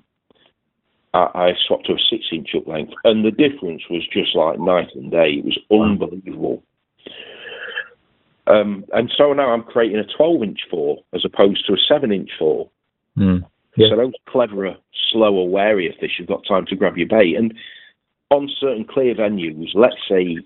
[1.14, 4.60] I, I swapped to a six inch hook length, and the difference was just like
[4.60, 5.34] night and day.
[5.34, 6.64] It was unbelievable.
[8.48, 12.12] Um, and so now I'm creating a 12 inch four as opposed to a 7
[12.12, 12.70] inch four.
[13.18, 13.38] Hmm.
[13.76, 13.90] Yeah.
[13.90, 14.76] So those cleverer,
[15.12, 17.36] slower, warier fish have got time to grab your bait.
[17.36, 17.54] And
[18.30, 20.38] on certain clear venues, let's say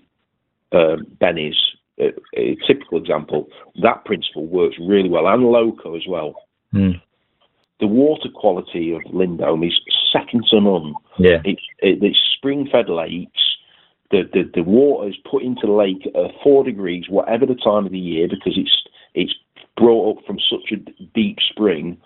[0.72, 1.56] uh, Benny's,
[1.98, 3.48] a, a typical example,
[3.82, 6.34] that principle works really well, and Loco as well.
[6.72, 6.92] Hmm.
[7.80, 9.80] The water quality of Lindholme is
[10.12, 10.94] second to none.
[11.18, 11.40] Yeah.
[11.44, 13.40] It's, it, it's spring-fed lakes.
[14.10, 17.86] The, the the water is put into the lake at four degrees, whatever the time
[17.86, 18.82] of the year, because it's
[19.14, 19.32] it's
[19.76, 21.96] brought up from such a deep spring.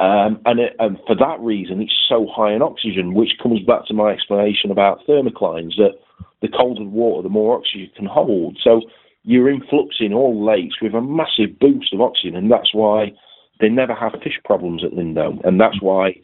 [0.00, 3.86] Um, and, it, and for that reason, it's so high in oxygen, which comes back
[3.86, 5.92] to my explanation about thermoclines that
[6.40, 8.58] the colder the water, the more oxygen it can hold.
[8.64, 8.80] So
[9.24, 13.12] you're influxing all lakes with a massive boost of oxygen, and that's why
[13.60, 15.46] they never have fish problems at Lindholme.
[15.46, 16.14] And that's why,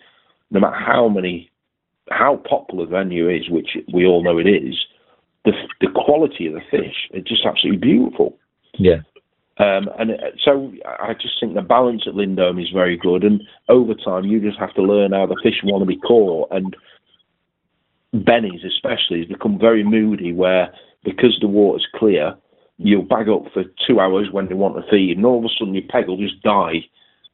[0.51, 1.51] no matter how many,
[2.09, 4.74] how popular the venue is, which we all know it is,
[5.44, 8.39] the, the quality of the fish is just absolutely beautiful.
[8.78, 9.01] Yeah.
[9.59, 13.24] Um, and uh, so I just think the balance at Lindholme is very good.
[13.24, 16.49] And over time, you just have to learn how the fish want to be caught.
[16.51, 16.77] And
[18.12, 20.73] Benny's especially has become very moody, where
[21.05, 22.35] because the water's clear,
[22.77, 25.49] you'll bag up for two hours when they want to feed, and all of a
[25.59, 26.85] sudden your peg will just die,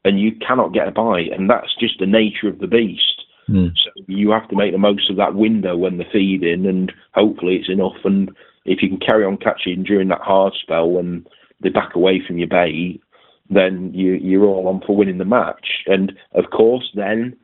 [0.05, 1.32] and you cannot get a bite.
[1.32, 3.24] And that's just the nature of the beast.
[3.49, 3.69] Hmm.
[3.74, 7.57] So you have to make the most of that window when they're feeding, and hopefully
[7.57, 7.99] it's enough.
[8.05, 8.31] And
[8.65, 11.27] if you can carry on catching during that hard spell when
[11.62, 13.01] they back away from your bait,
[13.51, 15.82] then you, you're all on for winning the match.
[15.86, 17.36] And of course, then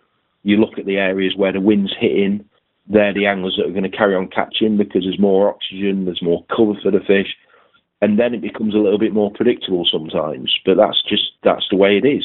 [0.43, 2.45] you look at the areas where the wind's hitting.
[2.87, 6.23] They're the anglers that are going to carry on catching because there's more oxygen, there's
[6.23, 7.35] more cover for the fish,
[8.01, 10.55] and then it becomes a little bit more predictable sometimes.
[10.65, 12.25] But that's just that's the way it is.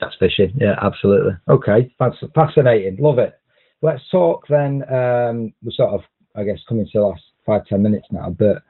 [0.00, 0.52] That's fishing.
[0.54, 1.32] Yeah, absolutely.
[1.48, 2.98] Okay, that's fascinating.
[3.00, 3.34] Love it.
[3.82, 4.82] Let's talk then.
[4.84, 6.00] Um, we're sort of,
[6.36, 8.62] I guess, coming to the last five ten minutes now, but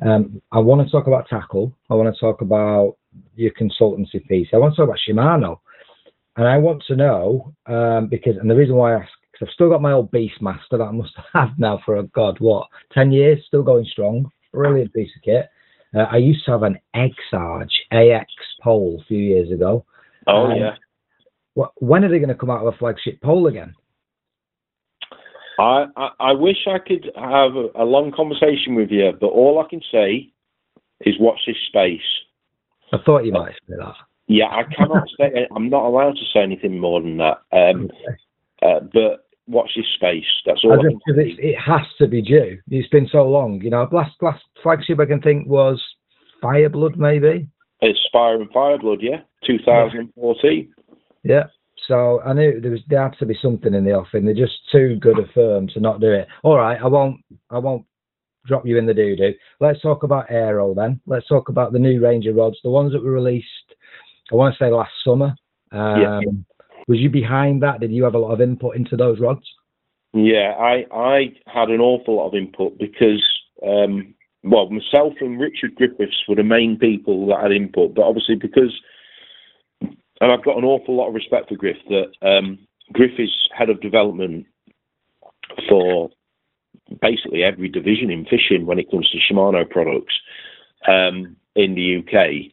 [0.00, 1.72] um, I want to talk about tackle.
[1.90, 2.96] I want to talk about
[3.34, 4.48] your consultancy piece.
[4.52, 5.58] I want to talk about Shimano,
[6.36, 9.54] and I want to know um, because, and the reason why I ask, because I've
[9.54, 13.12] still got my old Beastmaster that I must have now for a god what ten
[13.12, 14.30] years, still going strong.
[14.52, 15.48] brilliant piece of kit.
[15.94, 18.26] Uh, I used to have an Exarch AX
[18.62, 19.84] pole a few years ago.
[20.26, 20.74] Oh Um, yeah.
[21.54, 23.74] Wh- When are they going to come out with a flagship pole again?
[25.58, 29.62] I, I I wish I could have a, a long conversation with you, but all
[29.64, 30.30] I can say
[31.02, 32.00] is watch this space.
[32.92, 33.94] I thought you might say that.
[34.26, 35.46] Yeah, I cannot say.
[35.54, 37.38] I'm not allowed to say anything more than that.
[37.52, 37.90] Um,
[38.62, 40.24] uh, but watch this space.
[40.46, 40.72] That's all.
[40.72, 42.58] I I just, can 'cause it's, it has to be due.
[42.70, 43.60] It's been so long.
[43.62, 45.82] You know, last last flagship I can think was
[46.42, 47.48] Fireblood, maybe.
[47.80, 50.72] It's Spire and Fireblood, yeah, 2014.
[51.24, 51.44] Yeah.
[51.88, 54.24] So I knew there was there had to be something in the offing.
[54.24, 56.28] They're just too good a firm to not do it.
[56.42, 57.84] All right, I won't I won't
[58.46, 59.34] drop you in the doo doo.
[59.60, 61.00] Let's talk about aero then.
[61.06, 63.46] Let's talk about the new Ranger rods, the ones that were released.
[64.30, 65.34] I want to say last summer.
[65.72, 66.20] Um, Yeah.
[66.88, 67.78] Was you behind that?
[67.78, 69.46] Did you have a lot of input into those rods?
[70.12, 73.22] Yeah, I I had an awful lot of input because
[73.64, 78.34] um, well, myself and Richard Griffiths were the main people that had input, but obviously
[78.34, 78.74] because
[80.22, 82.56] and I've got an awful lot of respect for Griff that um,
[82.92, 84.46] Griff is head of development
[85.68, 86.10] for
[87.00, 90.14] basically every division in fishing when it comes to Shimano products
[90.86, 92.52] um, in the UK,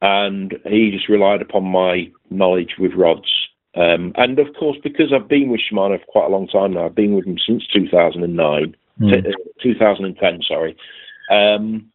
[0.00, 3.30] and he just relied upon my knowledge with rods.
[3.76, 6.86] Um, and of course, because I've been with Shimano for quite a long time now,
[6.86, 9.08] I've been with them since 2009, Hmm.
[9.10, 10.76] t- uh, 2010, sorry.
[11.30, 11.90] Um,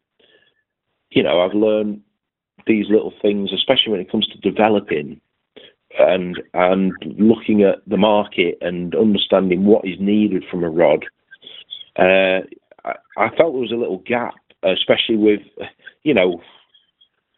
[1.10, 2.02] you know, I've learned
[2.66, 5.20] these little things, especially when it comes to developing
[5.98, 11.04] and and looking at the market and understanding what is needed from a rod.
[11.98, 12.40] Uh,
[12.84, 15.40] I, I felt there was a little gap, especially with,
[16.02, 16.42] you know,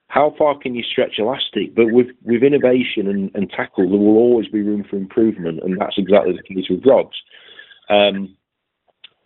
[0.09, 1.75] how far can you stretch elastic?
[1.75, 5.79] But with, with innovation and, and tackle, there will always be room for improvement, and
[5.79, 7.15] that's exactly the case with rods.
[7.91, 8.35] Um,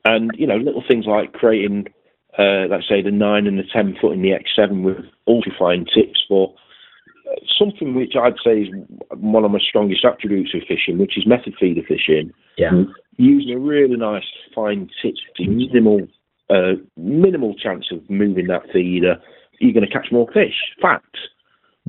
[0.04, 1.86] and you know, little things like creating,
[2.38, 5.84] uh, let's say, the nine and the ten foot in the X7 with ultra fine
[5.84, 6.54] tips for
[7.58, 8.68] something which I'd say is
[9.16, 12.84] one of my strongest attributes of fishing, which is method feeder fishing Yeah.
[13.16, 16.08] using a really nice fine tip, minimal
[16.50, 19.16] uh, minimal chance of moving that feeder,
[19.58, 20.56] you're going to catch more fish.
[20.80, 21.16] Fact.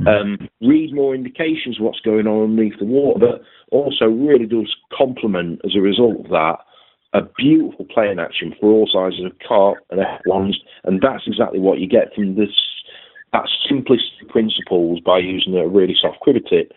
[0.07, 3.41] Um, read more indications of what's going on underneath the water, but
[3.71, 6.57] also really does complement as a result of that
[7.13, 11.79] a beautiful playing action for all sizes of carp and F1s, and that's exactly what
[11.79, 12.49] you get from this
[13.31, 16.71] that simplistic principles by using a really soft quiver tip.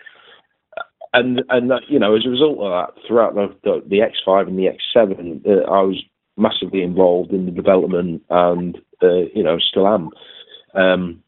[1.13, 4.49] And and that, you know as a result of that throughout the the, the X5
[4.49, 6.03] and the X7 uh, I was
[6.37, 10.11] massively involved in the development and uh, you know still am.
[10.75, 11.23] Um,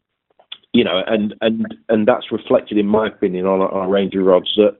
[0.73, 4.77] you know and and and that's reflected in my opinion on our Ranger rods that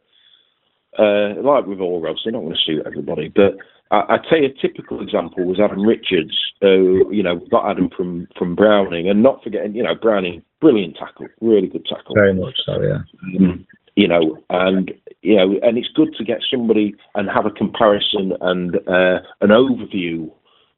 [1.00, 3.58] uh, like with all rods they're not going to suit everybody but
[3.92, 8.56] I'd say a typical example was Adam Richards who you know got Adam from from
[8.56, 12.82] Browning and not forgetting you know Browning brilliant tackle really good tackle Very much so,
[12.82, 13.00] yeah.
[13.40, 13.66] um,
[14.00, 18.32] you know, and you know, and it's good to get somebody and have a comparison
[18.40, 20.32] and uh, an overview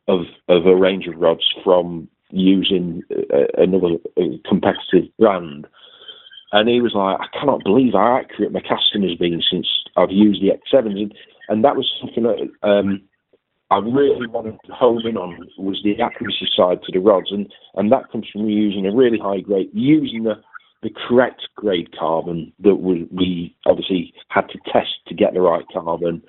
[0.07, 5.67] of of a range of rods from using uh, another uh, competitive brand.
[6.51, 10.11] And he was like, I cannot believe how accurate my casting has been since I've
[10.11, 11.13] used the X7s, and,
[11.47, 13.01] and that was something that um,
[13.69, 17.51] I really wanted to home in on was the accuracy side to the rods, and
[17.75, 20.35] and that comes from using a really high grade, using the
[20.83, 25.65] the correct grade carbon that we, we obviously had to test to get the right
[25.71, 26.21] carbon,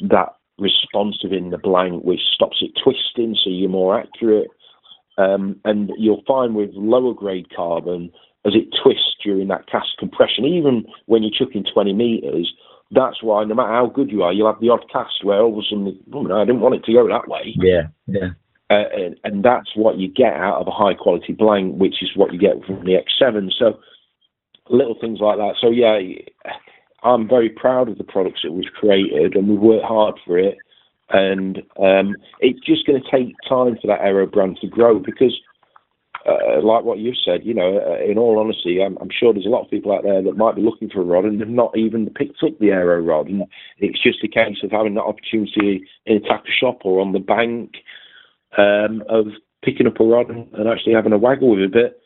[0.00, 4.48] that responsive in the blank, which stops it twisting so you're more accurate.
[5.16, 8.10] Um, and you'll find with lower grade carbon,
[8.46, 12.52] as it twists during that cast compression, even when you're chucking 20 meters,
[12.90, 15.52] that's why no matter how good you are, you'll have the odd cast where all
[15.52, 17.54] of a sudden, oh, no, I didn't want it to go that way.
[17.56, 18.30] Yeah, yeah.
[18.70, 22.10] Uh, and, and that's what you get out of a high quality blank, which is
[22.16, 23.50] what you get from the X7.
[23.58, 23.78] So
[24.68, 25.54] little things like that.
[25.60, 25.98] So yeah,
[27.02, 30.56] I'm very proud of the products that we've created, and we've worked hard for it.
[31.10, 35.38] And um, it's just going to take time for that Aero brand to grow because,
[36.26, 39.46] uh, like what you've said, you know, uh, in all honesty, I'm, I'm sure there's
[39.46, 41.48] a lot of people out there that might be looking for a rod and have
[41.48, 43.42] not even picked up the Aero rod, and
[43.78, 47.18] it's just a case of having that opportunity in a tackle shop or on the
[47.18, 47.72] bank
[48.56, 49.26] um, of
[49.62, 51.72] picking up a rod and, and actually having a waggle with it.
[51.72, 52.00] But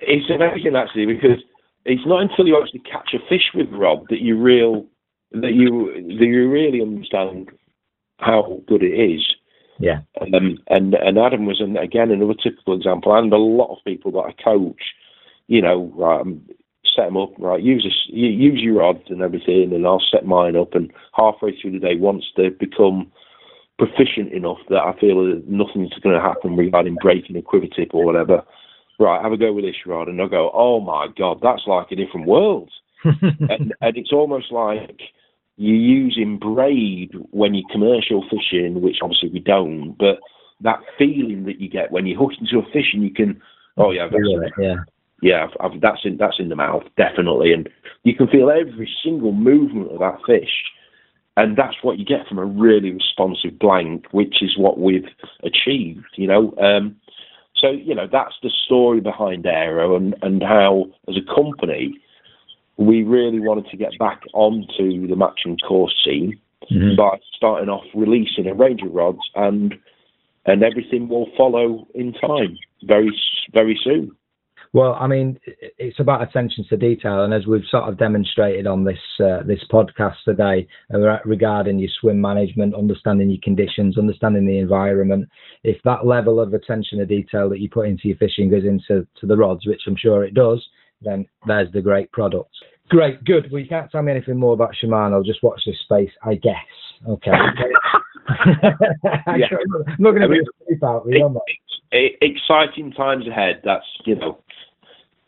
[0.00, 1.38] it's amazing actually because
[1.84, 4.86] it's not until you actually catch a fish with rod that you real
[5.32, 7.50] that you that you really understand
[8.18, 9.22] how good it is.
[9.78, 10.00] Yeah.
[10.20, 14.12] Um, and and Adam was an, again another typical example, and a lot of people
[14.12, 14.82] that I coach,
[15.48, 16.42] you know, right, um,
[16.94, 20.56] set them up right, use you, use your rods and everything, and I'll set mine
[20.56, 23.10] up, and halfway through the day, once they've become
[23.78, 27.90] proficient enough that I feel that nothing's going to happen regarding breaking a quiver tip
[27.92, 28.42] or whatever.
[29.00, 31.90] Right, have a go with this rod, and I go, oh my god, that's like
[31.90, 32.70] a different world,
[33.04, 35.00] and, and it's almost like
[35.56, 40.18] you're using braid when you're commercial fishing, which obviously we don't, but
[40.62, 43.40] that feeling that you get when you hook into a fish and you can,
[43.76, 44.74] oh yeah, it, yeah.
[45.20, 47.68] yeah, I've, I've, that's in that's in the mouth definitely, and
[48.04, 50.64] you can feel every single movement of that fish,
[51.36, 55.08] and that's what you get from a really responsive blank, which is what we've
[55.42, 56.54] achieved, you know.
[56.58, 56.96] Um,
[57.56, 61.94] so you know that's the story behind Aero, and and how as a company
[62.76, 66.38] we really wanted to get back onto the matching course scene
[66.70, 66.96] Mhm.
[66.96, 69.76] by starting off releasing a range of rods and
[70.44, 73.10] and everything will follow in time very
[73.52, 74.10] very soon.
[74.74, 75.38] Well, I mean,
[75.78, 79.62] it's about attention to detail, and as we've sort of demonstrated on this uh, this
[79.70, 85.28] podcast today, uh, regarding your swim management, understanding your conditions, understanding the environment,
[85.62, 89.06] if that level of attention to detail that you put into your fishing goes into
[89.20, 90.66] to the rods, which I'm sure it does,
[91.04, 92.50] then there's the great product.
[92.88, 93.50] Great, good.
[93.50, 95.24] Well, you can't tell me anything more about Shimano.
[95.24, 96.54] Just watch this space, I guess.
[97.08, 97.30] Okay.
[99.26, 99.40] I'm
[99.98, 100.40] not going to be
[100.84, 101.06] out.
[101.06, 101.42] We know that.
[101.90, 103.60] It's exciting times ahead.
[103.64, 104.38] That's you know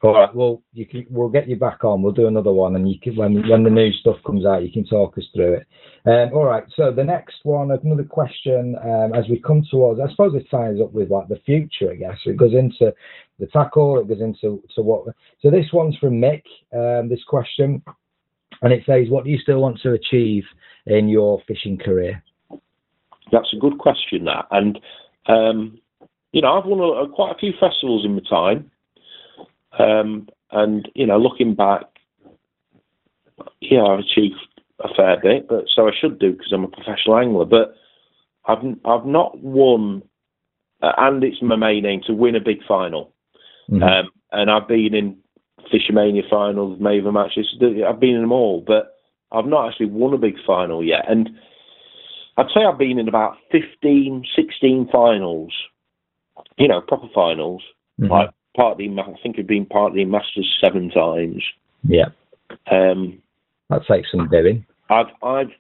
[0.05, 0.35] All right.
[0.35, 2.03] Well, you can, we'll get you back on.
[2.03, 4.71] We'll do another one, and you can when when the new stuff comes out, you
[4.71, 5.67] can talk us through it.
[6.05, 6.65] Um, all right.
[6.77, 8.77] So the next one, another question.
[8.85, 11.91] Um, as we come towards, I suppose it ties up with like the future.
[11.91, 12.93] I guess it goes into
[13.39, 13.99] the tackle.
[13.99, 15.07] It goes into to what.
[15.41, 16.43] So this one's from Mick.
[16.75, 17.83] Um, this question,
[18.61, 20.45] and it says, "What do you still want to achieve
[20.85, 22.23] in your fishing career?"
[23.33, 24.27] that's a good question.
[24.27, 24.79] That and
[25.29, 25.79] um,
[26.33, 28.71] you know I've won a, a- quite a few festivals in my time,
[29.79, 31.83] um, and you know looking back,
[33.61, 34.37] yeah, I've achieved
[34.81, 37.45] a fair bit, but so I should do because I'm a professional angler.
[37.45, 37.75] But
[38.47, 40.03] I've I've not won,
[40.83, 43.13] uh, and it's my main aim to win a big final.
[43.71, 43.83] Mhm.
[43.83, 45.17] Um, and I've been in
[45.71, 47.47] Fish O'Mania finals, Maver Match This.
[47.87, 48.95] I've been in them all, but
[49.33, 51.05] I've not actually won a big final yet.
[51.09, 51.31] And
[52.37, 55.53] I'd say I've been in about 15, 16 finals,
[56.59, 57.63] you know, proper finals.
[58.01, 58.11] Mhm.
[58.11, 61.43] Like part of the, I think I've been partly Masters seven times.
[61.87, 62.07] Yeah,
[62.71, 63.23] Um,
[63.71, 64.65] that takes some doing.
[64.91, 65.51] I've, I've,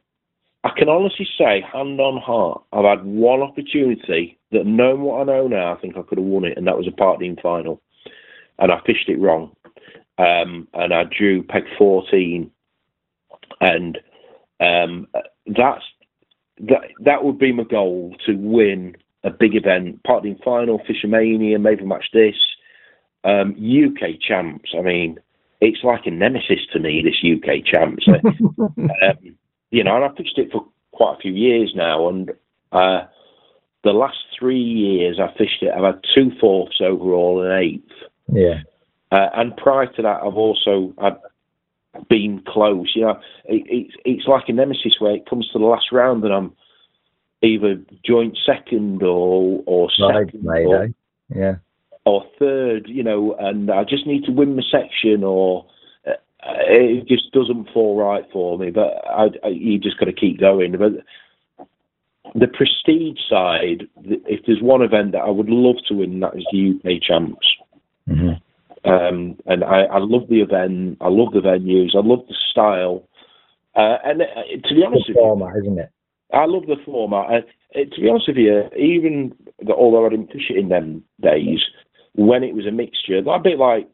[0.63, 5.25] I can honestly say, hand on heart, I've had one opportunity that, knowing what I
[5.25, 7.37] know now, I think I could have won it, and that was a part team
[7.43, 7.81] final,
[8.59, 9.55] and I fished it wrong,
[10.19, 12.51] um, and I drew peg fourteen,
[13.61, 13.99] and
[14.61, 15.09] um,
[15.47, 15.85] that's
[16.61, 16.83] that.
[17.01, 21.85] That would be my goal to win a big event, part team final, Fishermania, Maver
[21.85, 22.37] Match This,
[23.25, 24.71] um, UK champs.
[24.77, 25.19] I mean,
[25.61, 27.03] it's like a nemesis to me.
[27.03, 28.07] This UK champs.
[28.59, 29.37] um,
[29.71, 32.31] you know, and I've fished it for quite a few years now, and
[32.73, 33.05] uh,
[33.83, 37.93] the last three years I've fished it, I've had two fourths overall and eighth.
[38.29, 38.61] Yeah.
[39.11, 41.19] Uh, and prior to that, I've also had
[42.09, 42.93] been close.
[42.95, 46.25] You know, it, it's it's like a nemesis where it comes to the last round,
[46.25, 46.53] and I'm
[47.43, 50.89] either joint second or or Right, second mate, or?
[51.35, 51.57] Yeah.
[52.05, 52.87] Or third.
[52.89, 55.67] You know, and I just need to win my section, or
[56.07, 58.71] uh, it just doesn't fall right for me.
[58.71, 60.73] But I, I, you just got to keep going.
[60.73, 61.05] But
[62.35, 66.47] the prestige side, if there's one event that I would love to win, that is
[66.51, 67.47] the UK champs.
[68.07, 68.33] hmm
[68.85, 70.99] Um, and I, I love the event.
[71.01, 71.95] I love the venues.
[71.95, 73.09] I love the style.
[73.75, 74.27] Uh, and uh,
[74.69, 75.91] to be honest you, format, isn't it?
[76.33, 77.27] I love the format.
[77.75, 81.03] Uh, to be honest with you, even the, although I didn't push it in them
[81.21, 81.61] days,
[82.15, 83.89] when it was a mixture, a bit like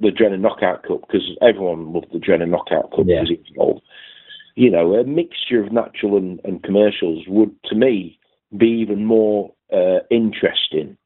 [0.00, 3.22] the Drennan Knockout Cup, because everyone loved the Drennan Knockout Cup Yeah.
[3.22, 3.82] it involved,
[4.54, 8.18] you know, a mixture of natural and, and commercials would, to me,
[8.56, 10.96] be even more uh, interesting.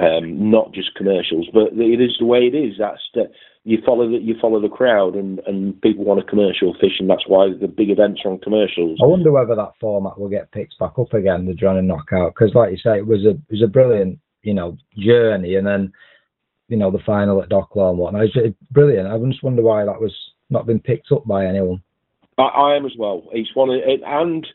[0.00, 2.74] Um, not just commercials, but it is the way it is.
[2.80, 3.30] That's the,
[3.62, 7.08] you follow the you follow the crowd, and, and people want a commercial fish, and
[7.08, 8.98] that's why the big events are on commercials.
[9.00, 12.52] I wonder whether that format will get picked back up again, the and Knockout, because
[12.56, 15.92] like you say, it was a it was a brilliant, you know, journey, and then,
[16.68, 18.26] you know, the final at Docklow and whatnot.
[18.34, 19.08] It's brilliant.
[19.08, 20.14] I just wonder why that was
[20.50, 21.82] not been picked up by anyone.
[22.38, 23.24] I, I am as well.
[23.32, 24.46] It's one of it, and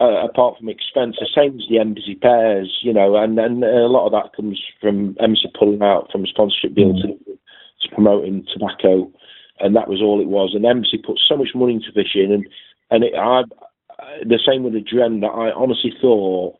[0.00, 3.86] uh, apart from expense, the same as the embassy pairs, you know, and and a
[3.86, 8.46] lot of that comes from embassy pulling out from a sponsorship deal to, to promoting
[8.52, 9.10] tobacco,
[9.60, 10.52] and that was all it was.
[10.54, 12.46] And embassy put so much money into fishing, and
[12.90, 13.42] and it, I
[14.24, 16.56] the same with the Dren that I honestly thought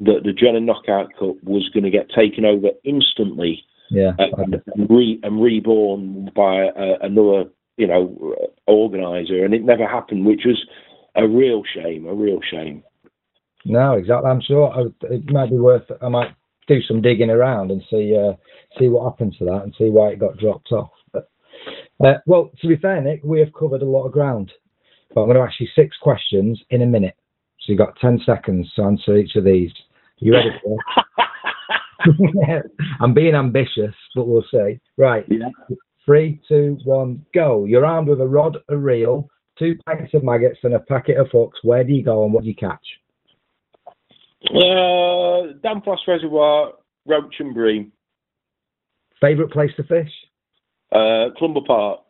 [0.00, 4.12] that the and Knockout Cup was going to get taken over instantly Yeah.
[4.18, 8.34] and, and, re, and reborn by uh, another, you know,
[8.66, 10.58] organizer, and it never happened, which was
[11.16, 12.82] a real shame, a real shame.
[13.64, 14.30] No, exactly.
[14.30, 15.84] I'm sure I, it might be worth.
[16.00, 16.34] I might
[16.66, 18.32] do some digging around and see uh,
[18.78, 20.90] see what happened to that and see why it got dropped off.
[21.12, 21.28] But,
[22.02, 24.50] uh, well, to be fair, Nick, we have covered a lot of ground.
[25.14, 27.16] But I'm going to ask you six questions in a minute.
[27.60, 29.72] So you've got 10 seconds to answer each of these.
[30.20, 30.76] You ready for?
[33.00, 34.80] I'm being ambitious, but we'll see.
[34.96, 35.24] Right.
[35.28, 35.48] Yeah.
[36.04, 37.64] Three, two, one, go.
[37.64, 39.28] You're armed with a rod, a reel,
[39.58, 41.58] two packets of maggots, and a packet of hooks.
[41.62, 42.84] Where do you go and what do you catch?
[44.48, 46.72] Uh, Damflask Reservoir,
[47.06, 47.92] Roach and Bream.
[49.20, 50.10] Favourite place to fish?
[50.90, 52.00] Uh, Clumber Park.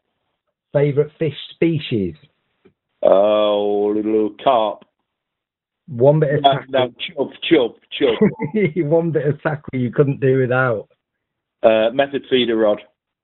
[0.73, 2.15] Favourite fish species?
[3.03, 4.85] Oh, little carp.
[5.91, 6.73] One bit of No, tackle.
[6.73, 8.85] no, chub, chub, chub.
[8.87, 10.89] One bit of tackle you couldn't do without.
[11.62, 12.81] uh, method feeder rod.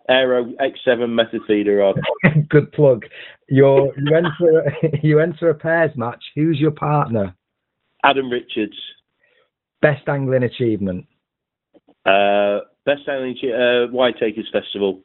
[0.09, 2.01] Aero X7 method feeder rod.
[2.49, 3.05] Good plug.
[3.49, 4.73] You're, you enter
[5.03, 6.23] you enter a pairs match.
[6.35, 7.35] Who's your partner?
[8.05, 8.77] Adam Richards.
[9.83, 11.07] Best angling achievement.
[12.05, 15.03] Uh, best selling uh, Whiteacres Festival.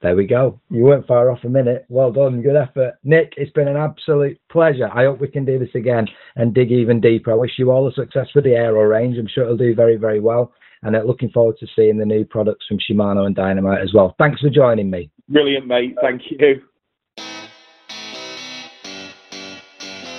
[0.00, 0.60] There we go.
[0.70, 1.84] You weren't far off a minute.
[1.88, 2.40] Well done.
[2.40, 2.94] Good effort.
[3.02, 4.88] Nick, it's been an absolute pleasure.
[4.92, 6.06] I hope we can do this again
[6.36, 7.32] and dig even deeper.
[7.32, 9.16] I wish you all the success with the aero range.
[9.18, 10.52] I'm sure it'll do very, very well.
[10.82, 14.14] And uh, looking forward to seeing the new products from Shimano and Dynamite as well.
[14.18, 15.10] Thanks for joining me.
[15.28, 15.96] Brilliant, mate.
[16.00, 16.62] Thank you.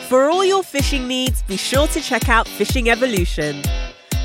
[0.09, 3.61] For all your fishing needs, be sure to check out Fishing Evolution.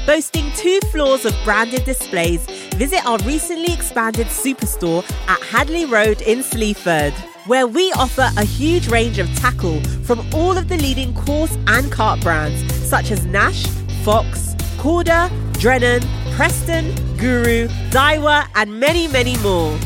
[0.06, 6.42] Boasting two floors of branded displays, visit our recently expanded superstore at Hadley Road in
[6.42, 7.12] Sleaford,
[7.46, 11.90] where we offer a huge range of tackle from all of the leading coarse and
[11.92, 13.66] cart brands such as Nash,
[14.02, 16.02] Fox, Corda, Drennan,
[16.32, 19.78] Preston, Guru, Daiwa, and many, many more.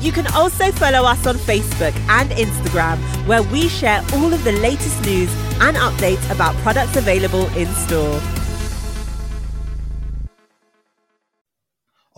[0.00, 4.52] You can also follow us on Facebook and Instagram, where we share all of the
[4.52, 8.20] latest news and updates about products available in store.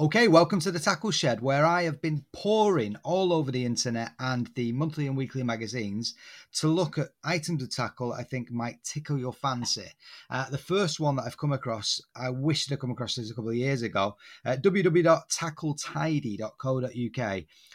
[0.01, 4.13] Okay, welcome to the Tackle Shed, where I have been poring all over the internet
[4.19, 6.15] and the monthly and weekly magazines
[6.55, 9.91] to look at items of tackle I think might tickle your fancy.
[10.31, 13.35] Uh, the first one that I've come across, I wish I'd come across this a
[13.35, 14.17] couple of years ago,
[14.47, 14.57] uh.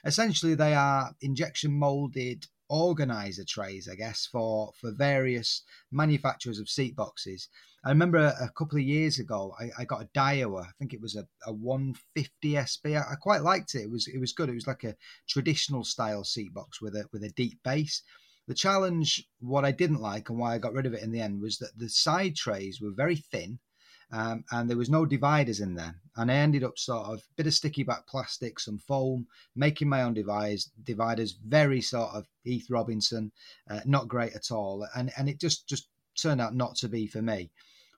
[0.04, 5.62] Essentially, they are injection molded organizer trays, I guess, for for various
[5.92, 7.50] manufacturers of seat boxes.
[7.86, 10.64] I remember a, couple of years ago, I, I got a Daiwa.
[10.64, 12.98] I think it was a, a 150 SB.
[12.98, 13.84] I, I quite liked it.
[13.84, 14.50] It was it was good.
[14.50, 14.96] It was like a
[15.30, 18.02] traditional style seat box with a with a deep base.
[18.48, 21.22] The challenge, what I didn't like and why I got rid of it in the
[21.22, 23.60] end, was that the side trays were very thin.
[24.12, 25.96] Um, and there was no dividers in there.
[26.16, 30.02] And I ended up sort of bit of sticky back plastic, some foam, making my
[30.02, 33.32] own device, dividers, very sort of Heath Robinson,
[33.70, 34.88] uh, not great at all.
[34.96, 35.88] And and it just just
[36.20, 37.52] turned out not to be for me.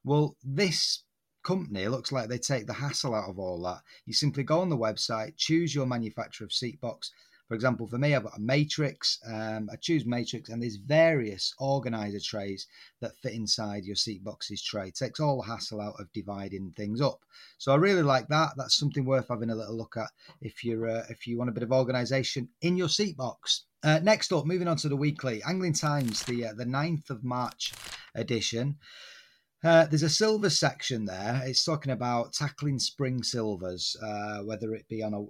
[0.08, 1.04] Well, this
[1.44, 3.82] company looks like they take the hassle out of all that.
[4.06, 7.12] You simply go on the website, choose your manufacturer of seat box.
[7.50, 9.20] For example, for me, I've got a Matrix.
[9.28, 12.68] Um, I choose Matrix, and there's various organizer trays
[13.02, 14.88] that fit inside your seat box's tray.
[14.88, 17.20] It takes all the hassle out of dividing things up.
[17.58, 18.52] So I really like that.
[18.56, 21.54] That's something worth having a little look at if you're uh, if you want a
[21.54, 23.66] bit of organization in your seat box.
[23.84, 27.26] Uh, next up, moving on to the weekly Angling Times, the uh, the 9th of
[27.26, 27.74] March
[28.16, 28.78] edition.
[29.64, 31.42] Uh, there's a silver section there.
[31.44, 35.22] It's talking about tackling spring silvers, uh, whether it be on a,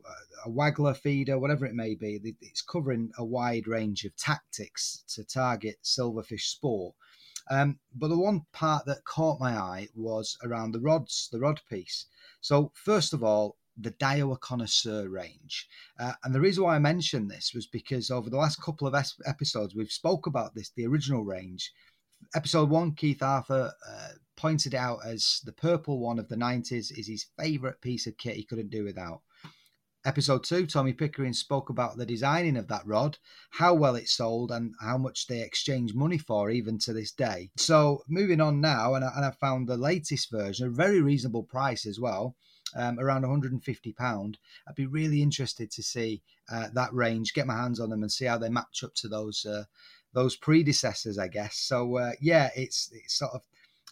[0.45, 2.35] a waggler feeder, whatever it may be.
[2.41, 6.93] It's covering a wide range of tactics to target silverfish sport.
[7.49, 11.61] Um, but the one part that caught my eye was around the rods, the rod
[11.69, 12.05] piece.
[12.41, 15.69] So first of all, the Daiwa Connoisseur range.
[15.97, 18.95] Uh, and the reason why I mentioned this was because over the last couple of
[18.95, 21.71] es- episodes, we've spoke about this, the original range.
[22.35, 27.07] Episode one, Keith Arthur uh, pointed out as the purple one of the 90s is
[27.07, 29.21] his favourite piece of kit he couldn't do without.
[30.05, 33.17] Episode two, Tommy Pickering spoke about the designing of that rod,
[33.49, 37.49] how well it sold, and how much they exchange money for even to this day.
[37.57, 41.43] So, moving on now, and I, and I found the latest version, a very reasonable
[41.43, 42.37] price as well,
[42.75, 44.37] um, around 150 pound.
[44.65, 48.11] I'd be really interested to see uh, that range, get my hands on them, and
[48.11, 49.65] see how they match up to those uh,
[50.13, 51.57] those predecessors, I guess.
[51.57, 53.41] So uh, yeah, it's it's sort of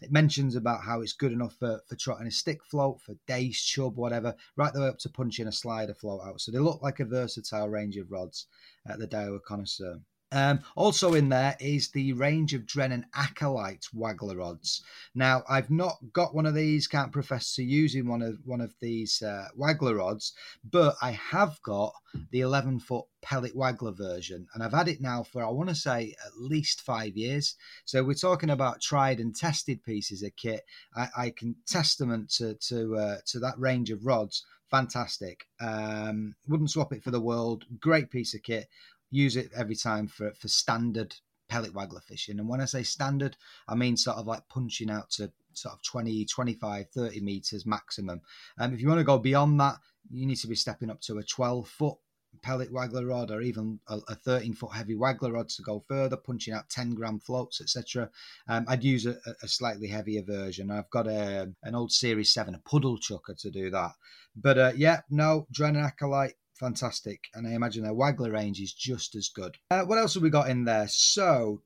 [0.01, 3.63] it mentions about how it's good enough for, for trotting a stick float, for dace,
[3.63, 6.41] chub, whatever, right the way up to punching a slider float out.
[6.41, 8.47] So they look like a versatile range of rods
[8.85, 10.01] at the Daiwa Connoisseur.
[10.35, 14.83] Um, also in there is the range of Drennan Acolyte waggler rods.
[15.15, 18.73] Now, I've not got one of these, can't profess to using one of one of
[18.81, 20.33] these uh, waggler rods,
[20.69, 21.93] but I have got
[22.31, 25.75] the 11 foot pellet waggler version, and I've had it now for I want to
[25.75, 27.55] say at least five years.
[27.85, 30.65] So we're talking about tried and tested pieces of kit.
[30.97, 35.45] I, I can testament to to uh, to that range of rods fantastic.
[35.61, 37.65] Um, wouldn't swap it for the world.
[37.79, 38.67] Great piece of kit
[39.15, 41.15] use it every time for for standard
[41.47, 42.39] pellet waggler fishing.
[42.39, 43.37] And when I say standard,
[43.67, 48.21] I mean sort of like punching out to sort of 20, 25, 30 meters maximum.
[48.57, 49.77] Um, if you want to go beyond that,
[50.11, 51.97] you need to be stepping up to a 12 foot
[52.41, 56.17] pellet waggler rod or even a, a 13 foot heavy waggler rod to go further,
[56.17, 58.09] punching out 10 gram floats, etc.
[58.47, 60.69] Um, I'd use a, a, slightly heavier version.
[60.69, 63.91] I've got a, an old Series 7, a puddle chucker to do that.
[64.35, 67.26] But uh, yeah, no, Acolyte, fantastic.
[67.34, 69.57] And I imagine their Waggler range is just as good.
[69.69, 70.88] Uh, what else have we got in there?
[70.88, 71.61] So,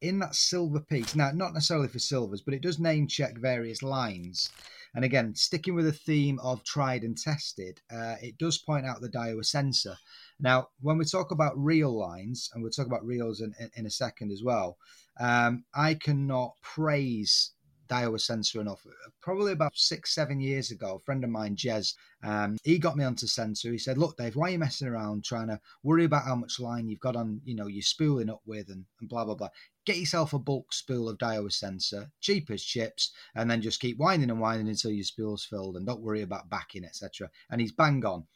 [0.00, 3.82] in that silver piece, now, not necessarily for silvers, but it does name check various
[3.82, 4.50] lines.
[4.94, 9.00] And again, sticking with the theme of tried and tested, uh, it does point out
[9.00, 9.96] the Daiwa sensor.
[10.38, 13.86] Now, when we talk about reel lines, and we'll talk about reels in, in, in
[13.86, 14.78] a second as well,
[15.18, 17.52] um, I cannot praise
[17.94, 18.86] Daiwa sensor enough.
[19.20, 23.04] Probably about six, seven years ago, a friend of mine, Jez, um, he got me
[23.04, 23.70] onto sensor.
[23.70, 26.58] He said, "Look, Dave, why are you messing around trying to worry about how much
[26.60, 29.50] line you've got on, you know, you're spooling up with and, and blah blah blah?
[29.84, 33.98] Get yourself a bulk spool of Daiwa sensor, cheap as chips, and then just keep
[33.98, 37.72] winding and winding until your spool's filled, and don't worry about backing, etc." And he's
[37.72, 38.26] bang on.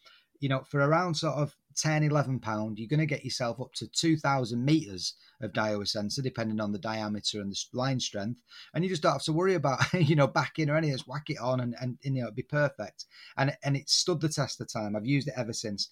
[0.41, 3.73] You know, for around sort of 10, 11 pound, you're going to get yourself up
[3.75, 8.41] to 2,000 meters of Daiwa sensor, depending on the diameter and the line strength.
[8.75, 10.97] And you just don't have to worry about, you know, backing or anything.
[10.97, 13.07] Just whack it on and, and, and you know, it'd be perfect.
[13.37, 14.97] And, and it stood the test of time.
[14.97, 15.89] I've used it ever since.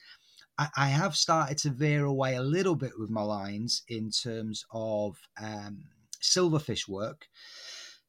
[0.58, 4.64] I, I have started to veer away a little bit with my lines in terms
[4.72, 5.84] of um,
[6.20, 7.26] silverfish work.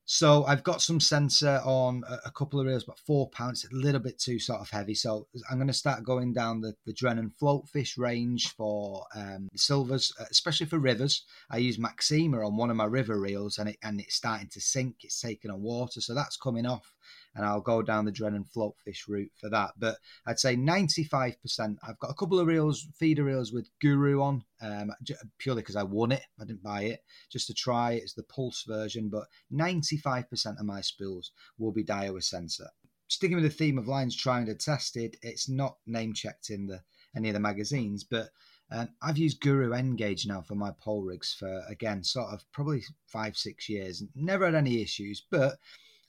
[0.10, 4.00] So I've got some sensor on a, couple of reels, but four pounds, a little
[4.00, 4.94] bit too sort of heavy.
[4.94, 10.14] So I'm going to start going down the, the Drennan floatfish range for um, silvers,
[10.18, 11.26] uh, especially for rivers.
[11.52, 14.62] I use Maxima on one of my river reels and, it, and it's starting to
[14.62, 14.96] sink.
[15.04, 16.00] It's taking on water.
[16.00, 16.90] So that's coming off
[17.38, 19.72] and I'll go down the Drennan floatfish route for that.
[19.78, 21.78] But I'd say 95%.
[21.88, 24.92] I've got a couple of reels, feeder reels with Guru on, um,
[25.38, 26.24] purely because I won it.
[26.42, 27.02] I didn't buy it
[27.32, 27.92] just to try.
[27.94, 32.70] It's the Pulse version, but 95% of my spools will be Daiwa sensor.
[33.08, 36.66] Sticking with the theme of lines trying to test it, it's not name checked in
[36.66, 36.82] the
[37.16, 38.30] any of the magazines, but
[38.72, 42.84] um, I've used Guru N-Gage now for my pole rigs for again sort of probably
[43.08, 44.04] five six years.
[44.14, 45.58] Never had any issues, but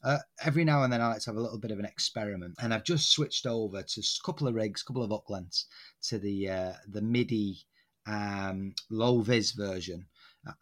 [0.04, 2.54] uh, every now and then I like to have a little bit of an experiment,
[2.60, 5.66] and I've just switched over to a couple of rigs, a couple of lengths
[6.04, 7.58] to the uh, the MIDI
[8.06, 10.06] um, low vis version.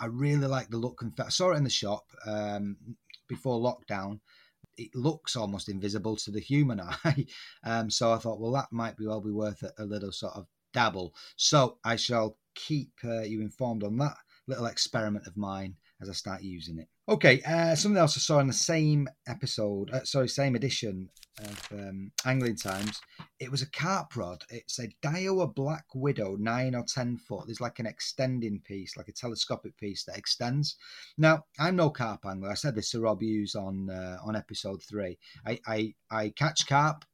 [0.01, 1.27] I really like the look and feel.
[1.27, 2.77] I saw it in the shop um,
[3.29, 4.21] before lockdown.
[4.79, 7.27] It looks almost invisible to the human eye,
[7.65, 10.35] um, so I thought, well, that might be well be worth a, a little sort
[10.35, 11.15] of dabble.
[11.37, 16.13] So I shall keep uh, you informed on that little experiment of mine as I
[16.13, 16.89] start using it.
[17.09, 21.09] Okay, uh, something else I saw in the same episode, uh, sorry, same edition
[21.39, 23.01] of um, Angling Times.
[23.39, 24.43] It was a carp rod.
[24.51, 27.47] It's a Daiwa Black Widow, nine or ten foot.
[27.47, 30.77] There's like an extending piece, like a telescopic piece that extends.
[31.17, 32.51] Now, I'm no carp angler.
[32.51, 35.19] I said this to Rob Hughes on uh, on episode three.
[35.47, 37.05] I, I I catch carp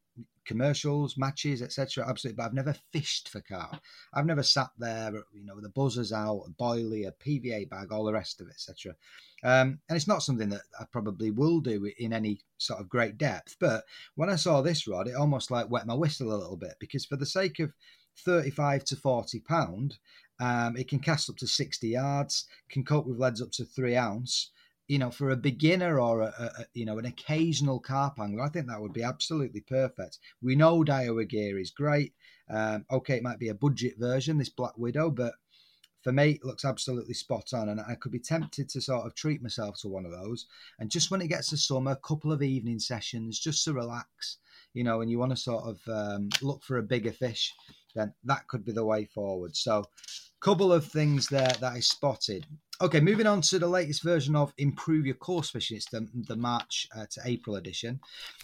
[0.45, 2.07] commercials, matches, etc.
[2.09, 3.81] Absolutely, but I've never fished for carp.
[4.15, 7.93] I've never sat there, you know, with the buzzers out, a boilie, a PVA bag,
[7.93, 8.95] all the rest of it, etc.
[9.45, 13.19] Um, and it's not something that I probably will do in any sort of great
[13.19, 13.57] depth.
[13.59, 16.75] But when I saw this rod, it almost like wet my whistle a little bit
[16.79, 17.73] because for the sake of
[18.19, 19.99] 35 to 40 pound,
[20.41, 23.97] um, it can cast up to 60 yards, can cope with leads up to three
[23.97, 24.51] ounce
[24.93, 28.51] you know, for a beginner or a, a, you know an occasional carp angler, I
[28.51, 30.19] think that would be absolutely perfect.
[30.43, 32.13] We know Daiwa gear is great.
[32.51, 35.33] Um, okay, it might be a budget version, this Black Widow, but
[36.03, 37.71] for me, it looks absolutely spot on.
[37.71, 40.45] And I could be tempted to sort of treat myself to one of those.
[40.79, 44.37] And just when it gets to summer, a couple of evening sessions just to relax,
[44.75, 47.51] you know, and you want to sort of um, look for a bigger fish,
[47.95, 49.57] then that could be the way forward.
[49.57, 49.87] So,
[50.43, 52.47] couple of things there that I spotted.
[52.83, 55.77] Okay, moving on to the latest version of Improve Your Coarse Fishing.
[55.77, 58.01] It's the, the March uh, to April edition.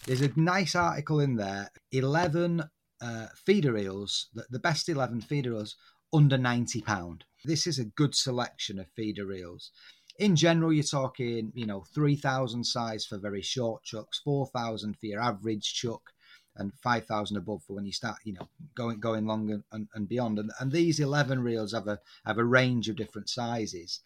[0.07, 2.63] There's a nice article in there 11
[3.01, 5.75] uh, feeder reels, the, the best 11 feeder reels
[6.13, 7.23] under £90.
[7.47, 9.73] This is a good selection of feeder reels.
[10.21, 15.21] In general, you're talking, you know, 3,000 size for very short chucks, 4,000 for your
[15.21, 16.13] average chuck,
[16.59, 20.09] and 5,000 above for when you start, you know, going going long and, and, and
[20.09, 20.39] beyond.
[20.39, 24.01] And, and these 11 reels have a have a range of different sizes.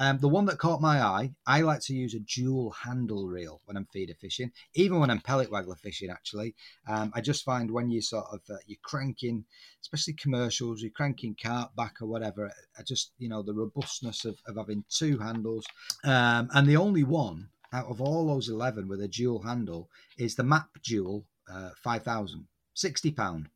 [0.00, 3.60] Um, the one that caught my eye, I like to use a dual handle reel
[3.66, 6.08] when I'm feeder fishing, even when I'm pellet waggler fishing.
[6.08, 6.54] Actually,
[6.88, 9.44] um, I just find when you sort of uh, you're cranking,
[9.82, 12.50] especially commercials, you're cranking carp back or whatever.
[12.78, 15.66] I just you know the robustness of, of having two handles,
[16.02, 20.34] um, and the only one out of all those eleven with a dual handle is
[20.34, 22.46] the Map Dual uh, five thousand.
[22.74, 23.48] 60 pound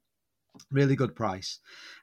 [0.71, 1.59] really good price.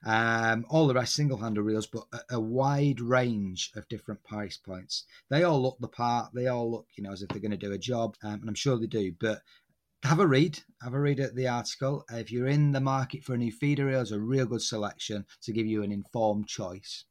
[0.06, 4.58] Um, all the rest single handle reels, but a, a, wide range of different price
[4.58, 5.06] points.
[5.30, 6.34] They all look the part.
[6.34, 8.50] They all look, you know, as if they're going to do a job, um, and
[8.50, 9.14] I'm sure they do.
[9.20, 9.42] But
[10.04, 10.60] have a read.
[10.82, 12.04] Have a read at the article.
[12.10, 15.54] If you're in the market for a new feeder reel, a real good selection to
[15.54, 17.06] give you an informed choice.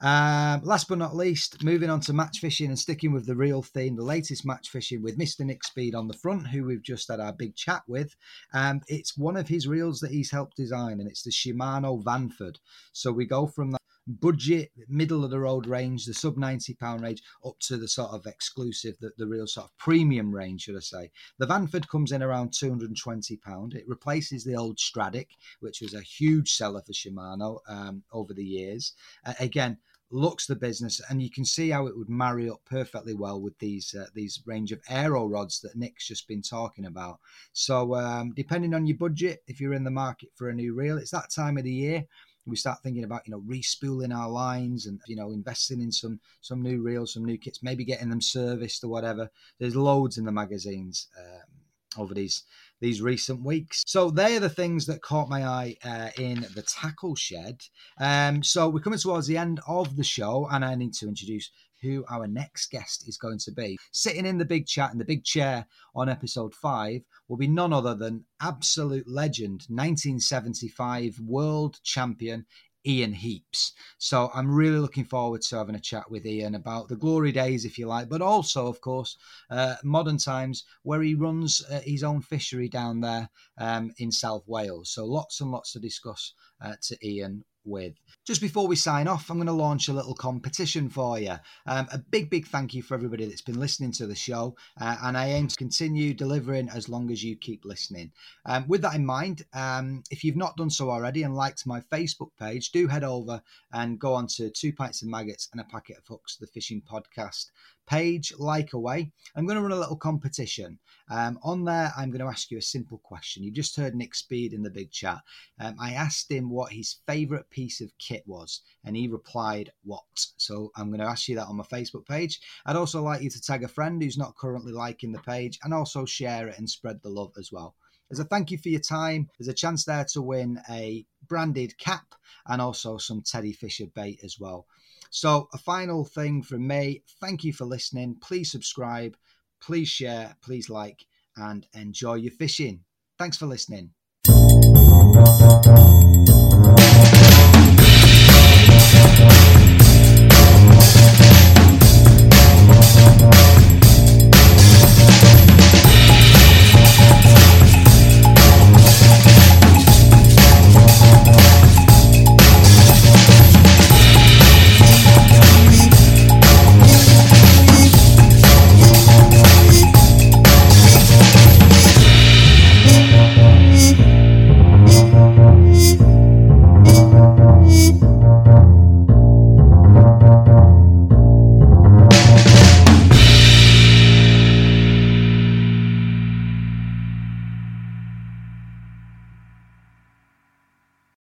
[0.00, 3.62] Um, last but not least, moving on to match fishing and sticking with the reel
[3.62, 5.40] theme, the latest match fishing with Mr.
[5.40, 8.14] Nick Speed on the front, who we've just had our big chat with.
[8.52, 12.56] Um, it's one of his reels that he's helped design, and it's the Shimano Vanford.
[12.92, 13.77] So we go from
[14.08, 18.10] budget, middle of the road range, the sub 90 pound range, up to the sort
[18.10, 21.10] of exclusive, the, the real sort of premium range, should I say.
[21.38, 23.74] The Vanford comes in around 220 pound.
[23.74, 25.28] It replaces the old Stradic,
[25.60, 28.94] which was a huge seller for Shimano um, over the years.
[29.24, 29.78] Uh, again,
[30.10, 33.58] looks the business, and you can see how it would marry up perfectly well with
[33.58, 37.18] these uh, these range of aero rods that Nick's just been talking about.
[37.52, 40.96] So, um, depending on your budget, if you're in the market for a new reel,
[40.96, 42.06] it's that time of the year
[42.48, 46.20] we start thinking about you know respooling our lines and you know investing in some
[46.40, 49.30] some new reels, some new kits, maybe getting them serviced or whatever.
[49.58, 52.44] There's loads in the magazines um, over these
[52.80, 53.82] these recent weeks.
[53.86, 57.62] So they are the things that caught my eye uh, in the tackle shed.
[58.00, 61.50] Um, so we're coming towards the end of the show, and I need to introduce
[61.82, 63.78] who our next guest is going to be.
[63.92, 67.72] Sitting in the big chat in the big chair on episode five will be none
[67.72, 72.46] other than absolute legend, 1975 world champion
[72.86, 73.72] Ian Heaps.
[73.98, 77.64] So I'm really looking forward to having a chat with Ian about the glory days,
[77.64, 79.16] if you like, but also, of course,
[79.50, 83.28] uh, modern times where he runs uh, his own fishery down there
[83.58, 84.90] um, in South Wales.
[84.90, 86.32] So lots and lots to discuss
[86.64, 87.94] uh, to Ian with.
[88.26, 91.36] Just before we sign off, I'm going to launch a little competition for you.
[91.66, 94.96] Um, a big, big thank you for everybody that's been listening to the show, uh,
[95.02, 98.12] and I aim to continue delivering as long as you keep listening.
[98.44, 101.80] Um, with that in mind, um, if you've not done so already and liked my
[101.92, 103.42] Facebook page, do head over
[103.72, 106.82] and go on to Two Pints of Maggots and a Packet of Hooks, the fishing
[106.82, 107.46] podcast
[107.88, 109.10] page, like away.
[109.34, 110.78] I'm going to run a little competition.
[111.10, 113.42] Um, on there, I'm going to ask you a simple question.
[113.42, 115.20] You just heard Nick Speed in the big chat.
[115.58, 120.02] Um, I asked him what his favourite piece of kit was, and he replied, What?
[120.36, 122.40] So I'm going to ask you that on my Facebook page.
[122.66, 125.72] I'd also like you to tag a friend who's not currently liking the page and
[125.72, 127.74] also share it and spread the love as well.
[128.10, 131.76] As a thank you for your time, there's a chance there to win a branded
[131.78, 132.14] cap
[132.46, 134.66] and also some Teddy Fisher bait as well.
[135.10, 138.16] So, a final thing from me thank you for listening.
[138.20, 139.16] Please subscribe,
[139.60, 141.06] please share, please like,
[141.36, 142.84] and enjoy your fishing.
[143.18, 143.90] Thanks for listening.